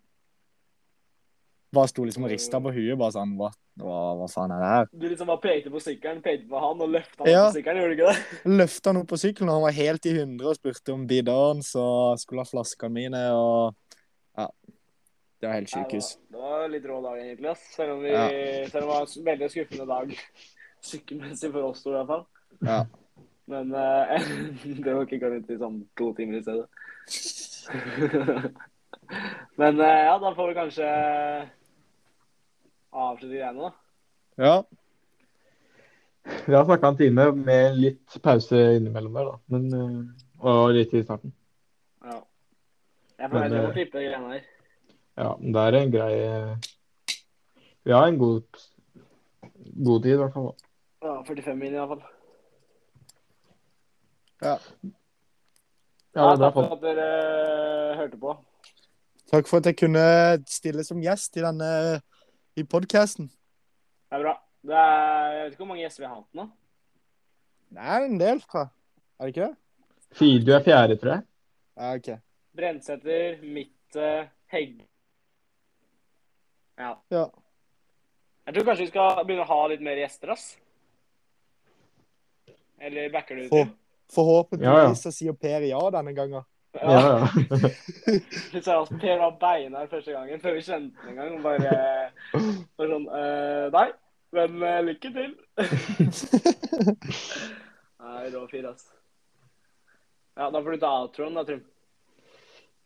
Bare 1.71 1.87
sto 1.87 2.03
liksom 2.03 2.25
og 2.27 2.33
rista 2.33 2.59
på 2.59 2.73
huet. 2.75 2.97
Bare 2.99 3.15
sånn 3.15 3.33
Hva, 3.39 3.47
hva, 3.79 3.99
hva 4.19 4.25
faen 4.29 4.51
er 4.51 4.59
det 4.61 4.71
her? 4.75 4.89
Du 4.91 5.05
liksom 5.07 5.29
bare 5.31 5.41
pekte 5.45 5.71
på 5.71 5.79
sykkelen, 5.81 6.21
pekte 6.21 6.49
på 6.51 6.59
han 6.59 6.81
og 6.83 6.89
løfta 6.99 7.23
han 7.23 7.31
Ja. 7.31 7.45
på 7.47 7.55
sykkelen, 7.57 7.79
gjorde 7.81 7.95
du 7.95 7.97
ikke 7.97 8.11
det? 8.11 8.41
Løfta 8.59 8.91
han 8.91 8.99
opp 9.01 9.07
på 9.13 9.21
sykkelen, 9.21 9.49
og 9.49 9.55
han 9.57 9.65
var 9.69 9.77
helt 9.77 10.05
i 10.11 10.17
hundre 10.19 10.51
og 10.51 10.57
spurte 10.59 10.93
om 10.93 11.05
bidderen, 11.07 11.63
så 11.65 11.85
skulle 12.19 12.43
ha 12.43 12.49
flaskene 12.51 12.93
mine, 12.99 13.23
og. 13.33 13.77
Det 15.41 15.47
var 15.49 15.55
helt 15.57 15.69
sjukehus. 15.73 16.09
Det, 16.29 16.37
var, 16.37 16.49
det 16.51 16.61
var 16.61 16.73
litt 16.75 16.83
rå 16.85 16.97
dag, 17.01 17.19
egentlig. 17.19 17.49
ass. 17.49 17.63
Selv 17.75 17.95
om, 17.95 18.01
vi, 18.05 18.11
Ja. 18.13 18.27
selv 18.69 18.83
om 18.83 18.89
det 18.89 18.93
var 18.93 19.05
en 19.07 19.25
veldig 19.25 19.47
skuffende 19.51 19.85
dag 19.89 20.11
sykkelmessig 20.91 21.51
for 21.51 21.69
oss 21.71 21.81
to, 21.83 21.89
i 21.89 21.95
hvert 21.97 22.11
fall. 22.11 22.25
Ja. 22.67 22.79
Men 23.51 23.73
uh, 23.73 24.27
det 24.85 24.93
var 24.93 25.07
ikke 25.07 25.19
kommet 25.23 25.47
til 25.49 25.57
sånn 25.61 25.79
to 25.97 26.11
timer 26.17 26.37
i 26.37 26.43
stedet. 26.45 26.67
Men 29.59 29.81
uh, 29.81 29.97
ja, 30.05 30.13
da 30.21 30.31
får 30.37 30.51
vi 30.51 30.59
kanskje 30.59 30.91
avslutte 32.91 33.33
greiene, 33.33 33.65
da. 33.65 33.71
ja. 34.45 34.55
Vi 36.45 36.53
har 36.53 36.65
snakka 36.65 36.87
en 36.87 36.97
time 36.97 37.31
med 37.33 37.77
litt 37.81 38.17
pause 38.21 38.57
innimellom 38.77 39.13
der, 39.17 39.29
da. 39.31 39.37
Men, 39.49 39.63
eh, 39.73 40.25
og 40.45 40.73
litt 40.75 40.93
i 40.93 41.01
starten. 41.03 41.33
Ja. 42.05 42.19
Jeg 43.17 43.29
får 43.29 43.33
Men, 43.33 43.43
heller 43.47 43.63
eh, 43.63 43.73
klippe 43.73 44.03
greiene 44.03 44.29
her. 44.35 44.43
Ja, 45.17 45.35
men 45.37 45.53
det 45.53 45.61
er 45.61 45.77
en 45.81 45.91
grei 45.91 46.13
Vi 47.83 47.91
har 47.91 48.07
en 48.07 48.17
god, 48.21 48.43
god 49.85 50.03
tid, 50.03 50.13
i 50.13 50.19
hvert 50.21 50.33
fall. 50.33 50.51
Ja, 51.01 51.17
45 51.27 51.55
min 51.57 51.73
i 51.73 51.79
hvert 51.79 51.89
fall. 51.95 52.03
Ja, 54.41 54.55
Ja, 56.11 56.25
det 56.27 56.31
er 56.33 56.39
takk 56.43 56.55
for 56.57 56.73
at 56.75 56.81
dere 56.83 57.03
eh, 57.07 57.97
hørte 57.99 58.17
på. 58.19 58.33
Takk 59.31 59.47
for 59.47 59.61
at 59.61 59.69
jeg 59.69 59.77
kunne 59.79 60.01
stille 60.51 60.83
som 60.83 60.99
gjest 60.99 61.37
i 61.39 61.43
denne 61.45 61.69
i 62.59 62.65
podkasten. 62.67 63.29
Det 63.31 64.17
er 64.17 64.25
bra. 64.25 64.33
Det 64.67 64.75
er, 64.75 65.29
jeg 65.31 65.43
vet 65.45 65.53
ikke 65.53 65.63
hvor 65.63 65.69
mange 65.69 65.85
gjester 65.85 66.03
vi 66.03 66.09
har 66.09 66.17
hatt 66.17 66.37
nå. 66.37 66.45
Det 67.71 67.85
er 67.95 68.07
en 68.09 68.19
del, 68.19 68.41
tror 68.43 68.65
jeg. 68.65 68.73
Er 69.15 69.23
det 69.23 69.31
ikke 69.31 69.45
det? 69.47 69.55
Fire, 70.19 70.43
du 70.43 70.51
er 70.57 70.65
fjerde, 70.65 70.97
tror 70.99 71.13
jeg. 71.13 71.23
Ja, 71.79 71.93
OK. 71.95 72.09
Brentsæter, 72.59 73.39
Mitte, 73.55 74.09
Hegg. 74.51 74.81
Ja. 76.79 76.95
Ja. 77.09 77.25
Jeg 78.45 78.55
tror 78.55 78.65
kanskje 78.67 78.85
vi 78.85 78.91
skal 78.91 79.25
begynne 79.25 79.45
å 79.45 79.51
ha 79.51 79.59
litt 79.71 79.83
mer 79.85 79.99
gjester, 80.01 80.33
ass. 80.33 80.45
Eller 82.81 83.11
backer 83.13 83.37
du 83.37 83.47
For, 83.51 83.67
til? 83.67 83.75
forhåpentligvis 84.15 84.73
Ja, 84.73 84.87
ja. 84.87 84.95
så 84.97 85.11
sier 85.13 85.37
Per 85.37 85.67
ja 85.69 85.81
denne 85.93 86.13
gangen. 86.17 86.47
Ja, 86.73 86.95
ja. 86.97 87.27
Litt 88.53 88.67
at 88.73 88.93
Per 89.01 89.19
var 89.19 89.59
her 89.59 89.91
første 89.91 90.15
gangen, 90.15 90.39
før 90.41 90.55
vi 90.57 90.63
kjente 90.65 91.05
den 91.05 91.11
engang. 91.13 91.41
Bare, 91.43 91.75
bare 92.79 92.89
sånn 92.95 93.07
uh, 93.11 93.67
Nei, 93.75 93.87
men 94.37 94.63
uh, 94.63 94.79
lykke 94.87 95.11
til. 95.17 95.35
Nei, 98.01 98.23
rå 98.33 98.47
fint, 98.49 98.65
ass. 98.71 98.87
Ja, 100.39 100.47
da 100.49 100.61
får 100.63 100.71
du 100.71 100.81
ta 100.81 100.95
outroen, 101.03 101.35
da, 101.37 101.45
Trym. 101.45 101.61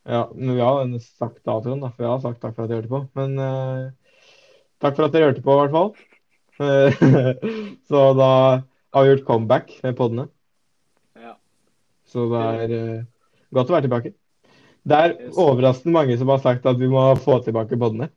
Ja, 0.06 0.32
men 0.36 0.56
vi 0.56 0.62
har 0.62 1.00
sagt 1.02 1.42
datoen, 1.48 1.82
da. 1.82 1.90
For 1.96 2.06
jeg 2.06 2.12
har 2.12 2.22
sagt 2.22 2.42
takk 2.44 2.54
for 2.54 2.66
at 2.66 2.72
dere 2.72 2.84
hørte 2.84 2.92
på. 2.92 3.02
Men 3.18 3.40
uh, 3.42 4.20
takk 4.84 4.98
for 4.98 5.08
at 5.08 5.16
dere 5.16 5.32
hørte 5.32 5.42
på, 5.46 5.56
i 5.56 5.64
hvert 5.64 5.74
fall. 5.74 5.96
Eh, 6.62 7.00
Så 7.90 8.02
da 8.14 8.30
har 8.94 9.04
vi 9.04 9.10
gjort 9.10 9.26
comeback 9.26 9.74
med 9.84 9.98
podene. 9.98 10.28
Ja. 11.18 11.34
Så 12.06 12.28
det 12.32 12.44
er 12.44 12.76
uh, 12.76 13.08
godt 13.58 13.74
å 13.74 13.76
være 13.76 13.88
tilbake. 13.88 14.14
Det 14.86 15.00
er 15.02 15.16
overraskende 15.42 15.96
mange 15.96 16.18
som 16.22 16.30
har 16.30 16.44
sagt 16.44 16.68
at 16.70 16.78
vi 16.78 16.88
må 16.92 17.08
få 17.18 17.40
tilbake 17.42 17.80
podene. 17.82 18.12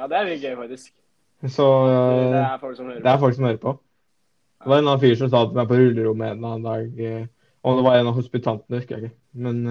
ja, 0.00 0.08
det 0.08 0.16
er 0.16 0.30
litt 0.30 0.40
gøy, 0.40 0.54
faktisk. 0.56 0.94
Så 1.44 1.66
Det 1.88 2.40
eh, 2.40 2.46
er 2.46 2.58
folk 2.60 2.76
som 2.76 2.88
hører 2.88 3.04
det 3.04 3.10
er 3.12 3.20
folk 3.20 3.36
som 3.36 3.44
hører 3.44 3.60
på. 3.60 3.74
Det 4.60 4.72
var 4.72 4.80
en 4.80 4.88
annen 4.88 5.00
fyr 5.00 5.14
som 5.20 5.28
sa 5.32 5.44
til 5.44 5.56
meg 5.56 5.68
på 5.68 5.76
rullerommet 5.76 6.34
en 6.34 6.44
annen 6.44 6.64
dag 6.64 7.28
Om 7.64 7.76
det 7.76 7.84
var 7.84 7.96
en 7.96 8.08
av 8.08 8.16
hospitantene, 8.16 8.80
husker 8.80 8.96
jeg 8.96 9.04
ikke. 9.04 9.16
Men 9.44 9.62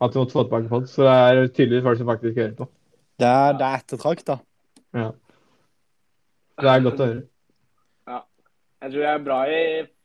at 0.00 0.14
vi 0.14 0.18
måtte 0.22 0.32
få 0.36 0.42
tilbake 0.46 0.68
pod. 0.70 0.86
Så 0.88 1.02
det 1.04 1.14
er 1.14 1.46
tydeligvis 1.48 1.84
folk 1.86 1.98
som 2.00 2.06
faktisk 2.12 2.36
hører 2.40 2.54
på. 2.58 2.68
Det 3.20 3.28
er, 3.28 3.52
det 3.60 3.66
er 3.66 3.80
ettertrakta. 3.82 4.38
Ja. 4.96 5.10
Det 6.60 6.68
er 6.74 6.84
godt 6.86 7.00
å 7.00 7.08
høre. 7.10 7.22
Ja. 8.08 8.20
Jeg 8.82 8.92
tror 8.94 9.02
jeg 9.04 9.14
er 9.14 9.24
bra 9.26 9.40
i 9.48 9.60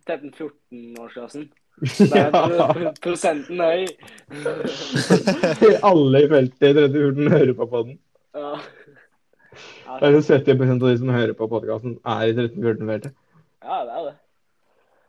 13-14-årsklassen. 0.09 1.45
Der 2.11 2.29
er 2.31 2.55
Ja. 2.55 2.67
pro- 2.71 2.91
prosenten 3.03 3.59
høy. 3.59 3.85
Alle 5.91 6.21
i 6.23 6.29
feltet 6.31 6.69
i 6.69 6.73
3014 6.77 7.31
hører 7.33 7.53
på 7.57 7.65
podden. 7.71 7.97
Ja. 8.35 8.53
Ja, 9.85 9.97
Det 9.99 10.07
er 10.07 10.15
jo 10.17 10.21
70% 10.27 10.83
av 10.83 10.89
de 10.89 10.97
som 10.99 11.09
hører 11.15 11.33
på 11.39 11.47
podkasten, 11.47 11.97
er 12.03 12.21
i 12.27 12.33
13-14-feltet. 12.35 13.13
ja, 13.63 13.77
det 13.87 13.93
er 13.99 14.05
det. 14.09 14.15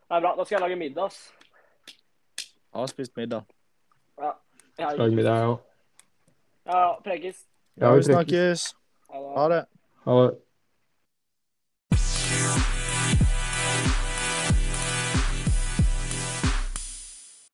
Det 0.07 0.17
er 0.17 0.21
bra. 0.23 0.35
Da 0.39 0.45
skal 0.47 0.55
jeg 0.57 0.63
lage 0.63 0.77
middag, 0.79 1.05
ass. 1.11 1.33
Har 2.77 2.87
spist 2.87 3.17
middag. 3.19 3.43
Ja, 4.23 4.31
jeg 4.79 4.99
med 4.99 5.25
ikke- 5.25 5.31
òg. 5.47 5.59
Ja, 6.67 7.01
prekes. 7.05 7.37
Ja, 7.81 7.91
vi 7.91 7.97
vi 7.97 8.03
snakkes. 8.03 8.75
Ha 9.11 9.49
det. 9.49 9.65
Ha 10.05 10.13
det. 10.23 10.35